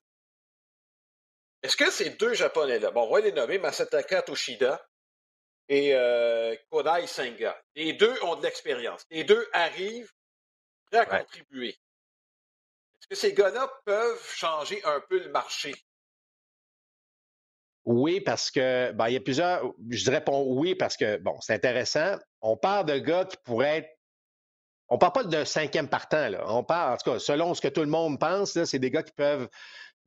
Est-ce 1.64 1.78
que 1.78 1.90
ces 1.90 2.12
deux 2.12 2.34
Japonais-là, 2.34 2.92
bon, 2.92 3.08
on 3.08 3.14
va 3.14 3.22
les 3.22 3.32
nommer 3.32 3.58
Masataka 3.58 4.22
Toshida 4.22 4.86
et 5.68 5.96
euh, 5.96 6.56
Kodai 6.70 7.08
Senga, 7.08 7.60
les 7.76 7.94
deux 7.94 8.16
ont 8.24 8.36
de 8.36 8.44
l'expérience. 8.44 9.06
Les 9.10 9.24
deux 9.24 9.48
arrivent 9.52 10.12
prêts 10.92 11.00
à 11.00 11.06
contribuer. 11.06 11.70
Est-ce 11.70 13.08
que 13.08 13.16
ces 13.16 13.34
gars-là 13.34 13.72
peuvent 13.86 14.32
changer 14.36 14.84
un 14.84 15.02
peu 15.10 15.24
le 15.24 15.30
marché? 15.30 15.74
Oui, 17.84 18.20
parce 18.20 18.50
que, 18.50 18.92
ben, 18.94 19.08
il 19.10 19.14
y 19.14 19.18
a 19.18 19.22
plusieurs, 19.22 19.74
je 19.90 20.10
réponds 20.10 20.44
oui 20.48 20.74
parce 20.74 20.98
que, 20.98 21.18
bon, 21.18 21.40
c'est 21.42 21.54
intéressant. 21.54 22.18
On 22.42 22.58
parle 22.58 22.86
de 22.88 22.98
gars 22.98 23.26
qui 23.26 23.38
pourraient 23.44 23.78
être 23.78 23.96
on 24.88 24.98
parle 24.98 25.14
pas 25.14 25.24
de 25.24 25.44
cinquième 25.44 25.88
partant, 25.88 26.30
là. 26.30 26.44
On 26.48 26.64
parle, 26.64 26.94
en 26.94 26.98
tout 26.98 27.12
cas, 27.12 27.20
selon 27.20 27.54
ce 27.54 27.62
que 27.62 27.68
tout 27.68 27.82
le 27.82 27.88
monde 27.88 28.20
pense, 28.20 28.64
c'est 28.66 28.80
des 28.80 28.92
gars 28.92 29.02
qui 29.02 29.14
peuvent 29.14 29.50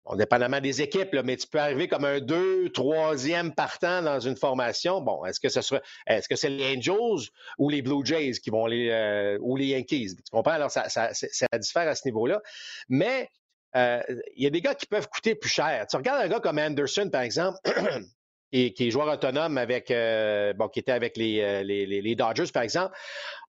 on 0.09 0.16
dépendamment 0.16 0.61
des 0.61 0.81
équipes, 0.81 1.12
là, 1.12 1.23
mais 1.23 1.37
tu 1.37 1.47
peux 1.47 1.59
arriver 1.59 1.87
comme 1.87 2.05
un 2.05 2.21
deux, 2.21 2.71
troisième 2.71 3.55
partant 3.55 4.03
dans 4.03 4.18
une 4.18 4.37
formation. 4.37 5.01
Bon, 5.03 5.25
est-ce 5.27 5.38
que 5.38 5.51
ce 5.51 5.61
sera, 5.61 5.81
est-ce 6.07 6.29
que 6.29 6.37
c'est 6.37 6.49
les 6.49 6.77
Angels 6.77 7.29
ou 7.59 7.68
les 7.68 7.83
Blue 7.83 8.05
Jays 8.05 8.33
qui 8.42 8.51
vont 8.51 8.66
les, 8.66 8.88
euh, 8.90 9.38
ou 9.40 9.57
les 9.57 9.66
Yankees? 9.66 10.16
Tu 10.16 10.31
comprends? 10.33 10.53
Alors, 10.53 10.71
ça, 10.71 10.88
ça, 10.88 11.11
ça 11.12 11.47
diffère 11.59 11.87
à 11.87 11.94
ce 11.94 12.09
niveau-là. 12.09 12.40
Mais 12.88 13.29
euh, 13.77 14.01
il 14.35 14.44
y 14.44 14.47
a 14.47 14.51
des 14.51 14.62
gars 14.62 14.75
qui 14.75 14.87
peuvent 14.87 15.09
coûter 15.09 15.35
plus 15.35 15.51
cher. 15.51 15.87
Tu 15.90 15.97
regardes 15.97 16.23
un 16.23 16.29
gars 16.29 16.40
comme 16.40 16.59
Anderson, 16.59 17.11
par 17.12 17.21
exemple, 17.21 17.59
qui, 18.53 18.73
qui 18.73 18.88
est 18.88 18.90
joueur 18.90 19.09
autonome 19.09 19.59
avec, 19.59 19.90
euh, 19.90 20.55
bon, 20.55 20.68
qui 20.68 20.81
était 20.81 20.92
avec 20.92 21.18
les, 21.18 21.62
les, 21.64 21.87
les 21.87 22.14
Dodgers, 22.14 22.51
par 22.53 22.62
exemple. 22.62 22.97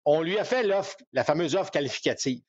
On 0.04 0.22
lui 0.22 0.38
a 0.38 0.44
fait 0.44 0.64
l'offre, 0.64 0.98
la 1.14 1.24
fameuse 1.24 1.56
offre 1.56 1.72
qualificative. 1.72 2.42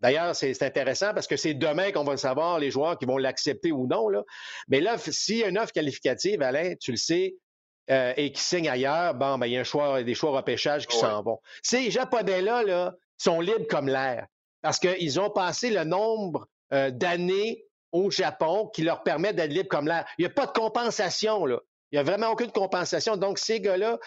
D'ailleurs, 0.00 0.36
c'est 0.36 0.62
intéressant 0.62 1.14
parce 1.14 1.26
que 1.26 1.36
c'est 1.36 1.54
demain 1.54 1.90
qu'on 1.90 2.04
va 2.04 2.16
savoir 2.16 2.58
les 2.58 2.70
joueurs 2.70 2.98
qui 2.98 3.06
vont 3.06 3.16
l'accepter 3.16 3.72
ou 3.72 3.86
non. 3.86 4.08
Là. 4.08 4.22
Mais 4.68 4.80
là, 4.80 4.96
s'il 4.98 5.38
y 5.38 5.44
a 5.44 5.48
une 5.48 5.58
offre 5.58 5.72
qualificative, 5.72 6.42
Alain, 6.42 6.74
tu 6.80 6.90
le 6.90 6.96
sais, 6.96 7.36
euh, 7.90 8.12
et 8.16 8.32
qui 8.32 8.42
signe 8.42 8.68
ailleurs, 8.68 9.14
bon, 9.14 9.38
ben, 9.38 9.46
il 9.46 9.52
y 9.52 9.56
a 9.56 9.60
un 9.60 9.64
choix, 9.64 10.02
des 10.02 10.14
choix 10.14 10.32
repêchage 10.32 10.86
qui 10.86 10.98
s'en 10.98 11.22
vont. 11.22 11.40
Ces 11.62 11.90
Japonais-là 11.90 12.62
là, 12.64 12.94
sont 13.16 13.40
libres 13.40 13.66
comme 13.68 13.88
l'air 13.88 14.26
parce 14.60 14.80
qu'ils 14.80 15.20
ont 15.20 15.30
passé 15.30 15.70
le 15.70 15.84
nombre 15.84 16.48
euh, 16.72 16.90
d'années 16.90 17.64
au 17.92 18.10
Japon 18.10 18.68
qui 18.74 18.82
leur 18.82 19.04
permet 19.04 19.32
d'être 19.32 19.52
libres 19.52 19.68
comme 19.68 19.86
l'air. 19.86 20.04
Il 20.18 20.22
n'y 20.22 20.26
a 20.26 20.30
pas 20.30 20.46
de 20.46 20.52
compensation, 20.52 21.46
là. 21.46 21.60
Il 21.92 21.94
n'y 21.94 22.00
a 22.00 22.02
vraiment 22.02 22.30
aucune 22.32 22.50
compensation. 22.50 23.16
Donc, 23.16 23.38
ces 23.38 23.60
gars-là, 23.60 23.98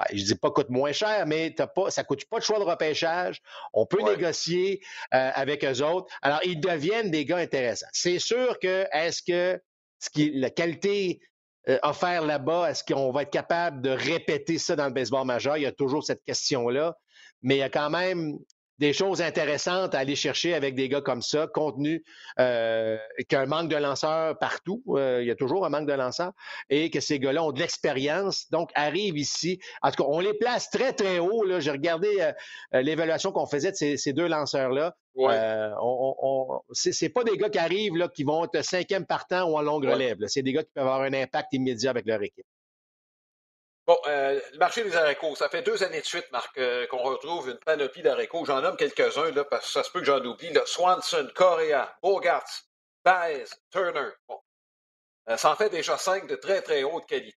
ben, 0.00 0.16
je 0.16 0.22
ne 0.22 0.26
dis 0.28 0.34
pas 0.34 0.50
coûte 0.50 0.70
moins 0.70 0.92
cher, 0.92 1.26
mais 1.26 1.50
pas, 1.50 1.90
ça 1.90 2.02
ne 2.02 2.06
coûte 2.06 2.24
pas 2.24 2.38
de 2.38 2.44
choix 2.44 2.58
de 2.58 2.64
repêchage. 2.64 3.42
On 3.74 3.84
peut 3.84 4.02
négocier 4.02 4.80
euh, 5.12 5.30
avec 5.34 5.64
eux 5.64 5.82
autres. 5.82 6.12
Alors, 6.22 6.40
ils 6.44 6.58
deviennent 6.58 7.10
des 7.10 7.26
gars 7.26 7.36
intéressants. 7.36 7.86
C'est 7.92 8.18
sûr 8.18 8.58
que 8.60 8.86
est-ce 8.92 9.22
que 9.22 9.60
ce 9.98 10.08
qui, 10.08 10.30
la 10.30 10.48
qualité 10.48 11.20
euh, 11.68 11.78
offerte 11.82 12.24
là-bas, 12.24 12.70
est-ce 12.70 12.82
qu'on 12.82 13.12
va 13.12 13.22
être 13.22 13.30
capable 13.30 13.82
de 13.82 13.90
répéter 13.90 14.56
ça 14.56 14.74
dans 14.74 14.86
le 14.86 14.92
baseball 14.92 15.26
majeur? 15.26 15.58
Il 15.58 15.64
y 15.64 15.66
a 15.66 15.72
toujours 15.72 16.02
cette 16.02 16.24
question-là. 16.24 16.96
Mais 17.42 17.56
il 17.56 17.58
y 17.58 17.62
a 17.62 17.70
quand 17.70 17.90
même 17.90 18.38
des 18.80 18.94
choses 18.94 19.20
intéressantes 19.20 19.94
à 19.94 19.98
aller 19.98 20.16
chercher 20.16 20.54
avec 20.54 20.74
des 20.74 20.88
gars 20.88 21.02
comme 21.02 21.20
ça, 21.20 21.46
compte 21.46 21.76
tenu 21.76 22.02
euh, 22.38 22.96
qu'un 23.28 23.44
manque 23.44 23.68
de 23.68 23.76
lanceurs 23.76 24.38
partout, 24.38 24.82
euh, 24.88 25.18
il 25.20 25.28
y 25.28 25.30
a 25.30 25.34
toujours 25.34 25.66
un 25.66 25.68
manque 25.68 25.86
de 25.86 25.92
lanceurs, 25.92 26.32
et 26.70 26.88
que 26.88 26.98
ces 26.98 27.18
gars-là 27.18 27.44
ont 27.44 27.52
de 27.52 27.60
l'expérience, 27.60 28.50
donc 28.50 28.70
arrivent 28.74 29.18
ici. 29.18 29.60
En 29.82 29.90
tout 29.90 30.02
cas, 30.02 30.08
on 30.08 30.18
les 30.18 30.32
place 30.32 30.70
très, 30.70 30.94
très 30.94 31.18
haut. 31.18 31.44
J'ai 31.60 31.70
regardé 31.70 32.08
euh, 32.72 32.80
l'évaluation 32.80 33.32
qu'on 33.32 33.46
faisait 33.46 33.70
de 33.70 33.76
ces, 33.76 34.12
deux 34.14 34.26
lanceurs-là. 34.26 34.96
Ouais. 35.14 35.36
on, 35.82 36.62
c'est 36.72 37.10
pas 37.10 37.22
des 37.22 37.36
gars 37.36 37.50
qui 37.50 37.58
arrivent 37.58 37.96
là, 37.96 38.08
qui 38.08 38.24
vont 38.24 38.44
être 38.44 38.64
cinquième 38.64 39.04
partant 39.04 39.50
ou 39.50 39.58
en 39.58 39.62
longue 39.62 39.84
relève. 39.84 40.16
C'est 40.28 40.42
des 40.42 40.54
gars 40.54 40.62
qui 40.62 40.70
peuvent 40.74 40.86
avoir 40.86 41.02
un 41.02 41.12
impact 41.12 41.52
immédiat 41.52 41.90
avec 41.90 42.06
leur 42.06 42.22
équipe. 42.22 42.46
Bon, 43.90 43.98
euh, 44.06 44.40
le 44.52 44.58
marché 44.58 44.84
des 44.84 44.94
haricots, 44.94 45.34
ça 45.34 45.48
fait 45.48 45.62
deux 45.62 45.82
années 45.82 46.00
de 46.00 46.06
suite, 46.06 46.30
Marc, 46.30 46.56
euh, 46.58 46.86
qu'on 46.86 47.02
retrouve 47.02 47.48
une 47.48 47.58
panoplie 47.58 48.02
d'haricots. 48.02 48.44
J'en 48.44 48.60
nomme 48.60 48.76
quelques-uns, 48.76 49.32
là, 49.32 49.42
parce 49.42 49.66
que 49.66 49.72
ça 49.72 49.82
se 49.82 49.90
peut 49.90 49.98
que 49.98 50.04
j'en 50.04 50.24
oublie. 50.24 50.56
Swanson, 50.64 51.28
Correa, 51.34 51.98
Bogarts, 52.00 52.62
Baez, 53.04 53.46
Turner. 53.72 54.10
Bon. 54.28 54.40
Euh, 55.28 55.36
ça 55.36 55.50
en 55.50 55.56
fait 55.56 55.70
déjà 55.70 55.98
cinq 55.98 56.28
de 56.28 56.36
très, 56.36 56.62
très 56.62 56.84
haute 56.84 57.04
qualité. 57.06 57.36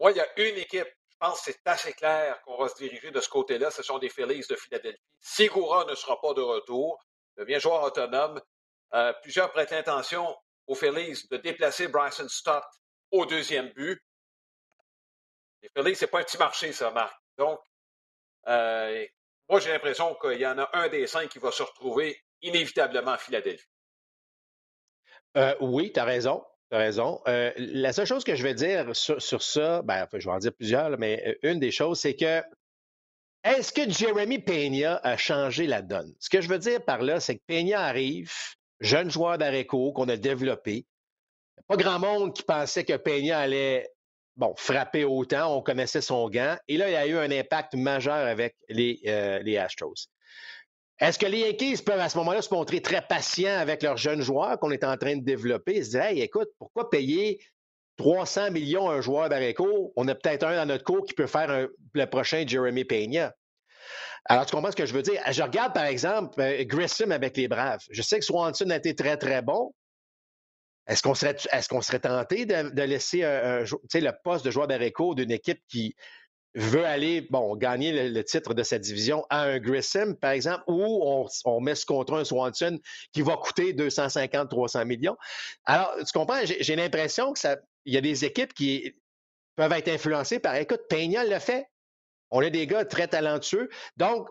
Moi, 0.00 0.10
il 0.10 0.16
y 0.16 0.20
a 0.20 0.26
une 0.40 0.56
équipe, 0.56 0.88
je 1.10 1.16
pense 1.20 1.42
que 1.42 1.52
c'est 1.52 1.60
assez 1.64 1.92
clair 1.92 2.42
qu'on 2.42 2.60
va 2.60 2.68
se 2.68 2.74
diriger 2.74 3.12
de 3.12 3.20
ce 3.20 3.28
côté-là. 3.28 3.70
Ce 3.70 3.84
sont 3.84 4.00
des 4.00 4.08
Phillies 4.08 4.46
de 4.50 4.56
Philadelphie. 4.56 4.98
Sigura 5.20 5.84
ne 5.84 5.94
sera 5.94 6.20
pas 6.20 6.34
de 6.34 6.42
retour. 6.42 6.98
Devient 7.36 7.60
joueur 7.60 7.84
autonome. 7.84 8.42
plusieurs 9.22 9.52
prêtent 9.52 9.70
l'intention 9.70 10.36
aux 10.66 10.74
Phillies 10.74 11.24
de 11.30 11.36
déplacer 11.36 11.86
Bryson 11.86 12.28
Stott 12.28 12.64
au 13.12 13.26
deuxième 13.26 13.68
but. 13.74 14.02
Les 15.62 15.70
Phillies, 15.76 15.96
c'est 15.96 16.06
pas 16.06 16.20
un 16.20 16.24
petit 16.24 16.38
marché, 16.38 16.72
ça, 16.72 16.90
Marc. 16.90 17.14
Donc, 17.36 17.60
euh, 18.46 19.06
moi, 19.48 19.60
j'ai 19.60 19.70
l'impression 19.70 20.14
qu'il 20.20 20.38
y 20.38 20.46
en 20.46 20.58
a 20.58 20.68
un 20.72 20.88
des 20.88 21.06
cinq 21.06 21.28
qui 21.28 21.38
va 21.38 21.50
se 21.50 21.62
retrouver 21.62 22.22
inévitablement 22.42 23.12
à 23.12 23.18
Philadelphie. 23.18 23.66
Euh, 25.36 25.54
oui, 25.60 25.92
tu 25.92 26.00
as 26.00 26.04
raison. 26.04 26.44
Tu 26.70 26.76
raison. 26.76 27.20
Euh, 27.26 27.52
la 27.56 27.92
seule 27.92 28.06
chose 28.06 28.24
que 28.24 28.34
je 28.34 28.42
vais 28.42 28.54
dire 28.54 28.94
sur, 28.94 29.42
ça, 29.42 29.82
ben, 29.82 30.06
je 30.12 30.28
vais 30.28 30.34
en 30.34 30.38
dire 30.38 30.52
plusieurs, 30.52 30.98
mais 30.98 31.38
une 31.42 31.58
des 31.58 31.70
choses, 31.70 32.00
c'est 32.00 32.14
que 32.14 32.42
est-ce 33.44 33.72
que 33.72 33.88
Jeremy 33.88 34.38
Peña 34.40 35.00
a 35.02 35.16
changé 35.16 35.66
la 35.66 35.80
donne? 35.80 36.14
Ce 36.18 36.28
que 36.28 36.40
je 36.40 36.48
veux 36.48 36.58
dire 36.58 36.84
par 36.84 37.02
là, 37.02 37.20
c'est 37.20 37.36
que 37.36 37.42
Peña 37.46 37.80
arrive, 37.80 38.32
jeune 38.80 39.10
joueur 39.10 39.38
d'Areco 39.38 39.92
qu'on 39.92 40.08
a 40.08 40.16
développé. 40.16 40.86
Pas 41.66 41.76
grand 41.76 41.98
monde 41.98 42.34
qui 42.34 42.42
pensait 42.42 42.84
que 42.84 42.96
Peña 42.96 43.38
allait 43.38 43.90
bon, 44.38 44.54
frappé 44.56 45.04
autant, 45.04 45.54
on 45.54 45.60
connaissait 45.60 46.00
son 46.00 46.30
gant. 46.30 46.56
Et 46.68 46.78
là, 46.78 46.88
il 46.88 46.92
y 46.92 46.96
a 46.96 47.06
eu 47.06 47.18
un 47.18 47.30
impact 47.30 47.74
majeur 47.74 48.14
avec 48.14 48.56
les, 48.68 49.00
euh, 49.06 49.40
les 49.40 49.58
Astros. 49.58 50.08
Est-ce 51.00 51.18
que 51.18 51.26
les 51.26 51.40
Yankees 51.40 51.82
peuvent 51.84 52.00
à 52.00 52.08
ce 52.08 52.16
moment-là 52.18 52.40
se 52.40 52.52
montrer 52.52 52.80
très 52.80 53.02
patients 53.02 53.58
avec 53.58 53.82
leurs 53.82 53.96
jeunes 53.96 54.22
joueurs 54.22 54.58
qu'on 54.58 54.70
est 54.70 54.84
en 54.84 54.96
train 54.96 55.16
de 55.16 55.22
développer 55.22 55.76
et 55.76 55.84
se 55.84 55.90
dire, 55.90 56.02
hey, 56.02 56.20
écoute, 56.20 56.48
pourquoi 56.58 56.88
payer 56.88 57.40
300 57.98 58.52
millions 58.52 58.88
à 58.88 58.94
un 58.94 59.00
joueur 59.00 59.28
d'Areco? 59.28 59.92
On 59.96 60.08
a 60.08 60.14
peut-être 60.14 60.44
un 60.44 60.56
dans 60.56 60.66
notre 60.66 60.84
cours 60.84 61.04
qui 61.04 61.14
peut 61.14 61.26
faire 61.26 61.68
le 61.94 62.06
prochain 62.06 62.44
Jeremy 62.46 62.84
Peña. 62.84 63.32
Alors, 64.24 64.46
tu 64.46 64.54
comprends 64.54 64.70
ce 64.70 64.76
que 64.76 64.86
je 64.86 64.92
veux 64.92 65.02
dire? 65.02 65.20
Je 65.30 65.42
regarde, 65.42 65.72
par 65.72 65.84
exemple, 65.84 66.40
euh, 66.40 66.64
Grissom 66.64 67.12
avec 67.12 67.36
les 67.36 67.48
Braves. 67.48 67.84
Je 67.90 68.02
sais 68.02 68.18
que 68.18 68.24
Swanson 68.24 68.68
a 68.70 68.76
été 68.76 68.94
très, 68.94 69.16
très 69.16 69.40
bon, 69.40 69.72
est-ce 70.88 71.02
qu'on 71.02 71.14
serait, 71.82 72.00
tenté 72.00 72.46
de, 72.46 72.82
laisser 72.82 73.20
le 73.20 74.22
poste 74.24 74.44
de 74.44 74.50
joueur 74.50 74.66
d'Areco 74.66 75.14
d'une 75.14 75.30
équipe 75.30 75.60
qui 75.68 75.94
veut 76.54 76.86
aller, 76.86 77.20
bon, 77.20 77.56
gagner 77.56 78.08
le, 78.08 78.24
titre 78.24 78.54
de 78.54 78.62
cette 78.62 78.82
division 78.82 79.24
à 79.28 79.42
un 79.42 79.58
Grissom, 79.58 80.16
par 80.16 80.30
exemple, 80.30 80.64
ou 80.66 81.26
on, 81.44 81.60
met 81.60 81.74
ce 81.74 81.84
contre 81.84 82.14
un 82.14 82.24
Swanson 82.24 82.78
qui 83.12 83.20
va 83.20 83.36
coûter 83.36 83.74
250-300 83.74 84.84
millions? 84.86 85.16
Alors, 85.64 85.94
tu 85.98 86.12
comprends, 86.12 86.40
j'ai, 86.44 86.74
l'impression 86.74 87.34
que 87.34 87.38
ça, 87.38 87.58
y 87.84 87.96
a 87.96 88.00
des 88.00 88.24
équipes 88.24 88.54
qui 88.54 88.96
peuvent 89.56 89.72
être 89.72 89.88
influencées 89.88 90.40
par, 90.40 90.56
écoute, 90.56 90.80
Peña 90.88 91.24
le 91.24 91.38
fait. 91.38 91.68
On 92.30 92.40
a 92.40 92.50
des 92.50 92.66
gars 92.66 92.84
très 92.84 93.08
talentueux. 93.08 93.68
Donc, 93.96 94.28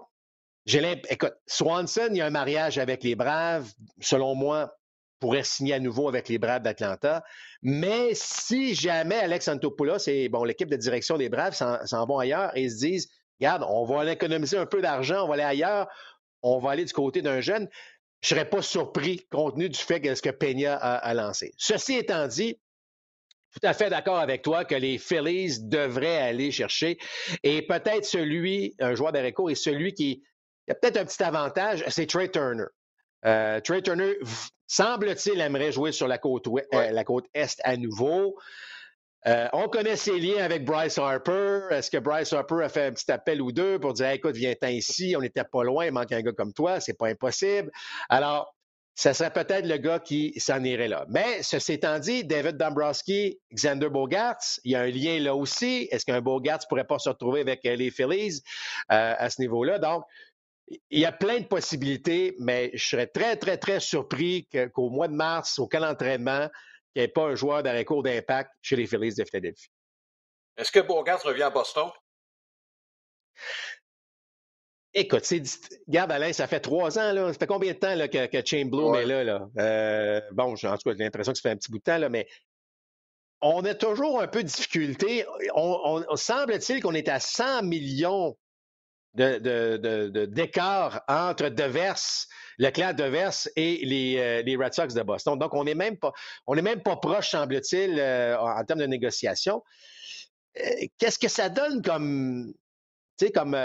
j'ai 0.65 1.01
écoute, 1.09 1.33
Swanson, 1.45 2.09
il 2.11 2.17
y 2.17 2.21
a 2.21 2.25
un 2.25 2.31
mariage 2.31 2.77
avec 2.77 3.03
les 3.03 3.15
Braves. 3.15 3.71
Selon 4.01 4.35
moi, 4.35 4.76
pourrait 5.19 5.43
signer 5.43 5.73
à 5.73 5.79
nouveau 5.79 6.07
avec 6.07 6.29
les 6.29 6.37
Braves 6.37 6.61
d'Atlanta. 6.61 7.23
Mais 7.61 8.09
si 8.13 8.75
jamais 8.75 9.15
Alex 9.15 9.47
Antopoulos 9.47 10.07
et 10.07 10.29
bon, 10.29 10.43
l'équipe 10.43 10.69
de 10.69 10.75
direction 10.75 11.17
des 11.17 11.29
Braves 11.29 11.55
s'en 11.55 12.05
vont 12.05 12.19
ailleurs 12.19 12.55
et 12.55 12.69
se 12.69 12.77
disent 12.77 13.09
Regarde, 13.39 13.65
on 13.69 13.85
va 13.85 14.11
économiser 14.11 14.57
un 14.57 14.65
peu 14.65 14.81
d'argent, 14.81 15.23
on 15.23 15.27
va 15.27 15.35
aller 15.35 15.43
ailleurs, 15.43 15.87
on 16.41 16.59
va 16.59 16.71
aller 16.71 16.85
du 16.85 16.93
côté 16.93 17.21
d'un 17.21 17.39
jeune, 17.39 17.67
je 18.21 18.33
ne 18.33 18.39
serais 18.39 18.49
pas 18.49 18.61
surpris 18.61 19.25
compte 19.29 19.55
tenu 19.55 19.69
du 19.69 19.79
fait 19.79 20.01
que 20.01 20.15
ce 20.15 20.21
que 20.21 20.29
Peña 20.29 20.75
a, 20.75 21.13
lancé. 21.13 21.53
Ceci 21.57 21.95
étant 21.95 22.27
dit, 22.27 22.59
tout 23.53 23.59
à 23.63 23.73
fait 23.73 23.89
d'accord 23.89 24.17
avec 24.17 24.41
toi 24.41 24.65
que 24.65 24.75
les 24.75 24.97
Phillies 24.97 25.59
devraient 25.61 26.17
aller 26.17 26.51
chercher. 26.51 26.97
Et 27.43 27.61
peut-être 27.65 28.05
celui, 28.05 28.75
un 28.79 28.95
joueur 28.95 29.11
d'Areco, 29.11 29.49
et 29.49 29.55
celui 29.55 29.93
qui 29.93 30.23
a 30.69 30.75
peut-être 30.75 30.97
un 30.97 31.05
petit 31.05 31.23
avantage, 31.23 31.83
c'est 31.87 32.07
Trey 32.07 32.29
Turner. 32.29 32.65
Euh, 33.25 33.59
Trey 33.61 33.81
Turner, 33.81 34.13
semble-t-il, 34.67 35.39
aimerait 35.39 35.71
jouer 35.71 35.91
sur 35.91 36.07
la 36.07 36.17
côte, 36.17 36.47
euh, 36.47 36.91
la 36.91 37.03
côte 37.03 37.25
Est 37.33 37.59
à 37.63 37.77
nouveau. 37.77 38.37
Euh, 39.25 39.47
on 39.51 39.67
connaît 39.67 39.95
ses 39.95 40.19
liens 40.19 40.43
avec 40.43 40.63
Bryce 40.63 40.97
Harper. 40.97 41.61
Est-ce 41.71 41.91
que 41.91 41.97
Bryce 41.97 42.31
Harper 42.31 42.63
a 42.63 42.69
fait 42.69 42.85
un 42.85 42.91
petit 42.91 43.11
appel 43.11 43.41
ou 43.41 43.51
deux 43.51 43.79
pour 43.79 43.93
dire 43.93 44.09
écoute, 44.11 44.35
viens-t'en 44.35 44.67
ici, 44.67 45.15
on 45.17 45.21
n'était 45.21 45.43
pas 45.43 45.63
loin, 45.63 45.85
il 45.85 45.91
manque 45.91 46.11
un 46.11 46.21
gars 46.21 46.31
comme 46.31 46.53
toi, 46.53 46.79
c'est 46.79 46.97
pas 46.97 47.07
impossible. 47.07 47.71
Alors, 48.09 48.53
ça 48.95 49.13
serait 49.13 49.31
peut-être 49.31 49.67
le 49.67 49.77
gars 49.77 49.99
qui 49.99 50.33
s'en 50.37 50.63
irait 50.63 50.87
là. 50.87 51.05
Mais 51.09 51.43
ceci 51.43 51.73
étant 51.73 51.99
dit, 51.99 52.23
David 52.23 52.57
Dombrowski, 52.57 53.39
Xander 53.53 53.89
Bogarts, 53.89 54.59
il 54.63 54.71
y 54.71 54.75
a 54.75 54.81
un 54.81 54.89
lien 54.89 55.19
là 55.19 55.35
aussi. 55.35 55.87
Est-ce 55.91 56.05
qu'un 56.05 56.21
Bogarts 56.21 56.59
ne 56.61 56.67
pourrait 56.67 56.87
pas 56.87 56.97
se 56.97 57.09
retrouver 57.09 57.41
avec 57.41 57.59
les 57.63 57.91
Phillies 57.91 58.41
à 58.87 59.29
ce 59.29 59.39
niveau-là? 59.41 59.77
Donc, 59.77 60.03
il 60.67 60.99
y 60.99 61.05
a 61.05 61.11
plein 61.11 61.39
de 61.39 61.45
possibilités, 61.45 62.35
mais 62.39 62.71
je 62.73 62.85
serais 62.85 63.07
très, 63.07 63.37
très, 63.37 63.57
très 63.57 63.79
surpris 63.79 64.47
qu'au 64.73 64.89
mois 64.89 65.07
de 65.07 65.13
mars, 65.13 65.59
au 65.59 65.67
camp 65.67 65.79
d'entraînement, 65.79 66.49
il 66.95 66.99
n'y 66.99 67.05
ait 67.05 67.07
pas 67.07 67.25
un 67.25 67.35
joueur 67.35 67.63
d'arrêt 67.63 67.85
court 67.85 68.03
d'impact 68.03 68.51
chez 68.61 68.75
les 68.75 68.85
Phillies 68.85 69.15
de 69.15 69.23
Philadelphie. 69.23 69.69
Est-ce 70.57 70.71
que 70.71 70.79
Bourgas 70.79 71.17
revient 71.23 71.43
à 71.43 71.49
Boston? 71.49 71.89
Écoute, 74.93 75.25
c'est, 75.25 75.43
regarde 75.87 76.11
Alain, 76.11 76.33
ça 76.33 76.47
fait 76.47 76.59
trois 76.59 76.97
ans, 76.97 77.11
là. 77.13 77.31
Ça 77.31 77.37
fait 77.37 77.45
combien 77.45 77.73
de 77.73 77.77
temps 77.77 77.93
là, 77.93 78.07
que, 78.07 78.25
que 78.25 78.43
Chain 78.43 78.67
est 78.95 79.05
là? 79.05 79.23
là? 79.23 79.47
Euh, 79.59 80.21
bon, 80.31 80.53
en 80.53 80.55
tout 80.55 80.67
cas, 80.67 80.77
j'ai 80.97 81.03
l'impression 81.03 81.33
que 81.33 81.37
ça 81.37 81.43
fait 81.43 81.53
un 81.53 81.57
petit 81.57 81.71
bout 81.71 81.77
de 81.77 81.83
temps, 81.83 81.99
là, 81.99 82.09
mais 82.09 82.27
on 83.41 83.63
a 83.65 83.75
toujours 83.75 84.19
un 84.19 84.27
peu 84.27 84.41
de 84.41 84.47
difficulté. 84.47 85.23
On, 85.53 86.03
on 86.09 86.15
semble-t-il 86.15 86.81
qu'on 86.81 86.95
est 86.95 87.09
à 87.09 87.19
100 87.19 87.61
millions 87.63 88.35
de, 89.17 90.25
d'écart 90.25 91.03
entre 91.07 91.49
Devers, 91.49 92.27
le 92.57 92.69
clan 92.69 92.93
Devers 92.93 93.47
et 93.55 93.81
les, 93.83 94.17
euh, 94.17 94.41
les, 94.43 94.55
Red 94.55 94.73
Sox 94.73 94.93
de 94.93 95.01
Boston. 95.01 95.37
Donc, 95.37 95.53
on 95.53 95.63
n'est 95.63 95.75
même 95.75 95.97
pas, 95.97 96.13
on 96.45 96.55
est 96.55 96.61
même 96.61 96.81
pas 96.81 96.95
proche, 96.95 97.31
semble-t-il, 97.31 97.99
euh, 97.99 98.37
en 98.39 98.63
termes 98.63 98.79
de 98.79 98.85
négociation. 98.85 99.63
Euh, 100.59 100.69
qu'est-ce 100.97 101.19
que 101.19 101.27
ça 101.27 101.49
donne 101.49 101.81
comme, 101.81 102.53
comme 103.33 103.57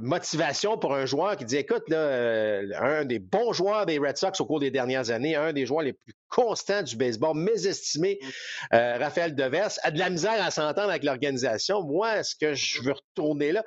motivation 0.00 0.76
pour 0.78 0.94
un 0.94 1.06
joueur 1.06 1.36
qui 1.36 1.44
dit, 1.44 1.56
écoute, 1.56 1.88
là, 1.88 2.60
un 2.80 3.04
des 3.04 3.20
bons 3.20 3.52
joueurs 3.52 3.86
des 3.86 3.98
Red 3.98 4.16
Sox 4.16 4.40
au 4.40 4.46
cours 4.46 4.60
des 4.60 4.72
dernières 4.72 5.10
années, 5.10 5.36
un 5.36 5.52
des 5.52 5.66
joueurs 5.66 5.82
les 5.82 5.92
plus 5.92 6.14
constants 6.28 6.82
du 6.82 6.96
baseball, 6.96 7.36
mésestimé, 7.36 8.18
mm. 8.22 8.76
Raphaël 9.00 9.34
Devers, 9.34 9.72
a 9.82 9.90
de 9.92 9.98
la 9.98 10.10
misère 10.10 10.44
à 10.44 10.50
s'entendre 10.50 10.90
avec 10.90 11.04
l'organisation. 11.04 11.82
Moi, 11.82 12.18
est-ce 12.18 12.34
que 12.34 12.54
je 12.54 12.82
veux 12.82 12.92
retourner 12.92 13.52
là? 13.52 13.64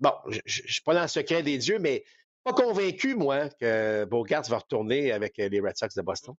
Bon, 0.00 0.12
je 0.26 0.62
ne 0.62 0.68
suis 0.68 0.82
pas 0.82 0.94
dans 0.94 1.02
le 1.02 1.08
secret 1.08 1.42
des 1.42 1.58
dieux, 1.58 1.78
mais 1.78 2.04
pas 2.44 2.52
convaincu, 2.52 3.14
moi, 3.14 3.48
que 3.60 4.04
Bogart 4.04 4.44
va 4.48 4.58
retourner 4.58 5.10
avec 5.10 5.38
euh, 5.38 5.48
les 5.48 5.60
Red 5.60 5.76
Sox 5.76 5.88
de 5.96 6.02
Boston. 6.02 6.34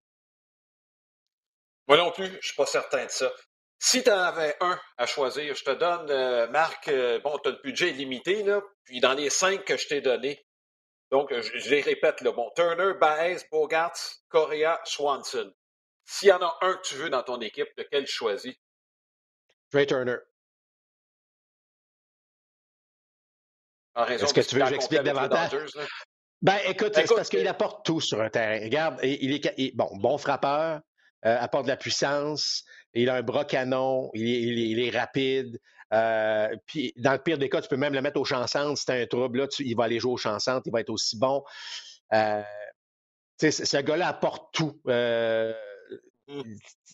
Moi 1.86 1.98
non 1.98 2.10
plus, 2.12 2.26
je 2.26 2.36
ne 2.36 2.40
suis 2.40 2.56
pas 2.56 2.66
certain 2.66 3.04
de 3.04 3.10
ça. 3.10 3.30
Si 3.78 4.02
tu 4.02 4.10
en 4.10 4.18
avais 4.18 4.56
un 4.60 4.80
à 4.96 5.06
choisir, 5.06 5.54
je 5.54 5.64
te 5.64 5.70
donne, 5.70 6.10
euh, 6.10 6.48
Marc, 6.48 6.88
euh, 6.88 7.20
bon, 7.20 7.38
tu 7.38 7.48
as 7.48 7.52
le 7.52 7.60
budget 7.62 7.90
limité, 7.90 8.42
là, 8.42 8.62
puis 8.84 9.00
dans 9.00 9.12
les 9.12 9.30
cinq 9.30 9.64
que 9.64 9.76
je 9.76 9.86
t'ai 9.86 10.00
donnés, 10.00 10.44
donc 11.10 11.32
je, 11.32 11.70
les 11.70 11.80
répète, 11.80 12.20
là, 12.22 12.32
bon, 12.32 12.50
Turner, 12.56 12.94
Baez, 12.98 13.38
Bogart, 13.50 13.96
Correa, 14.28 14.80
Swanson. 14.84 15.52
S'il 16.04 16.28
y 16.28 16.32
en 16.32 16.40
a 16.40 16.58
un 16.62 16.74
que 16.74 16.88
tu 16.88 16.94
veux 16.96 17.10
dans 17.10 17.22
ton 17.22 17.40
équipe, 17.40 17.68
lequel 17.76 18.04
tu 18.04 18.12
choisis? 18.12 18.54
Trey 19.70 19.86
Turner. 19.86 20.16
Est-ce 24.08 24.34
que 24.34 24.40
tu 24.40 24.54
veux 24.56 24.62
que 24.62 24.68
j'explique 24.68 25.02
davantage? 25.02 25.52
Ben, 26.40 26.56
écoute, 26.66 26.92
c'est 26.94 27.06
parce 27.12 27.28
qu'il 27.28 27.46
apporte 27.48 27.84
tout 27.84 28.00
sur 28.00 28.20
un 28.20 28.30
terrain. 28.30 28.62
Regarde, 28.62 29.00
il 29.02 29.32
est 29.34 29.76
bon, 29.76 29.88
bon 29.96 30.18
frappeur, 30.18 30.80
euh, 31.26 31.36
apporte 31.40 31.64
de 31.64 31.70
la 31.70 31.76
puissance, 31.76 32.64
il 32.94 33.10
a 33.10 33.16
un 33.16 33.22
bras 33.22 33.44
canon, 33.44 34.10
il 34.14 34.78
est, 34.78 34.96
rapide. 34.96 35.58
Euh, 35.92 36.54
puis, 36.66 36.92
dans 36.96 37.12
le 37.12 37.18
pire 37.18 37.38
des 37.38 37.48
cas, 37.48 37.60
tu 37.60 37.68
peux 37.68 37.76
même 37.76 37.94
le 37.94 38.02
mettre 38.02 38.20
au 38.20 38.24
chansons. 38.24 38.76
Si 38.76 38.84
tu 38.84 38.92
as 38.92 38.96
un 38.96 39.06
trouble, 39.06 39.40
là, 39.40 39.46
il 39.58 39.76
va 39.76 39.84
aller 39.84 39.98
jouer 39.98 40.12
au 40.12 40.16
chansons, 40.16 40.62
il 40.64 40.70
va 40.70 40.80
être 40.80 40.90
aussi 40.90 41.18
bon. 41.18 41.42
Euh, 42.14 42.42
ce 43.40 43.80
gars-là 43.80 44.08
apporte 44.08 44.52
tout. 44.52 44.80
Euh, 44.88 45.52
mm. 46.28 46.42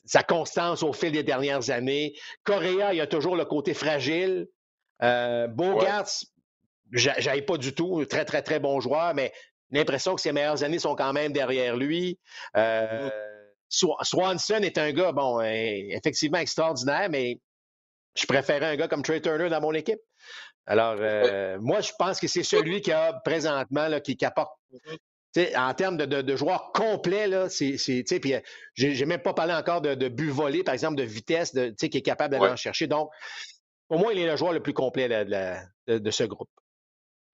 sa 0.05 0.23
constance 0.23 0.83
au 0.83 0.93
fil 0.93 1.13
des 1.13 1.23
dernières 1.23 1.71
années. 1.71 2.15
Correa, 2.45 2.95
il 2.95 3.01
a 3.01 3.07
toujours 3.07 3.37
le 3.37 3.45
côté 3.45 3.75
fragile. 3.75 4.49
Euh, 5.03 5.49
Bogart, 5.49 6.07
j'aille 6.95 7.43
pas 7.43 7.59
du 7.59 7.75
tout. 7.75 8.05
Très, 8.07 8.25
très, 8.25 8.43
très 8.43 8.61
bon 8.61 8.81
joueur, 8.81 9.15
mais 9.15 9.33
l'impression 9.71 10.15
que 10.15 10.21
ses 10.21 10.33
meilleures 10.33 10.63
années 10.63 10.79
sont 10.79 10.95
quand 10.95 11.13
même 11.13 11.33
derrière 11.33 11.77
lui. 11.77 12.19
Euh, 12.57 13.11
Swanson 13.69 14.63
est 14.63 14.79
un 14.79 14.93
gars, 14.93 15.13
bon, 15.13 15.41
euh, 15.41 15.45
effectivement 15.45 16.39
extraordinaire, 16.39 17.09
mais 17.11 17.41
je 18.17 18.27
préférais 18.27 18.67
un 18.67 18.77
gars 18.77 18.89
comme 18.89 19.03
Trey 19.03 19.21
Turner 19.21 19.49
dans 19.49 19.61
mon 19.61 19.73
équipe. 19.73 19.99
Alors, 20.67 20.97
euh, 20.99 21.59
moi, 21.61 21.81
je 21.81 21.93
pense 21.99 22.21
que 22.21 22.29
c'est 22.29 22.45
celui 22.45 22.81
qui 22.81 22.93
a 22.93 23.13
présentement, 23.25 23.89
là, 23.89 24.01
qui, 24.01 24.17
apporte. 24.25 24.53
Mm-hmm. 24.73 25.59
En 25.59 25.75
termes 25.75 25.97
de, 25.97 26.23
de, 26.23 26.37
joueurs 26.37 26.71
complets, 26.73 27.27
là, 27.27 27.49
c'est, 27.49 27.77
puis 28.23 28.35
j'ai, 28.75 29.05
même 29.05 29.21
pas 29.21 29.35
parlé 29.35 29.53
encore 29.53 29.81
de, 29.81 29.95
de 29.95 30.09
but 30.09 30.31
volé, 30.31 30.63
par 30.63 30.75
exemple, 30.75 30.95
de 30.95 31.03
vitesse, 31.03 31.53
de, 31.53 31.71
qui 31.71 31.87
est 31.87 32.03
capable 32.03 32.37
d'aller 32.37 32.53
en 32.53 32.57
chercher. 32.57 32.87
Donc, 32.87 33.11
pour 33.89 33.99
moi, 33.99 34.13
il 34.13 34.21
est 34.21 34.27
le 34.27 34.37
joueur 34.37 34.53
le 34.53 34.63
plus 34.63 34.73
complet 34.73 35.09
de 35.89 36.11
ce 36.13 36.23
groupe. 36.23 36.49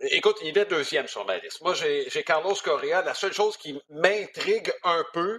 Écoute, 0.03 0.39
il 0.43 0.57
est 0.57 0.65
deuxième 0.65 1.07
sur 1.07 1.27
ma 1.27 1.37
liste. 1.37 1.61
Moi, 1.61 1.75
j'ai 1.75 2.25
Carlos 2.25 2.55
Correa. 2.55 3.03
La 3.03 3.13
seule 3.13 3.35
chose 3.35 3.59
qui 3.59 3.79
m'intrigue 3.91 4.73
un 4.83 5.05
peu, 5.13 5.39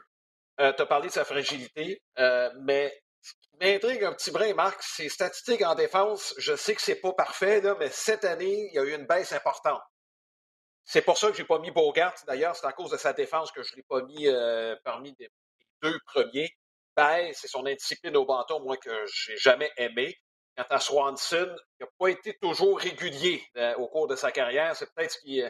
euh, 0.59 0.71
tu 0.73 0.81
as 0.83 0.85
parlé 0.85 1.07
de 1.07 1.13
sa 1.13 1.25
fragilité, 1.25 1.99
euh, 2.19 2.47
mais 2.61 2.93
ce 3.21 3.33
qui 3.41 3.57
m'intrigue 3.59 4.03
un 4.03 4.13
petit 4.13 4.29
brin, 4.29 4.53
Marc, 4.53 4.83
ses 4.83 5.09
statistiques 5.09 5.63
en 5.63 5.73
défense, 5.73 6.35
je 6.37 6.55
sais 6.55 6.75
que 6.75 6.81
c'est 6.81 7.01
pas 7.01 7.11
parfait, 7.13 7.63
mais 7.79 7.89
cette 7.89 8.23
année, 8.23 8.69
il 8.71 8.75
y 8.75 8.77
a 8.77 8.83
eu 8.83 8.93
une 8.93 9.07
baisse 9.07 9.33
importante. 9.33 9.81
C'est 10.85 11.01
pour 11.01 11.17
ça 11.17 11.31
que 11.31 11.37
j'ai 11.37 11.43
pas 11.43 11.57
mis 11.57 11.71
Bogart. 11.71 12.13
D'ailleurs, 12.27 12.55
c'est 12.55 12.67
à 12.67 12.73
cause 12.73 12.91
de 12.91 12.97
sa 12.97 13.13
défense 13.13 13.51
que 13.51 13.63
je 13.63 13.75
l'ai 13.75 13.83
pas 13.83 14.03
mis 14.03 14.27
euh, 14.27 14.75
parmi 14.83 15.15
les 15.17 15.29
deux 15.81 15.97
premiers. 16.05 16.55
Baisse, 16.95 17.39
c'est 17.41 17.47
son 17.47 17.65
indiscipline 17.65 18.15
au 18.15 18.25
bâton, 18.25 18.59
moi, 18.59 18.77
que 18.77 19.05
j'ai 19.07 19.37
jamais 19.37 19.71
aimé. 19.77 20.15
Quant 20.57 20.65
à 20.69 20.79
Swanson, 20.79 21.55
il 21.79 21.83
n'a 21.83 21.89
pas 21.97 22.07
été 22.09 22.37
toujours 22.37 22.79
régulier 22.79 23.43
euh, 23.57 23.75
au 23.75 23.87
cours 23.87 24.07
de 24.07 24.15
sa 24.15 24.31
carrière. 24.31 24.75
C'est 24.75 24.91
peut-être 24.93 25.11
ce 25.11 25.19
qui. 25.19 25.41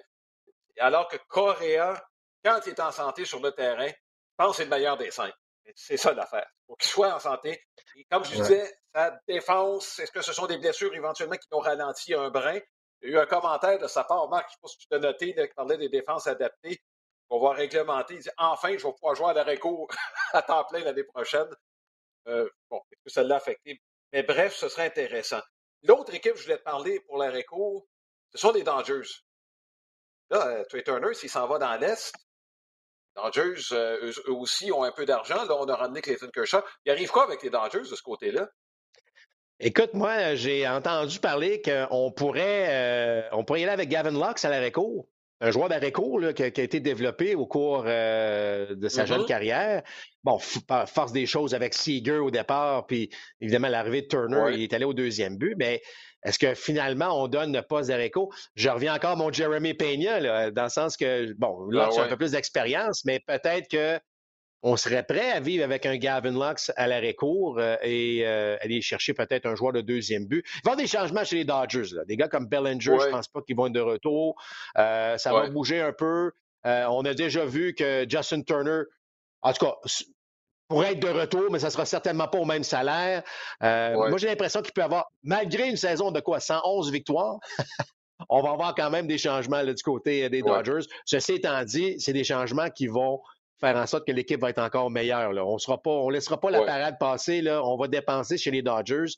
alors 0.77 1.07
que 1.07 1.17
Correa, 1.27 2.01
quand 2.43 2.59
il 2.65 2.69
est 2.69 2.79
en 2.79 2.91
santé 2.91 3.25
sur 3.25 3.39
le 3.39 3.51
terrain, 3.51 3.87
je 3.87 3.93
pense 4.37 4.51
que 4.51 4.57
c'est 4.57 4.63
le 4.63 4.69
meilleur 4.69 4.97
des 4.97 5.11
cinq. 5.11 5.33
C'est 5.75 5.97
ça 5.97 6.13
l'affaire. 6.13 6.47
Il 6.49 6.67
faut 6.67 6.75
qu'il 6.75 6.89
soit 6.89 7.13
en 7.13 7.19
santé. 7.19 7.61
comme 8.09 8.23
je 8.25 8.35
disais, 8.35 8.73
sa 8.93 9.17
défense, 9.27 9.99
est-ce 9.99 10.11
que 10.11 10.21
ce 10.21 10.33
sont 10.33 10.47
des 10.47 10.57
blessures 10.57 10.93
éventuellement 10.93 11.37
qui 11.37 11.47
ont 11.51 11.59
ralenti 11.59 12.13
un 12.13 12.29
brin? 12.29 12.59
Il 13.01 13.09
y 13.09 13.13
a 13.13 13.17
eu 13.17 13.19
un 13.21 13.25
commentaire 13.25 13.79
de 13.79 13.87
sa 13.87 14.03
part, 14.03 14.29
Marc, 14.29 14.49
je 14.49 14.51
ne 14.51 14.51
sais 14.51 14.59
pas 14.61 14.67
si 14.67 14.87
tu 14.87 14.95
as 14.95 14.99
noté, 14.99 15.33
qui 15.33 15.55
parlait 15.55 15.77
des 15.77 15.89
défenses 15.89 16.27
adaptées. 16.27 16.81
On 17.29 17.39
va 17.39 17.53
réglementer. 17.53 18.15
Il 18.15 18.21
dit 18.21 18.29
enfin, 18.37 18.77
je 18.77 18.85
vais 18.85 18.93
pouvoir 18.93 19.15
jouer 19.15 19.29
à 19.29 19.33
l'arrêt 19.33 19.59
à 20.33 20.41
temps 20.41 20.65
plein 20.65 20.79
l'année 20.79 21.03
prochaine. 21.03 21.47
Euh, 22.27 22.49
bon, 22.69 22.81
est-ce 22.91 23.03
que 23.03 23.09
ça 23.09 23.23
l'a 23.23 23.37
affecté? 23.37 23.81
Mais 24.13 24.23
bref, 24.23 24.55
ce 24.55 24.69
serait 24.69 24.85
intéressant. 24.85 25.41
L'autre 25.83 26.13
équipe 26.13 26.33
que 26.33 26.37
je 26.37 26.43
voulais 26.43 26.57
te 26.57 26.63
parler 26.63 26.99
pour 27.01 27.17
la 27.17 27.29
réco, 27.29 27.87
ce 28.33 28.37
sont 28.37 28.51
les 28.51 28.63
Dangers. 28.63 29.09
Là, 30.29 30.47
euh, 30.47 30.63
Trey 30.69 30.83
Turner, 30.83 31.13
s'il 31.13 31.29
s'en 31.29 31.47
va 31.47 31.57
dans 31.57 31.75
l'Est, 31.77 32.13
Dangers, 33.15 33.61
euh, 33.73 34.11
eux, 34.27 34.31
aussi, 34.31 34.71
ont 34.71 34.83
un 34.83 34.91
peu 34.91 35.05
d'argent. 35.05 35.43
Là, 35.43 35.55
on 35.55 35.65
a 35.65 35.75
ramené 35.75 36.01
Clayton 36.01 36.29
Kershaw. 36.33 36.61
Il 36.85 36.91
arrive 36.91 37.09
quoi 37.09 37.23
avec 37.23 37.43
les 37.43 37.49
Dangers 37.49 37.79
de 37.79 37.95
ce 37.95 38.01
côté-là? 38.01 38.49
Écoute, 39.59 39.93
moi, 39.93 40.35
j'ai 40.35 40.67
entendu 40.67 41.19
parler 41.19 41.61
qu'on 41.61 42.11
pourrait, 42.11 42.67
euh, 42.69 43.29
on 43.31 43.43
pourrait 43.43 43.61
y 43.61 43.63
aller 43.63 43.73
avec 43.73 43.89
Gavin 43.89 44.11
Lux 44.11 44.43
à 44.43 44.49
la 44.49 44.59
réco 44.59 45.07
un 45.41 45.51
joueur 45.51 45.69
d'arrêt 45.69 45.91
court 45.91 46.21
qui, 46.35 46.43
a, 46.43 46.45
été 46.45 46.79
développé 46.79 47.35
au 47.35 47.47
cours 47.47 47.83
euh, 47.87 48.75
de 48.75 48.87
sa 48.87 49.05
jeune 49.05 49.21
mm-hmm. 49.21 49.27
carrière. 49.27 49.83
Bon, 50.23 50.37
force 50.39 51.11
des 51.11 51.25
choses 51.25 51.55
avec 51.55 51.73
Seager 51.73 52.19
au 52.19 52.29
départ, 52.29 52.85
puis 52.85 53.09
évidemment 53.41 53.67
l'arrivée 53.67 54.03
de 54.03 54.07
Turner, 54.07 54.53
il 54.53 54.61
est 54.61 54.73
allé 54.73 54.85
au 54.85 54.93
deuxième 54.93 55.37
but, 55.37 55.55
mais 55.57 55.81
est-ce 56.23 56.37
que 56.37 56.53
finalement 56.53 57.23
on 57.23 57.27
donne 57.27 57.51
le 57.53 57.63
poste 57.63 57.89
d'arrêt 57.89 58.11
Je 58.55 58.69
reviens 58.69 58.93
encore 58.93 59.11
à 59.11 59.15
mon 59.15 59.31
Jeremy 59.31 59.73
Peña, 59.73 60.51
dans 60.51 60.63
le 60.63 60.69
sens 60.69 60.95
que, 60.95 61.33
bon, 61.33 61.67
là, 61.71 61.87
ah, 61.87 61.93
tu 61.93 61.99
as 61.99 62.03
un 62.03 62.07
peu 62.07 62.17
plus 62.17 62.31
d'expérience, 62.31 63.03
mais 63.05 63.19
peut-être 63.19 63.67
que 63.67 63.99
on 64.63 64.75
serait 64.77 65.03
prêt 65.03 65.31
à 65.31 65.39
vivre 65.39 65.63
avec 65.63 65.85
un 65.85 65.97
Gavin 65.97 66.31
Lux 66.31 66.71
à 66.75 66.87
l'arrêt-court 66.87 67.57
euh, 67.59 67.75
et 67.81 68.21
euh, 68.25 68.57
aller 68.61 68.81
chercher 68.81 69.13
peut-être 69.13 69.45
un 69.45 69.55
joueur 69.55 69.73
de 69.73 69.81
deuxième 69.81 70.25
but. 70.25 70.45
Il 70.45 70.51
va 70.51 70.55
y 70.55 70.59
avoir 70.71 70.77
des 70.77 70.87
changements 70.87 71.23
chez 71.23 71.37
les 71.37 71.45
Dodgers. 71.45 71.95
Là. 71.95 72.05
Des 72.05 72.15
gars 72.15 72.27
comme 72.27 72.45
Bellinger, 72.45 72.97
je 72.99 73.05
ne 73.07 73.11
pense 73.11 73.27
pas 73.27 73.41
qu'ils 73.41 73.55
vont 73.55 73.67
être 73.67 73.73
de 73.73 73.79
retour. 73.79 74.35
Euh, 74.77 75.17
ça 75.17 75.33
va 75.33 75.49
bouger 75.49 75.81
un 75.81 75.93
peu. 75.93 76.31
on 76.63 77.05
a 77.05 77.13
déjà 77.13 77.45
vu 77.45 77.73
que 77.73 78.05
Justin 78.07 78.43
Turner, 78.43 78.83
en 79.41 79.53
tout 79.53 79.65
cas, 79.65 79.75
pourrait 80.67 80.93
être 80.93 80.99
de 80.99 81.09
retour, 81.09 81.51
mais 81.51 81.59
ça 81.59 81.67
ne 81.67 81.71
sera 81.71 81.85
certainement 81.85 82.27
pas 82.27 82.37
au 82.37 82.45
même 82.45 82.63
salaire. 82.63 83.23
Moi, 83.61 84.17
j'ai 84.17 84.27
l'impression 84.27 84.61
qu'il 84.61 84.73
peut 84.73 84.83
avoir, 84.83 85.11
malgré 85.23 85.69
une 85.69 85.77
saison 85.77 86.11
de 86.11 86.19
quoi, 86.19 86.39
111 86.39 86.91
victoires, 86.91 87.39
on 88.29 88.43
va 88.43 88.51
avoir 88.51 88.75
quand 88.75 88.91
même 88.91 89.07
des 89.07 89.17
changements 89.17 89.63
du 89.63 89.73
côté 89.83 90.29
des 90.29 90.43
Dodgers. 90.43 90.87
Ceci 91.05 91.33
étant 91.33 91.63
dit, 91.63 91.99
c'est 91.99 92.13
des 92.13 92.23
changements 92.23 92.69
qui 92.69 92.85
vont 92.85 93.19
faire 93.61 93.77
en 93.77 93.85
sorte 93.85 94.05
que 94.05 94.11
l'équipe 94.11 94.41
va 94.41 94.49
être 94.49 94.59
encore 94.59 94.89
meilleure. 94.89 95.31
Là. 95.31 95.45
On 95.45 95.55
ne 95.55 96.11
laissera 96.11 96.39
pas 96.41 96.51
la 96.51 96.63
parade 96.63 96.97
passer. 96.99 97.41
Là. 97.41 97.63
On 97.63 97.77
va 97.77 97.87
dépenser 97.87 98.37
chez 98.37 98.51
les 98.51 98.61
Dodgers, 98.61 99.13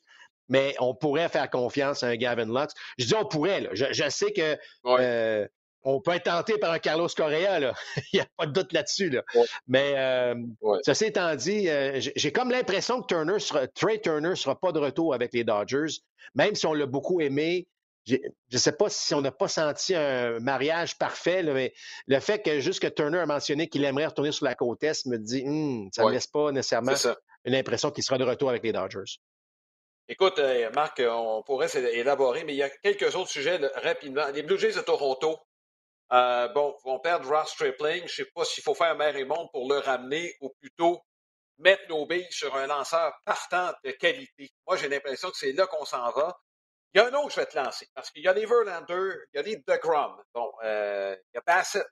mais 0.48 0.74
on 0.78 0.94
pourrait 0.94 1.28
faire 1.28 1.50
confiance 1.50 2.02
à 2.02 2.08
un 2.08 2.16
Gavin 2.16 2.46
Lux. 2.46 2.72
Je 2.98 3.06
dis 3.06 3.14
on 3.14 3.24
pourrait. 3.24 3.62
Là. 3.62 3.70
Je, 3.72 4.08
sais 4.10 4.32
que 4.32 4.56
euh, 4.86 5.48
on 5.82 6.00
peut 6.00 6.12
être 6.12 6.24
tenté 6.24 6.58
par 6.58 6.72
un 6.72 6.78
Carlos 6.78 7.08
Correa. 7.08 7.58
Là. 7.58 7.74
Il 8.12 8.16
n'y 8.16 8.20
a 8.20 8.26
pas 8.36 8.46
de 8.46 8.52
doute 8.52 8.72
là-dessus. 8.72 9.10
Là. 9.10 9.22
Mais 9.66 9.94
euh, 9.96 10.34
ceci 10.84 11.06
étant 11.06 11.34
dit, 11.34 11.68
euh, 11.68 11.98
j'ai 11.98 12.32
comme 12.32 12.50
l'impression 12.50 13.00
que 13.00 13.06
Turner 13.06 13.38
sera, 13.38 13.66
Trey 13.68 13.98
Turner 13.98 14.30
ne 14.30 14.34
sera 14.34 14.58
pas 14.58 14.72
de 14.72 14.78
retour 14.78 15.14
avec 15.14 15.32
les 15.32 15.44
Dodgers, 15.44 16.00
même 16.34 16.54
si 16.54 16.66
on 16.66 16.74
l'a 16.74 16.86
beaucoup 16.86 17.20
aimé 17.20 17.66
je 18.06 18.16
ne 18.52 18.58
sais 18.58 18.72
pas 18.72 18.88
si 18.90 19.14
on 19.14 19.20
n'a 19.20 19.32
pas 19.32 19.48
senti 19.48 19.94
un 19.94 20.38
mariage 20.40 20.98
parfait, 20.98 21.42
mais 21.42 21.72
le 22.06 22.20
fait 22.20 22.42
que 22.42 22.60
juste 22.60 22.80
que 22.80 22.86
Turner 22.86 23.20
a 23.20 23.26
mentionné 23.26 23.68
qu'il 23.68 23.84
aimerait 23.84 24.06
retourner 24.06 24.32
sur 24.32 24.44
la 24.44 24.54
côte 24.54 24.82
Est 24.82 25.06
me 25.06 25.18
dit 25.18 25.44
hum, 25.46 25.88
ça 25.92 26.04
ne 26.04 26.10
laisse 26.10 26.26
pas 26.26 26.52
nécessairement 26.52 26.92
une 27.44 27.54
impression 27.54 27.90
qu'il 27.90 28.04
sera 28.04 28.18
de 28.18 28.24
retour 28.24 28.50
avec 28.50 28.62
les 28.62 28.72
Dodgers. 28.72 29.18
Écoute, 30.06 30.38
euh, 30.38 30.70
Marc, 30.74 31.00
on 31.06 31.42
pourrait 31.42 31.68
élaborer, 31.74 32.44
mais 32.44 32.52
il 32.52 32.58
y 32.58 32.62
a 32.62 32.68
quelques 32.68 33.14
autres 33.16 33.30
sujets 33.30 33.58
rapidement. 33.76 34.26
Les 34.34 34.42
Blue 34.42 34.58
Jays 34.58 34.74
de 34.74 34.80
Toronto, 34.82 35.38
euh, 36.12 36.48
bon, 36.48 36.76
vont 36.84 37.00
perdre 37.00 37.26
Ross 37.28 37.50
Stripling. 37.50 38.00
Je 38.00 38.02
ne 38.02 38.08
sais 38.08 38.30
pas 38.34 38.44
s'il 38.44 38.62
faut 38.62 38.74
faire 38.74 38.96
mer 38.96 39.16
et 39.16 39.24
monde 39.24 39.48
pour 39.50 39.66
le 39.72 39.78
ramener 39.78 40.34
ou 40.42 40.50
plutôt 40.60 41.00
mettre 41.58 41.82
nos 41.88 42.04
billes 42.06 42.26
sur 42.30 42.54
un 42.54 42.66
lanceur 42.66 43.14
partant 43.24 43.72
de 43.82 43.92
qualité. 43.92 44.50
Moi, 44.66 44.76
j'ai 44.76 44.88
l'impression 44.88 45.30
que 45.30 45.38
c'est 45.38 45.52
là 45.52 45.66
qu'on 45.66 45.86
s'en 45.86 46.10
va. 46.12 46.38
Il 46.94 46.98
y 46.98 47.00
a 47.00 47.08
un 47.08 47.14
autre 47.14 47.26
que 47.28 47.34
je 47.34 47.40
vais 47.40 47.46
te 47.46 47.58
lancer, 47.58 47.88
parce 47.92 48.10
qu'il 48.12 48.22
y 48.22 48.28
a 48.28 48.32
les 48.32 48.46
Verlander, 48.46 49.16
il 49.32 49.36
y 49.36 49.38
a 49.38 49.42
les 49.42 49.56
DeGrom, 49.56 50.22
bon, 50.32 50.52
euh, 50.62 51.16
il 51.32 51.34
y 51.34 51.38
a 51.38 51.42
Bassett, 51.44 51.84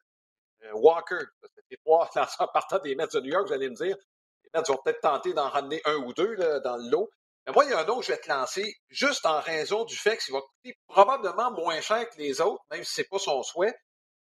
euh, 0.62 0.70
Walker, 0.74 1.24
les 1.70 1.76
trois 1.78 2.08
lanceurs 2.14 2.52
partant 2.52 2.78
des 2.78 2.94
Mets 2.94 3.08
de 3.12 3.20
New 3.20 3.32
York, 3.32 3.48
vous 3.48 3.52
allez 3.52 3.68
me 3.68 3.74
dire. 3.74 3.96
Les 4.44 4.50
Mets 4.54 4.64
vont 4.68 4.78
peut-être 4.84 5.00
tenter 5.00 5.32
d'en 5.32 5.48
ramener 5.48 5.80
un 5.86 5.96
ou 5.96 6.12
deux 6.12 6.34
là, 6.34 6.60
dans 6.60 6.76
le 6.76 6.88
lot. 6.88 7.10
Mais 7.46 7.52
moi, 7.52 7.64
il 7.64 7.70
y 7.70 7.74
a 7.74 7.80
un 7.80 7.86
autre 7.86 8.00
que 8.00 8.06
je 8.06 8.12
vais 8.12 8.18
te 8.18 8.28
lancer, 8.28 8.76
juste 8.88 9.26
en 9.26 9.40
raison 9.40 9.84
du 9.84 9.96
fait 9.96 10.16
qu'il 10.18 10.32
va 10.32 10.40
coûter 10.40 10.78
probablement 10.86 11.50
moins 11.50 11.80
cher 11.80 12.08
que 12.08 12.18
les 12.18 12.40
autres, 12.40 12.62
même 12.70 12.84
si 12.84 12.94
ce 12.94 13.00
n'est 13.00 13.08
pas 13.08 13.18
son 13.18 13.42
souhait. 13.42 13.74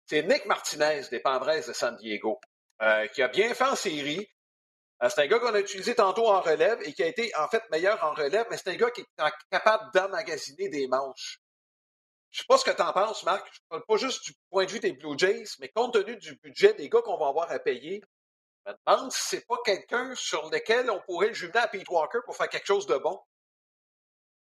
C'est 0.07 0.23
Nick 0.23 0.45
Martinez 0.47 1.03
des 1.11 1.19
Padres 1.19 1.67
de 1.67 1.73
San 1.73 1.95
Diego, 1.97 2.39
euh, 2.81 3.07
qui 3.09 3.21
a 3.21 3.27
bien 3.27 3.53
fait 3.53 3.63
en 3.65 3.75
série, 3.75 4.27
c'est 5.09 5.21
un 5.21 5.27
gars 5.27 5.39
qu'on 5.39 5.53
a 5.53 5.59
utilisé 5.59 5.95
tantôt 5.95 6.27
en 6.27 6.41
relève 6.41 6.79
et 6.83 6.93
qui 6.93 7.03
a 7.03 7.07
été 7.07 7.31
en 7.35 7.47
fait 7.47 7.63
meilleur 7.71 8.03
en 8.03 8.13
relève, 8.13 8.45
mais 8.49 8.57
c'est 8.57 8.69
un 8.69 8.75
gars 8.75 8.91
qui 8.91 9.01
est 9.01 9.31
capable 9.51 9.91
d'emmagasiner 9.93 10.69
des 10.69 10.87
manches. 10.87 11.39
Je 12.31 12.39
ne 12.39 12.41
sais 12.41 12.45
pas 12.47 12.57
ce 12.57 12.65
que 12.65 12.75
tu 12.75 12.81
en 12.81 12.93
penses, 12.93 13.23
Marc. 13.23 13.45
Je 13.51 13.59
ne 13.59 13.69
parle 13.69 13.83
pas 13.87 13.97
juste 13.97 14.23
du 14.25 14.33
point 14.49 14.65
de 14.65 14.71
vue 14.71 14.79
des 14.79 14.93
Blue 14.93 15.17
Jays, 15.17 15.43
mais 15.59 15.69
compte 15.69 15.93
tenu 15.93 16.15
du 16.17 16.35
budget 16.41 16.73
des 16.73 16.89
gars 16.89 17.01
qu'on 17.01 17.17
va 17.17 17.27
avoir 17.27 17.51
à 17.51 17.59
payer, 17.59 18.01
je 18.65 18.71
me 18.71 18.77
demande 18.85 19.11
si 19.11 19.21
c'est 19.21 19.45
pas 19.45 19.57
quelqu'un 19.63 20.13
sur 20.15 20.49
lequel 20.49 20.89
on 20.89 20.99
pourrait 21.01 21.27
le 21.27 21.33
jumeler 21.33 21.59
à 21.59 21.67
Pete 21.67 21.89
Walker 21.89 22.19
pour 22.25 22.35
faire 22.35 22.49
quelque 22.49 22.65
chose 22.65 22.87
de 22.87 22.97
bon. 22.97 23.19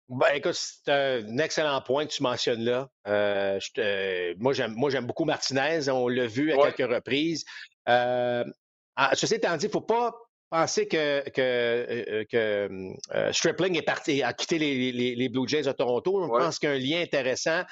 Ben, 0.08 0.28
écoute, 0.34 0.54
c'est 0.54 0.92
un 0.92 1.38
excellent 1.38 1.80
point 1.80 2.06
que 2.06 2.12
tu 2.12 2.22
mentionnes 2.22 2.64
là. 2.64 2.90
Euh, 3.08 3.58
moi, 4.38 4.52
j'aime 4.52 5.06
beaucoup 5.06 5.24
Martinez. 5.24 5.88
On 5.88 6.08
l'a 6.08 6.26
vu 6.26 6.52
à 6.52 6.70
quelques 6.70 6.92
reprises. 6.92 7.44
Euh, 7.88 8.44
ceci 9.14 9.36
étant 9.36 9.56
dit, 9.56 9.66
il 9.66 9.68
ne 9.68 9.72
faut 9.72 9.80
pas 9.80 10.12
penser 10.52 10.86
que, 10.86 11.26
que, 11.30 11.40
euh, 11.40 12.24
que 12.30 12.68
euh, 13.14 13.32
Stripling 13.32 13.76
est 13.78 13.82
parti, 13.82 14.22
a 14.22 14.34
quitté 14.34 14.58
les, 14.58 14.92
les, 14.92 15.28
Blue 15.30 15.48
Jays 15.48 15.62
de 15.62 15.72
Toronto. 15.72 16.22
Je 16.22 16.28
pense 16.28 16.58
qu'il 16.58 16.68
y 16.68 16.72
a 16.72 16.74
un 16.74 16.78
lien 16.78 17.02
intéressant. 17.02 17.62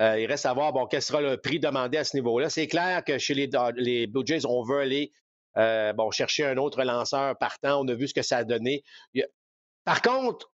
Euh, 0.00 0.18
il 0.18 0.26
reste 0.26 0.46
à 0.46 0.52
voir 0.52 0.72
bon, 0.72 0.86
quel 0.86 1.02
sera 1.02 1.20
le 1.20 1.36
prix 1.36 1.58
demandé 1.58 1.98
à 1.98 2.04
ce 2.04 2.16
niveau-là. 2.16 2.48
C'est 2.48 2.68
clair 2.68 3.02
que 3.04 3.18
chez 3.18 3.34
les, 3.34 3.50
les, 3.74 4.06
Blue 4.06 4.24
Jays, 4.24 4.46
on 4.46 4.62
veut 4.62 4.78
aller 4.78 5.12
bon, 5.56 6.10
chercher 6.12 6.46
un 6.46 6.56
autre 6.56 6.84
lanceur 6.84 7.36
partant. 7.36 7.80
On 7.80 7.88
a 7.88 7.94
vu 7.94 8.06
ce 8.06 8.14
que 8.14 8.22
ça 8.22 8.38
a 8.38 8.44
donné. 8.44 8.84
Par 9.84 10.00
contre, 10.00 10.52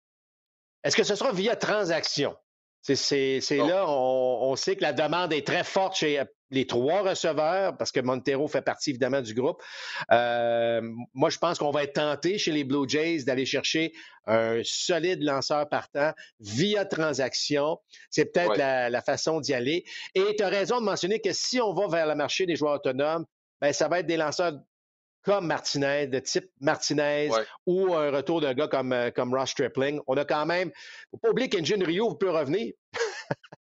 est-ce 0.83 0.97
que 0.97 1.03
ce 1.03 1.13
sera 1.13 1.31
via 1.31 1.55
transaction? 1.55 2.35
C'est 2.81 3.39
là, 3.51 3.85
on, 3.87 4.49
on, 4.49 4.55
sait 4.55 4.75
que 4.75 4.81
la 4.81 4.93
demande 4.93 5.31
est 5.31 5.45
très 5.45 5.63
forte 5.63 5.95
chez 5.95 6.23
les 6.49 6.65
trois 6.65 7.01
receveurs, 7.01 7.75
parce 7.77 7.91
que 7.91 7.99
Montero 7.99 8.47
fait 8.47 8.61
partie 8.61 8.91
évidemment 8.91 9.21
du 9.21 9.33
groupe. 9.33 9.61
Euh, 10.11 10.81
moi, 11.13 11.29
je 11.29 11.37
pense 11.37 11.57
qu'on 11.57 11.71
va 11.71 11.83
être 11.83 11.93
tenté 11.93 12.37
chez 12.37 12.51
les 12.51 12.63
Blue 12.63 12.87
Jays 12.87 13.23
d'aller 13.23 13.45
chercher 13.45 13.93
un 14.25 14.61
solide 14.63 15.23
lanceur 15.23 15.67
partant 15.69 16.13
via 16.39 16.85
transaction. 16.85 17.79
C'est 18.09 18.25
peut-être 18.25 18.57
la, 18.57 19.01
façon 19.01 19.39
d'y 19.39 19.53
aller. 19.53 19.85
Et 20.15 20.35
tu 20.37 20.43
as 20.43 20.49
raison 20.49 20.79
de 20.79 20.85
mentionner 20.85 21.19
que 21.19 21.33
si 21.33 21.61
on 21.61 21.73
va 21.73 21.87
vers 21.87 22.07
le 22.07 22.15
marché 22.15 22.45
des 22.45 22.55
joueurs 22.55 22.75
autonomes, 22.75 23.25
ben, 23.61 23.73
ça 23.73 23.87
va 23.87 23.99
être 23.99 24.05
des 24.05 24.17
lanceurs 24.17 24.53
comme 25.23 25.47
Martinez, 25.47 26.07
de 26.07 26.19
type 26.19 26.49
Martinez, 26.61 27.29
ou 27.65 27.93
un 27.93 28.11
retour 28.11 28.39
d'un 28.39 28.53
gars 28.53 28.69
comme, 28.69 28.93
euh, 28.93 29.11
comme 29.11 29.33
Ross 29.33 29.49
Stripling. 29.49 29.99
On 30.07 30.15
a 30.15 30.23
quand 30.23 30.45
même, 30.45 30.71
faut 31.11 31.17
pas 31.17 31.29
oublier 31.29 31.49
qu'Engine 31.49 31.83
Rio 31.83 32.15
peut 32.15 32.29
revenir. 32.31 32.73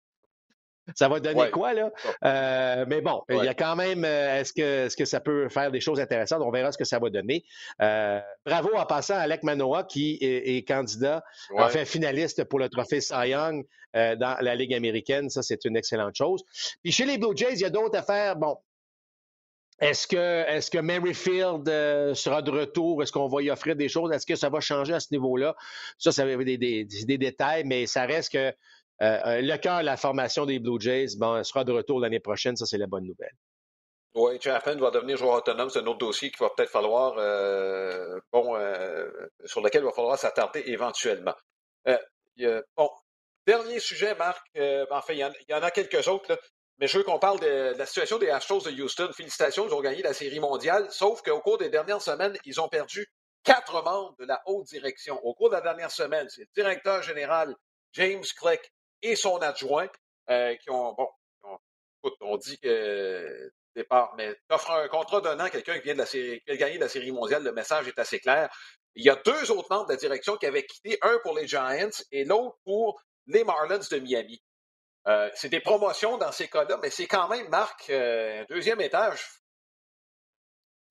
ça 0.95 1.07
va 1.07 1.19
donner 1.19 1.49
quoi, 1.51 1.73
là? 1.73 1.91
Euh, 2.23 2.85
mais 2.87 3.01
bon, 3.01 3.21
il 3.29 3.43
y 3.43 3.47
a 3.47 3.53
quand 3.53 3.75
même, 3.75 4.05
euh, 4.05 4.39
est-ce 4.39 4.53
que, 4.53 4.85
est 4.87 4.95
que 4.95 5.05
ça 5.05 5.19
peut 5.19 5.49
faire 5.49 5.71
des 5.71 5.79
choses 5.79 5.99
intéressantes? 5.99 6.41
On 6.41 6.51
verra 6.51 6.71
ce 6.71 6.77
que 6.77 6.83
ça 6.83 6.99
va 6.99 7.09
donner. 7.09 7.43
Euh, 7.81 8.19
bravo 8.45 8.69
en 8.75 8.85
passant 8.85 9.15
à 9.15 9.19
Alec 9.19 9.43
Manoa, 9.43 9.83
qui 9.83 10.17
est, 10.21 10.67
candidat, 10.67 11.23
enfin 11.57 11.85
finaliste 11.85 12.43
pour 12.45 12.59
le 12.59 12.69
trophée 12.69 13.01
Cy 13.01 13.29
Young 13.29 13.65
dans 13.93 14.37
la 14.39 14.55
Ligue 14.55 14.73
américaine. 14.73 15.29
Ça, 15.29 15.41
c'est 15.41 15.65
une 15.65 15.75
excellente 15.75 16.15
chose. 16.15 16.43
Puis 16.83 16.91
chez 16.91 17.05
les 17.05 17.17
Blue 17.17 17.35
Jays, 17.35 17.53
il 17.53 17.61
y 17.61 17.65
a 17.65 17.69
d'autres 17.69 17.97
affaires. 17.97 18.35
Bon, 18.35 18.57
est-ce 19.79 20.05
que, 20.07 20.45
est 20.47 20.69
que 20.69 20.77
Merrifield 20.77 21.65
sera 22.15 22.41
de 22.41 22.51
retour? 22.51 23.01
Est-ce 23.01 23.11
qu'on 23.11 23.27
va 23.27 23.41
y 23.41 23.49
offrir 23.49 23.75
des 23.75 23.89
choses? 23.89 24.11
Est-ce 24.11 24.27
que 24.27 24.35
ça 24.35 24.49
va 24.49 24.59
changer 24.59 24.93
à 24.93 24.99
ce 24.99 25.07
niveau-là? 25.11 25.55
Ça, 25.97 26.11
ça 26.11 26.25
va 26.25 26.43
des, 26.43 26.57
des, 26.57 26.85
des, 26.85 27.17
détails, 27.17 27.63
mais 27.65 27.87
ça 27.87 28.05
reste 28.05 28.31
que 28.33 28.53
le 29.01 29.57
cœur, 29.57 29.83
la 29.83 29.97
formation 29.97 30.45
des 30.45 30.59
Blue 30.59 30.79
Jays, 30.79 31.17
bon, 31.17 31.43
sera 31.43 31.63
de 31.63 31.71
retour 31.71 31.99
l'année 31.99 32.19
prochaine. 32.19 32.55
Ça, 32.55 32.65
c'est 32.65 32.77
la 32.77 32.87
bonne 32.87 33.05
nouvelle. 33.05 33.35
Oui, 34.13 34.37
Chapman 34.41 34.75
va 34.75 34.91
devenir 34.91 35.17
joueur 35.17 35.35
autonome. 35.35 35.69
C'est 35.69 35.79
un 35.79 35.85
autre 35.87 35.99
dossier 35.99 36.29
qu'il 36.29 36.39
va 36.39 36.49
peut-être 36.55 36.69
falloir, 36.69 37.15
euh, 37.17 38.19
bon, 38.31 38.55
sur 39.45 39.61
lequel 39.61 39.81
il 39.81 39.85
va 39.85 39.91
falloir 39.91 40.17
s'attarder 40.17 40.63
éventuellement. 40.65 41.33
bon, 42.75 42.89
dernier 43.47 43.79
sujet, 43.79 44.15
Marc. 44.15 44.45
enfin, 44.91 45.13
il 45.13 45.19
y, 45.47 45.53
en, 45.53 45.63
a 45.63 45.71
quelques 45.71 46.07
autres, 46.07 46.37
mais 46.77 46.87
je 46.87 46.97
veux 46.97 47.03
qu'on 47.03 47.19
parle 47.19 47.39
de, 47.39 47.73
la 47.77 47.85
situation 47.85 48.17
des 48.17 48.29
Astros 48.29 48.63
de 48.63 48.71
Houston. 48.81 49.11
Félicitations, 49.13 49.67
ils 49.67 49.73
ont 49.73 49.81
gagné 49.81 50.01
la 50.01 50.13
Série 50.13 50.39
mondiale, 50.39 50.87
sauf 50.89 51.21
qu'au 51.21 51.39
cours 51.39 51.57
des 51.57 51.69
dernières 51.69 52.01
semaines, 52.01 52.37
ils 52.43 52.59
ont 52.59 52.67
perdu 52.67 53.07
quatre 53.43 53.83
membres 53.83 54.15
de 54.19 54.25
la 54.25 54.41
haute 54.45 54.65
direction. 54.67 55.19
Au 55.23 55.33
cours 55.33 55.49
de 55.49 55.55
la 55.55 55.61
dernière 55.61 55.91
semaine, 55.91 56.27
c'est 56.29 56.41
le 56.41 56.47
directeur 56.55 57.01
général 57.01 57.55
James 57.93 58.23
Click 58.37 58.61
et 59.01 59.15
son 59.15 59.37
adjoint 59.37 59.89
euh, 60.29 60.55
qui 60.55 60.69
ont, 60.69 60.93
bon, 60.93 61.09
écoute, 62.03 62.17
on 62.21 62.37
dit 62.37 62.59
que 62.59 63.51
départ, 63.75 64.13
mais 64.17 64.35
t'offres 64.47 64.71
un 64.71 64.87
contrat 64.87 65.21
d'un 65.21 65.39
an 65.39 65.45
à 65.45 65.49
quelqu'un 65.49 65.77
qui 65.77 65.83
vient 65.83 65.93
de 65.93 65.99
la 65.99 66.05
série, 66.05 66.41
qui 66.41 66.51
a 66.51 66.57
gagné 66.57 66.77
la 66.77 66.89
série 66.89 67.11
mondiale, 67.11 67.43
le 67.43 67.53
message 67.53 67.87
est 67.87 67.99
assez 67.99 68.19
clair. 68.19 68.49
Il 68.95 69.05
y 69.05 69.09
a 69.09 69.15
deux 69.15 69.51
autres 69.51 69.69
membres 69.69 69.87
de 69.87 69.93
la 69.93 69.97
direction 69.97 70.35
qui 70.35 70.45
avaient 70.45 70.65
quitté, 70.65 70.97
un 71.01 71.17
pour 71.19 71.37
les 71.37 71.47
Giants 71.47 71.89
et 72.11 72.25
l'autre 72.25 72.57
pour 72.65 73.01
les 73.27 73.43
Marlins 73.43 73.79
de 73.79 73.99
Miami. 73.99 74.41
Euh, 75.07 75.29
c'est 75.33 75.49
des 75.49 75.61
promotions 75.61 76.17
dans 76.17 76.31
ces 76.31 76.47
cas-là, 76.49 76.77
mais 76.81 76.89
c'est 76.89 77.07
quand 77.07 77.27
même, 77.27 77.47
Marc, 77.49 77.89
euh, 77.89 78.41
un 78.41 78.45
deuxième 78.45 78.81
étage 78.81 79.25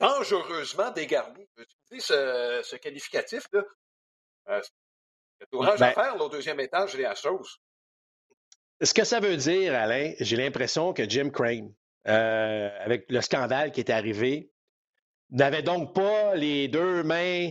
dangereusement 0.00 0.90
dégarni. 0.90 1.46
Tu 1.56 1.62
utiliser 1.62 2.06
ce, 2.14 2.60
ce 2.64 2.76
qualificatif-là? 2.76 3.62
Euh, 4.48 4.60
il 5.38 5.42
y 5.42 5.44
a 5.44 5.46
tout 5.46 5.62
à 5.62 5.76
ben 5.76 5.92
faire, 5.92 6.20
au 6.20 6.28
deuxième 6.28 6.58
étage 6.60 6.94
des 6.94 7.04
Astros. 7.04 7.46
Ce 8.82 8.94
que 8.94 9.04
ça 9.04 9.20
veut 9.20 9.36
dire, 9.36 9.74
Alain, 9.74 10.12
j'ai 10.20 10.36
l'impression 10.36 10.92
que 10.92 11.08
Jim 11.08 11.30
Crane, 11.30 11.72
euh, 12.08 12.70
avec 12.80 13.10
le 13.10 13.20
scandale 13.20 13.72
qui 13.72 13.80
est 13.80 13.90
arrivé, 13.90 14.50
n'avait 15.30 15.62
donc 15.62 15.94
pas 15.94 16.34
les 16.34 16.68
deux 16.68 17.02
mains 17.02 17.50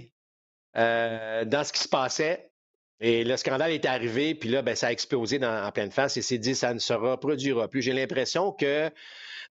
euh, 0.76 1.46
dans 1.46 1.64
ce 1.64 1.72
qui 1.72 1.82
se 1.82 1.88
passait. 1.88 2.52
Et 3.00 3.24
le 3.24 3.38
scandale 3.38 3.72
est 3.72 3.86
arrivé, 3.86 4.34
puis 4.34 4.50
là, 4.50 4.62
ben, 4.64 4.76
ça 4.76 4.88
a 4.88 4.92
explosé 4.92 5.40
en 5.46 5.72
pleine 5.72 5.92
face 5.92 6.18
et 6.18 6.22
s'est 6.22 6.40
dit 6.40 6.56
ça 6.56 6.74
ne 6.74 6.80
se 6.80 6.94
reproduira 6.94 7.68
plus. 7.70 7.82
J'ai 7.82 7.94
l'impression 7.94 8.52
que 8.52 8.92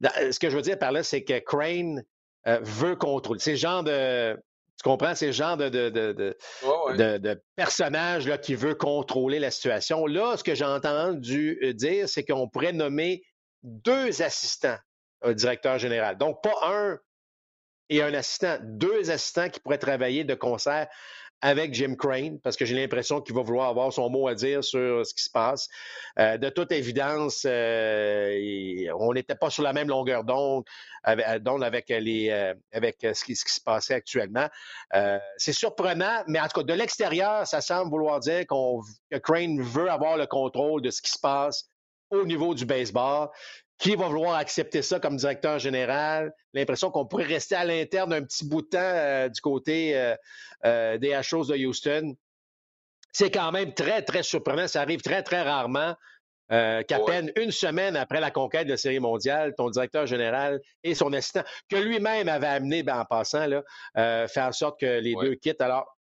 ce 0.04 0.40
que 0.40 0.50
je 0.50 0.56
veux 0.56 0.64
dire 0.64 0.80
par 0.80 0.92
là, 0.92 1.04
c'est 1.04 1.24
que 1.24 1.40
Crane 1.40 2.04
veut 2.46 2.96
contrôler. 2.96 3.40
C'est 3.40 3.52
le 3.52 3.58
genre 3.58 3.84
de. 3.84 4.38
Tu 4.78 4.84
comprends? 4.84 5.16
C'est 5.16 5.28
le 5.28 5.32
genre 5.32 5.58
de, 5.58 5.70
de, 5.70 5.90
de, 5.90 7.18
de, 7.18 7.44
personnage 7.56 8.28
là, 8.28 8.38
qui 8.38 8.54
veut 8.54 8.76
contrôler 8.76 9.40
la 9.40 9.50
situation. 9.50 10.06
Là, 10.06 10.38
ce 10.38 10.44
que 10.44 10.54
j'ai 10.54 10.66
entendu 10.66 11.60
dire, 11.74 12.08
c'est 12.08 12.24
qu'on 12.24 12.48
pourrait 12.48 12.74
nommer 12.74 13.24
deux 13.64 14.22
assistants 14.22 14.78
au 15.24 15.34
directeur 15.34 15.80
général. 15.80 16.18
Donc, 16.18 16.44
pas 16.44 16.56
un 16.64 17.00
et 17.90 18.02
un 18.02 18.14
assistant, 18.14 18.58
deux 18.62 19.10
assistants 19.10 19.50
qui 19.50 19.60
pourraient 19.60 19.78
travailler 19.78 20.24
de 20.24 20.36
concert 20.36 20.88
avec 21.42 21.74
Jim 21.74 21.96
Crane, 21.96 22.40
parce 22.40 22.56
que 22.56 22.66
j'ai 22.66 22.76
l'impression 22.76 23.22
qu'il 23.22 23.36
va 23.36 23.42
vouloir 23.42 23.70
avoir 23.70 23.94
son 23.94 24.10
mot 24.10 24.28
à 24.28 24.34
dire 24.34 24.64
sur 24.64 25.06
ce 25.06 25.14
qui 25.14 25.24
se 25.24 25.30
passe. 25.30 25.70
Euh, 26.18 26.38
de 26.38 26.50
toute 26.50 26.72
évidence, 26.72 27.46
euh, 27.46 28.88
on 28.98 29.14
n'était 29.14 29.36
pas 29.36 29.50
sur 29.50 29.64
la 29.64 29.72
même 29.72 29.88
longueur 29.88 30.24
d'onde 30.24 30.66
avec, 31.04 31.92
euh, 31.92 32.54
avec 32.72 32.98
ce 33.02 33.24
qui, 33.24 33.36
se 33.36 33.62
passait 33.62 33.94
actuellement. 33.94 34.48
c'est 35.38 35.54
surprenant, 35.54 36.24
mais 36.28 36.40
en 36.40 36.48
tout 36.48 36.62
cas, 36.62 36.64
de 36.64 36.74
l'extérieur, 36.74 37.46
ça 37.46 37.62
semble 37.62 37.92
vouloir 37.92 38.20
dire 38.20 38.46
que 38.48 39.18
Crane 39.18 39.62
veut 39.62 39.90
avoir 39.90 40.18
le 40.18 40.26
contrôle 40.26 40.82
de 40.82 40.90
ce 40.90 41.02
qui 41.02 41.12
se 41.12 41.20
passe 41.20 41.70
au 42.10 42.26
niveau 42.26 42.56
du 42.56 42.66
baseball. 42.66 43.30
Qui 43.78 43.96
va 43.96 44.08
vouloir 44.08 44.36
accepter 44.36 44.82
ça 44.82 45.00
comme 45.00 45.18
directeur 45.18 45.60
général? 45.60 46.34
L'impression 46.54 46.90
qu'on 46.90 47.06
pourrait 47.06 47.26
rester 47.26 47.56
à 47.56 47.64
l'interne 47.64 48.12
un 48.12 48.24
petit 48.24 48.46
bout 48.46 48.64
de 48.64 48.68
temps 48.70 48.80
euh, 48.82 49.30
du 49.30 49.40
côté 49.40 49.96
euh, 49.96 50.16
euh, 50.66 50.98
des 50.98 51.14
Astros 51.14 51.46
de 51.46 51.56
Houston. 51.56 52.16
C'est 53.12 53.30
quand 53.30 53.52
même 53.52 53.74
très, 53.74 54.02
très 54.02 54.24
surprenant. 54.24 54.68
Ça 54.68 54.82
arrive 54.82 55.02
très, 55.02 55.22
très 55.24 55.42
rarement 55.42 55.96
qu'à 56.50 57.00
peine 57.06 57.30
une 57.36 57.52
semaine 57.52 57.98
après 57.98 58.22
la 58.22 58.32
conquête 58.32 58.68
de 58.68 58.72
la 58.72 58.78
Série 58.78 59.02
mondiale, 59.02 59.54
ton 59.58 59.70
directeur 59.70 60.08
général 60.08 60.62
et 60.82 60.96
son 60.96 61.12
assistant, 61.12 61.44
que 61.68 61.76
lui-même 61.76 62.30
avait 62.30 62.48
amené, 62.48 62.84
ben, 62.84 63.02
en 63.02 63.04
passant, 63.04 63.48
là, 63.48 63.64
faire 64.30 64.48
en 64.48 64.52
sorte 64.54 64.80
que 64.80 65.00
les 65.00 65.14
deux 65.16 65.36
quittent. 65.36 65.60
Alors, 65.60 65.98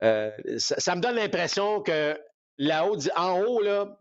ça, 0.00 0.96
me 0.96 1.00
donne 1.00 1.14
l'impression 1.14 1.80
que 1.80 2.20
là-haut, 2.56 2.98
en 3.14 3.40
haut, 3.40 3.62
là, 3.62 3.96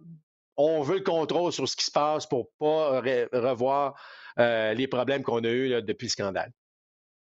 on 0.57 0.81
veut 0.81 0.97
le 0.97 1.03
contrôle 1.03 1.51
sur 1.53 1.67
ce 1.67 1.75
qui 1.75 1.85
se 1.85 1.91
passe 1.91 2.25
pour 2.25 2.49
pas 2.59 2.99
revoir 3.31 3.95
euh, 4.39 4.73
les 4.73 4.87
problèmes 4.87 5.23
qu'on 5.23 5.43
a 5.43 5.49
eus 5.49 5.81
depuis 5.81 6.07
le 6.07 6.11
scandale. 6.11 6.51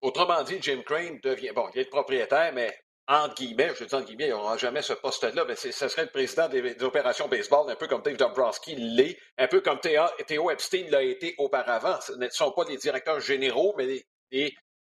Autrement 0.01 0.43
dit, 0.43 0.59
Jim 0.61 0.83
Crane 0.85 1.19
devient, 1.23 1.51
bon, 1.55 1.69
il 1.75 1.81
est 1.81 1.85
le 1.85 1.91
propriétaire, 1.91 2.53
mais 2.53 2.73
entre 3.09 3.35
guillemets, 3.35 3.73
je 3.77 3.85
dis 3.85 3.95
entre 3.95 4.07
guillemets, 4.07 4.27
il 4.27 4.31
n'aura 4.31 4.57
jamais 4.57 4.83
ce 4.83 4.93
poste-là, 4.93 5.45
mais 5.47 5.55
ce 5.55 5.71
serait 5.71 6.05
le 6.05 6.11
président 6.11 6.49
des, 6.49 6.83
opérations 6.83 7.29
baseball, 7.29 7.71
un 7.71 7.77
peu 7.77 7.87
comme 7.87 8.03
Dave 8.03 8.17
Dombrowski 8.17 8.75
l'est, 8.75 9.19
un 9.39 9.47
peu 9.47 9.61
comme 9.61 9.79
Theo 9.81 10.51
Epstein 10.51 10.87
l'a 10.91 11.03
été 11.03 11.35
auparavant. 11.39 12.01
Ce 12.01 12.13
ne 12.13 12.29
sont 12.29 12.53
pas 12.53 12.65
des 12.65 12.77
directeurs 12.77 13.21
généraux, 13.21 13.75
mais 13.77 14.05
des, 14.31 14.55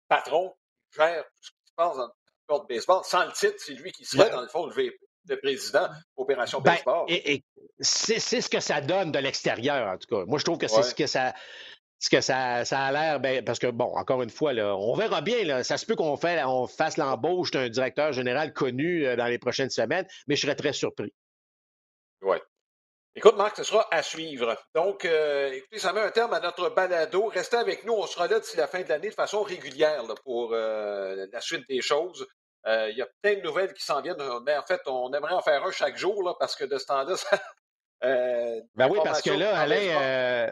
patrons 0.08 0.56
qui 0.90 1.00
gèrent 1.00 1.26
tout 1.26 1.42
ce 1.42 1.52
qui 1.52 1.68
se 1.68 1.74
passe 1.76 1.98
dans 1.98 2.06
le 2.06 2.12
sport 2.44 2.62
de 2.66 2.74
baseball. 2.74 3.04
Sans 3.04 3.26
le 3.26 3.32
titre, 3.34 3.58
c'est 3.58 3.74
lui 3.74 3.92
qui 3.92 4.06
serait, 4.06 4.30
dans 4.30 4.42
le 4.42 4.48
fond, 4.48 4.66
le 4.66 4.74
VP 4.74 4.98
de 5.28 5.36
président 5.36 5.88
Opération 6.16 6.62
ben, 6.62 6.76
Et, 7.08 7.44
c'est 7.80 8.20
ce 8.20 8.50
que 8.50 8.60
ça 8.60 8.82
donne 8.82 9.12
de 9.12 9.20
l'extérieur, 9.20 9.88
en 9.88 9.98
tout 9.98 10.08
cas. 10.08 10.26
Moi, 10.26 10.40
je 10.40 10.44
trouve 10.44 10.58
que 10.58 10.68
c'est 10.68 10.84
ce 10.84 10.96
que 10.96 11.08
ça. 11.08 11.34
Ce 12.00 12.12
que 12.12 12.22
ça, 12.22 12.64
ça 12.64 12.82
a 12.82 12.92
l'air, 12.92 13.20
ben, 13.20 13.44
parce 13.44 13.58
que, 13.58 13.66
bon, 13.66 13.92
encore 13.98 14.22
une 14.22 14.30
fois, 14.30 14.54
là, 14.54 14.76
on 14.76 14.94
verra 14.94 15.22
bien. 15.22 15.44
Là, 15.44 15.64
ça 15.64 15.78
se 15.78 15.86
peut 15.88 15.96
qu'on 15.96 16.16
on 16.16 16.68
fasse 16.68 16.98
l'embauche 16.98 17.50
d'un 17.50 17.70
directeur 17.70 18.14
général 18.14 18.54
connu 18.54 19.08
euh, 19.08 19.16
dans 19.16 19.26
les 19.26 19.40
prochaines 19.40 19.72
semaines, 19.72 20.06
mais 20.28 20.36
je 20.36 20.42
serais 20.42 20.54
très 20.54 20.74
surpris. 20.74 21.12
Oui. 22.22 22.38
Écoute, 23.18 23.36
Marc, 23.36 23.58
ce 23.58 23.64
sera 23.64 23.88
à 23.90 24.04
suivre. 24.04 24.56
Donc, 24.76 25.04
euh, 25.04 25.50
écoutez, 25.52 25.80
ça 25.80 25.92
met 25.92 26.02
un 26.02 26.12
terme 26.12 26.34
à 26.34 26.40
notre 26.40 26.70
balado. 26.70 27.26
Restez 27.26 27.58
avec 27.58 27.84
nous. 27.84 27.94
On 27.94 28.06
sera 28.06 28.28
là 28.28 28.40
d'ici 28.40 28.58
la 28.58 28.68
fin 28.68 28.84
de 28.84 28.90
l'année 28.90 29.10
de 29.10 29.16
façon 29.16 29.42
régulière 29.42 30.04
pour 30.24 30.54
euh, 30.54 31.26
la 31.32 31.42
suite 31.42 31.68
des 31.68 31.82
choses. 31.82 32.28
Euh, 32.68 32.90
il 32.92 32.98
y 32.98 33.02
a 33.02 33.08
plein 33.22 33.36
de 33.36 33.42
nouvelles 33.42 33.74
qui 33.74 33.84
s'en 33.84 34.02
viennent, 34.02 34.18
mais 34.46 34.58
en 34.58 34.64
fait, 34.64 34.82
on 34.88 35.12
aimerait 35.14 35.34
en 35.34 35.42
faire 35.42 35.64
un 35.64 35.72
chaque 35.72 35.98
jour, 35.98 36.22
là, 36.24 36.34
parce 36.38 36.56
que 36.56 36.66
de 36.66 36.78
ce 36.78 36.86
temps-là, 36.86 37.16
ça, 37.16 37.40
euh, 38.04 38.60
ben 38.76 38.90
oui, 38.90 39.00
parce 39.04 39.22
que 39.22 39.32
là, 39.32 39.58
Alain, 39.58 39.76
euh, 39.76 40.52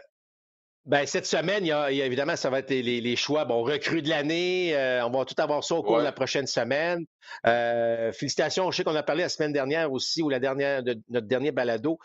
ben, 0.86 1.04
cette 1.04 1.26
semaine, 1.26 1.64
il 1.64 1.68
y, 1.68 1.72
a, 1.72 1.90
évidemment, 1.90 2.36
ça 2.36 2.48
va 2.48 2.60
être 2.60 2.70
les, 2.70 3.16
choix. 3.16 3.44
Bon, 3.44 3.62
recrue 3.62 4.02
de 4.02 4.08
l'année, 4.08 4.72
on 5.04 5.10
va 5.10 5.24
tout 5.24 5.34
avoir 5.38 5.62
ça 5.62 5.74
au 5.74 5.82
cours 5.82 5.98
de 5.98 6.04
la 6.04 6.12
prochaine 6.12 6.46
semaine. 6.46 7.04
félicitations, 7.44 8.70
je 8.70 8.78
sais 8.78 8.84
qu'on 8.84 8.94
a 8.94 9.02
parlé 9.02 9.22
la 9.22 9.28
semaine 9.28 9.52
dernière 9.52 9.92
aussi, 9.92 10.22
ou 10.22 10.30
la 10.30 10.40
dernière 10.40 10.82
de 10.82 10.96
notre 11.10 11.26
dernier 11.26 11.52
balado, 11.52 11.98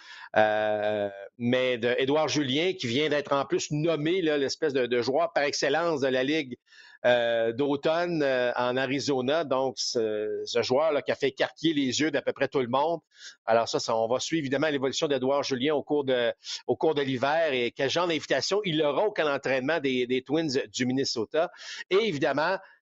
mais 1.38 1.78
d'Edouard 1.78 2.28
Julien, 2.28 2.74
qui 2.74 2.88
vient 2.88 3.08
d'être 3.08 3.34
en 3.34 3.46
plus 3.46 3.72
nommé 3.72 4.22
l'espèce 4.22 4.74
de, 4.74 4.88
de, 4.88 5.02
joueur 5.02 5.32
par 5.32 5.44
excellence 5.44 6.02
de 6.02 6.08
la 6.08 6.24
Ligue 6.24 6.58
euh, 7.04 7.52
d'automne 7.52 8.22
euh, 8.22 8.52
en 8.56 8.78
Arizona. 8.78 9.44
Donc, 9.44 9.74
ce, 9.78 10.44
joueur 10.62 10.92
là, 10.92 11.02
qui 11.02 11.12
a 11.12 11.16
fait 11.16 11.30
écarquiller 11.30 11.74
les 11.74 12.00
yeux 12.00 12.12
d'à 12.12 12.22
peu 12.22 12.32
près 12.32 12.48
tout 12.48 12.60
le 12.60 12.68
monde. 12.68 13.00
Alors 13.46 13.68
ça, 13.68 13.80
on 13.96 14.08
va 14.08 14.20
suivre 14.20 14.42
évidemment 14.42 14.68
l'évolution 14.68 15.08
d'Edouard 15.08 15.42
Julien 15.42 15.74
au 15.74 15.82
cours 15.82 16.04
de, 16.04 16.32
au 16.68 16.76
cours 16.76 16.94
de 16.94 17.02
l'hiver 17.02 17.54
et 17.54 17.72
quel 17.72 17.90
genre 17.90 18.08
d'invitation 18.08 18.62
il 18.66 18.84
aura 18.84 19.08
au 19.08 19.12
camp 19.12 19.26
d'entraînement 19.26 19.80
des, 19.80 20.24
Twins 20.24 20.62
du 20.72 20.86
Minnesota. 20.86 21.52
Et 21.90 22.08
évidemment, 22.08 22.58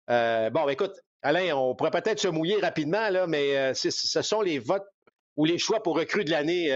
euh, 0.09 0.49
bon, 0.49 0.67
écoute, 0.67 0.99
Alain, 1.21 1.55
on 1.55 1.73
pourrait 1.73 1.91
peut-être 1.91 2.19
se 2.19 2.27
mouiller 2.27 2.57
rapidement, 2.59 3.09
là, 3.09 3.25
mais 3.25 3.73
ce 3.73 4.21
sont 4.21 4.41
les 4.41 4.59
votes 4.59 4.83
ou 5.37 5.45
les 5.45 5.57
choix 5.57 5.81
pour 5.81 5.95
recrues 5.95 6.25
de 6.25 6.31
l'année. 6.31 6.73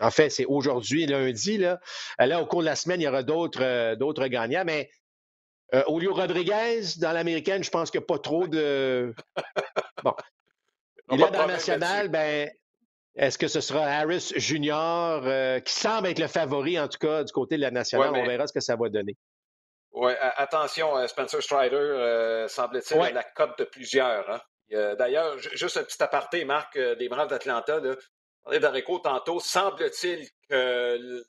En 0.00 0.10
fait, 0.10 0.30
c'est 0.30 0.44
aujourd'hui, 0.46 1.06
lundi. 1.06 1.58
Là. 1.58 1.78
là, 2.18 2.42
au 2.42 2.46
cours 2.46 2.60
de 2.62 2.66
la 2.66 2.74
semaine, 2.74 3.00
il 3.00 3.04
y 3.04 3.08
aura 3.08 3.22
d'autres, 3.22 3.94
d'autres 3.94 4.26
gagnants. 4.26 4.64
Mais 4.64 4.90
euh, 5.74 5.84
Julio 5.88 6.14
Rodriguez, 6.14 6.82
dans 6.98 7.12
l'américaine, 7.12 7.62
je 7.62 7.70
pense 7.70 7.90
qu'il 7.90 8.00
n'y 8.00 8.04
a 8.04 8.06
pas 8.06 8.18
trop 8.18 8.46
de. 8.46 9.14
Bon. 10.02 10.14
Et 11.12 11.16
là, 11.18 11.28
dans 11.28 11.42
le 11.42 11.52
national, 11.52 12.08
ben, 12.08 12.48
est-ce 13.16 13.36
que 13.36 13.48
ce 13.48 13.60
sera 13.60 13.84
Harris 13.84 14.32
Junior, 14.36 15.22
euh, 15.26 15.60
qui 15.60 15.74
semble 15.74 16.08
être 16.08 16.18
le 16.18 16.26
favori, 16.26 16.78
en 16.78 16.88
tout 16.88 16.98
cas, 16.98 17.22
du 17.22 17.32
côté 17.32 17.56
de 17.56 17.60
la 17.60 17.70
nationale? 17.70 18.12
On 18.14 18.24
verra 18.24 18.46
ce 18.46 18.52
que 18.52 18.60
ça 18.60 18.76
va 18.76 18.88
donner. 18.88 19.16
Oui, 19.92 20.12
attention, 20.18 20.96
euh, 20.96 21.06
Spencer 21.06 21.42
Strider, 21.42 22.46
semble-t-il, 22.48 23.12
la 23.12 23.24
cote 23.24 23.58
de 23.58 23.64
plusieurs. 23.64 24.30
Hein. 24.30 24.94
D'ailleurs, 24.96 25.36
juste 25.38 25.76
un 25.76 25.82
petit 25.82 26.02
aparté, 26.02 26.44
Marc, 26.44 26.78
des 26.78 27.08
Braves 27.08 27.28
d'Atlanta, 27.28 27.80
parlait 28.42 28.60
d'Areco 28.60 29.00
tantôt, 29.00 29.40
semble-t-il 29.40 30.26
qu'il 30.48 31.24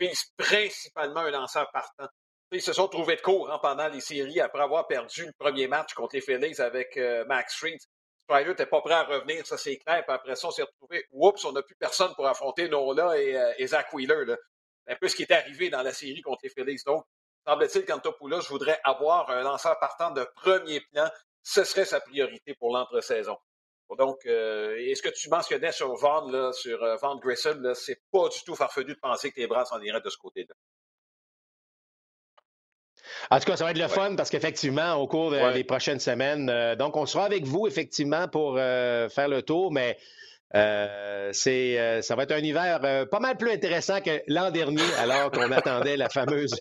vise 0.00 0.24
principalement 0.36 1.20
un 1.20 1.30
lanceur 1.30 1.70
partant. 1.70 2.08
Ils 2.54 2.62
se 2.62 2.72
sont 2.72 2.86
trouvés 2.86 3.16
de 3.16 3.20
court 3.20 3.50
hein, 3.50 3.58
pendant 3.60 3.88
les 3.88 4.00
séries 4.00 4.40
après 4.40 4.62
avoir 4.62 4.86
perdu 4.86 5.26
le 5.26 5.32
premier 5.36 5.66
match 5.66 5.92
contre 5.92 6.14
les 6.14 6.20
Phillies 6.20 6.60
avec 6.60 6.96
euh, 6.96 7.24
Max 7.24 7.56
Street. 7.56 7.78
Strider 8.22 8.50
n'était 8.50 8.66
pas 8.66 8.80
prêt 8.80 8.94
à 8.94 9.02
revenir, 9.02 9.44
ça 9.44 9.58
c'est 9.58 9.76
clair. 9.78 10.04
Puis 10.04 10.14
après 10.14 10.36
ça, 10.36 10.46
on 10.46 10.50
s'est 10.52 10.62
retrouvé, 10.62 11.04
oups, 11.10 11.44
on 11.44 11.50
n'a 11.50 11.62
plus 11.62 11.74
personne 11.74 12.14
pour 12.14 12.28
affronter 12.28 12.68
Nola 12.68 13.20
et, 13.20 13.36
euh, 13.36 13.66
Zach 13.66 13.92
Wheeler. 13.92 14.36
C'est 14.86 14.92
un 14.92 14.96
peu 14.96 15.08
ce 15.08 15.16
qui 15.16 15.22
est 15.22 15.32
arrivé 15.32 15.68
dans 15.68 15.82
la 15.82 15.92
série 15.92 16.22
contre 16.22 16.42
les 16.44 16.48
Phillies. 16.48 16.80
Donc, 16.86 17.04
semble-t-il 17.44 17.84
je 17.88 18.48
voudrais 18.48 18.78
avoir 18.84 19.30
un 19.30 19.42
lanceur 19.42 19.76
partant 19.80 20.12
de 20.12 20.24
premier 20.36 20.80
plan. 20.92 21.10
Ce 21.42 21.64
serait 21.64 21.84
sa 21.84 22.00
priorité 22.00 22.54
pour 22.54 22.72
l'entre-saison. 22.72 23.36
Donc, 23.98 24.24
euh, 24.26 24.76
et 24.78 24.94
ce 24.94 25.02
que 25.02 25.08
tu 25.08 25.28
mentionnais 25.28 25.72
sur 25.72 25.92
Vaughn, 25.94 26.52
sur 26.52 26.82
euh, 26.84 26.94
Vaughn 26.96 27.20
c'est 27.74 28.00
pas 28.12 28.28
du 28.28 28.38
tout 28.46 28.54
farfelu 28.54 28.94
de 28.94 29.00
penser 29.00 29.32
que 29.32 29.40
les 29.40 29.48
bras 29.48 29.64
s'en 29.64 29.80
iraient 29.80 30.00
de 30.00 30.08
ce 30.08 30.18
côté-là. 30.18 30.54
En 33.30 33.38
tout 33.38 33.46
cas, 33.46 33.56
ça 33.56 33.64
va 33.64 33.70
être 33.70 33.78
le 33.78 33.88
fun 33.88 34.16
parce 34.16 34.30
qu'effectivement, 34.30 34.94
au 34.94 35.06
cours 35.06 35.30
des 35.30 35.64
prochaines 35.64 36.00
semaines, 36.00 36.50
euh, 36.50 36.76
donc 36.76 36.96
on 36.96 37.06
sera 37.06 37.24
avec 37.24 37.44
vous 37.44 37.66
effectivement 37.66 38.28
pour 38.28 38.56
euh, 38.58 39.08
faire 39.08 39.28
le 39.28 39.42
tour, 39.42 39.72
mais 39.72 39.96
euh, 40.54 41.30
c'est, 41.32 42.02
ça 42.02 42.14
va 42.14 42.24
être 42.24 42.32
un 42.32 42.38
hiver 42.38 43.08
pas 43.10 43.18
mal 43.18 43.36
plus 43.36 43.50
intéressant 43.50 44.00
que 44.00 44.22
l'an 44.28 44.50
dernier, 44.52 44.84
alors 44.98 45.32
qu'on 45.32 45.50
attendait 45.52 45.96
la 45.96 46.08
fameuse, 46.08 46.54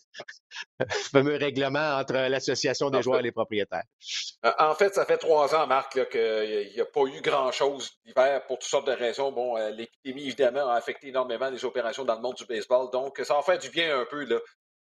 le 0.79 0.85
fameux 1.11 1.35
règlement 1.35 1.97
entre 1.99 2.13
l'association 2.13 2.89
des 2.89 3.03
joueurs 3.03 3.19
et 3.19 3.23
les 3.23 3.31
propriétaires. 3.31 3.83
En 4.57 4.73
fait, 4.73 4.95
ça 4.95 5.05
fait 5.05 5.17
trois 5.17 5.53
ans, 5.53 5.67
Marc, 5.67 6.09
qu'il 6.09 6.71
n'y 6.73 6.81
a 6.81 6.85
pas 6.85 7.01
eu 7.01 7.21
grand-chose 7.21 7.91
l'hiver 8.05 8.43
pour 8.47 8.57
toutes 8.57 8.69
sortes 8.69 8.87
de 8.87 8.93
raisons. 8.93 9.31
Bon, 9.31 9.57
l'épidémie, 9.69 10.25
évidemment, 10.25 10.69
a 10.69 10.75
affecté 10.75 11.09
énormément 11.09 11.51
les 11.51 11.63
opérations 11.63 12.03
dans 12.03 12.15
le 12.15 12.21
monde 12.21 12.35
du 12.35 12.45
baseball. 12.45 12.89
Donc, 12.91 13.21
ça 13.23 13.35
va 13.35 13.43
faire 13.43 13.59
du 13.59 13.69
bien 13.69 13.99
un 13.99 14.05
peu 14.05 14.25
là, 14.25 14.39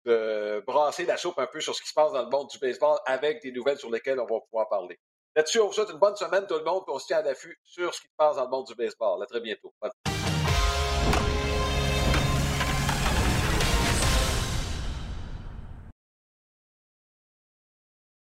de 0.05 0.63
brasser 0.67 1.05
la 1.05 1.17
soupe 1.17 1.39
un 1.39 1.47
peu 1.47 1.61
sur 1.61 1.75
ce 1.75 1.83
qui 1.83 1.89
se 1.89 1.95
passe 1.95 2.13
dans 2.13 2.23
le 2.23 2.31
monde 2.31 2.49
du 2.49 2.59
baseball 2.59 2.99
avec 3.07 3.43
des 3.43 3.53
nouvelles 3.53 3.79
sur 3.79 3.91
lesquelles 3.91 4.21
on 4.21 4.27
va 4.27 4.41
pouvoir 4.41 4.69
parler. 4.69 4.99
Là-dessus, 5.37 5.61
on 5.61 5.67
vous 5.67 5.73
souhaite 5.73 5.91
une 5.91 5.99
bonne 5.99 6.17
semaine 6.17 6.47
tout 6.47 6.59
le 6.59 6.65
monde, 6.65 6.85
et 6.89 6.91
on 6.91 6.99
se 6.99 7.07
tient 7.07 7.19
à 7.19 7.23
l'affût 7.23 7.59
sur 7.63 7.95
ce 7.95 8.01
qui 8.01 8.09
se 8.09 8.15
passe 8.17 8.37
dans 8.37 8.45
le 8.45 8.51
monde 8.51 8.67
du 8.67 8.75
baseball. 8.75 9.23
À 9.23 9.27
très 9.27 9.41
bientôt. 9.41 9.73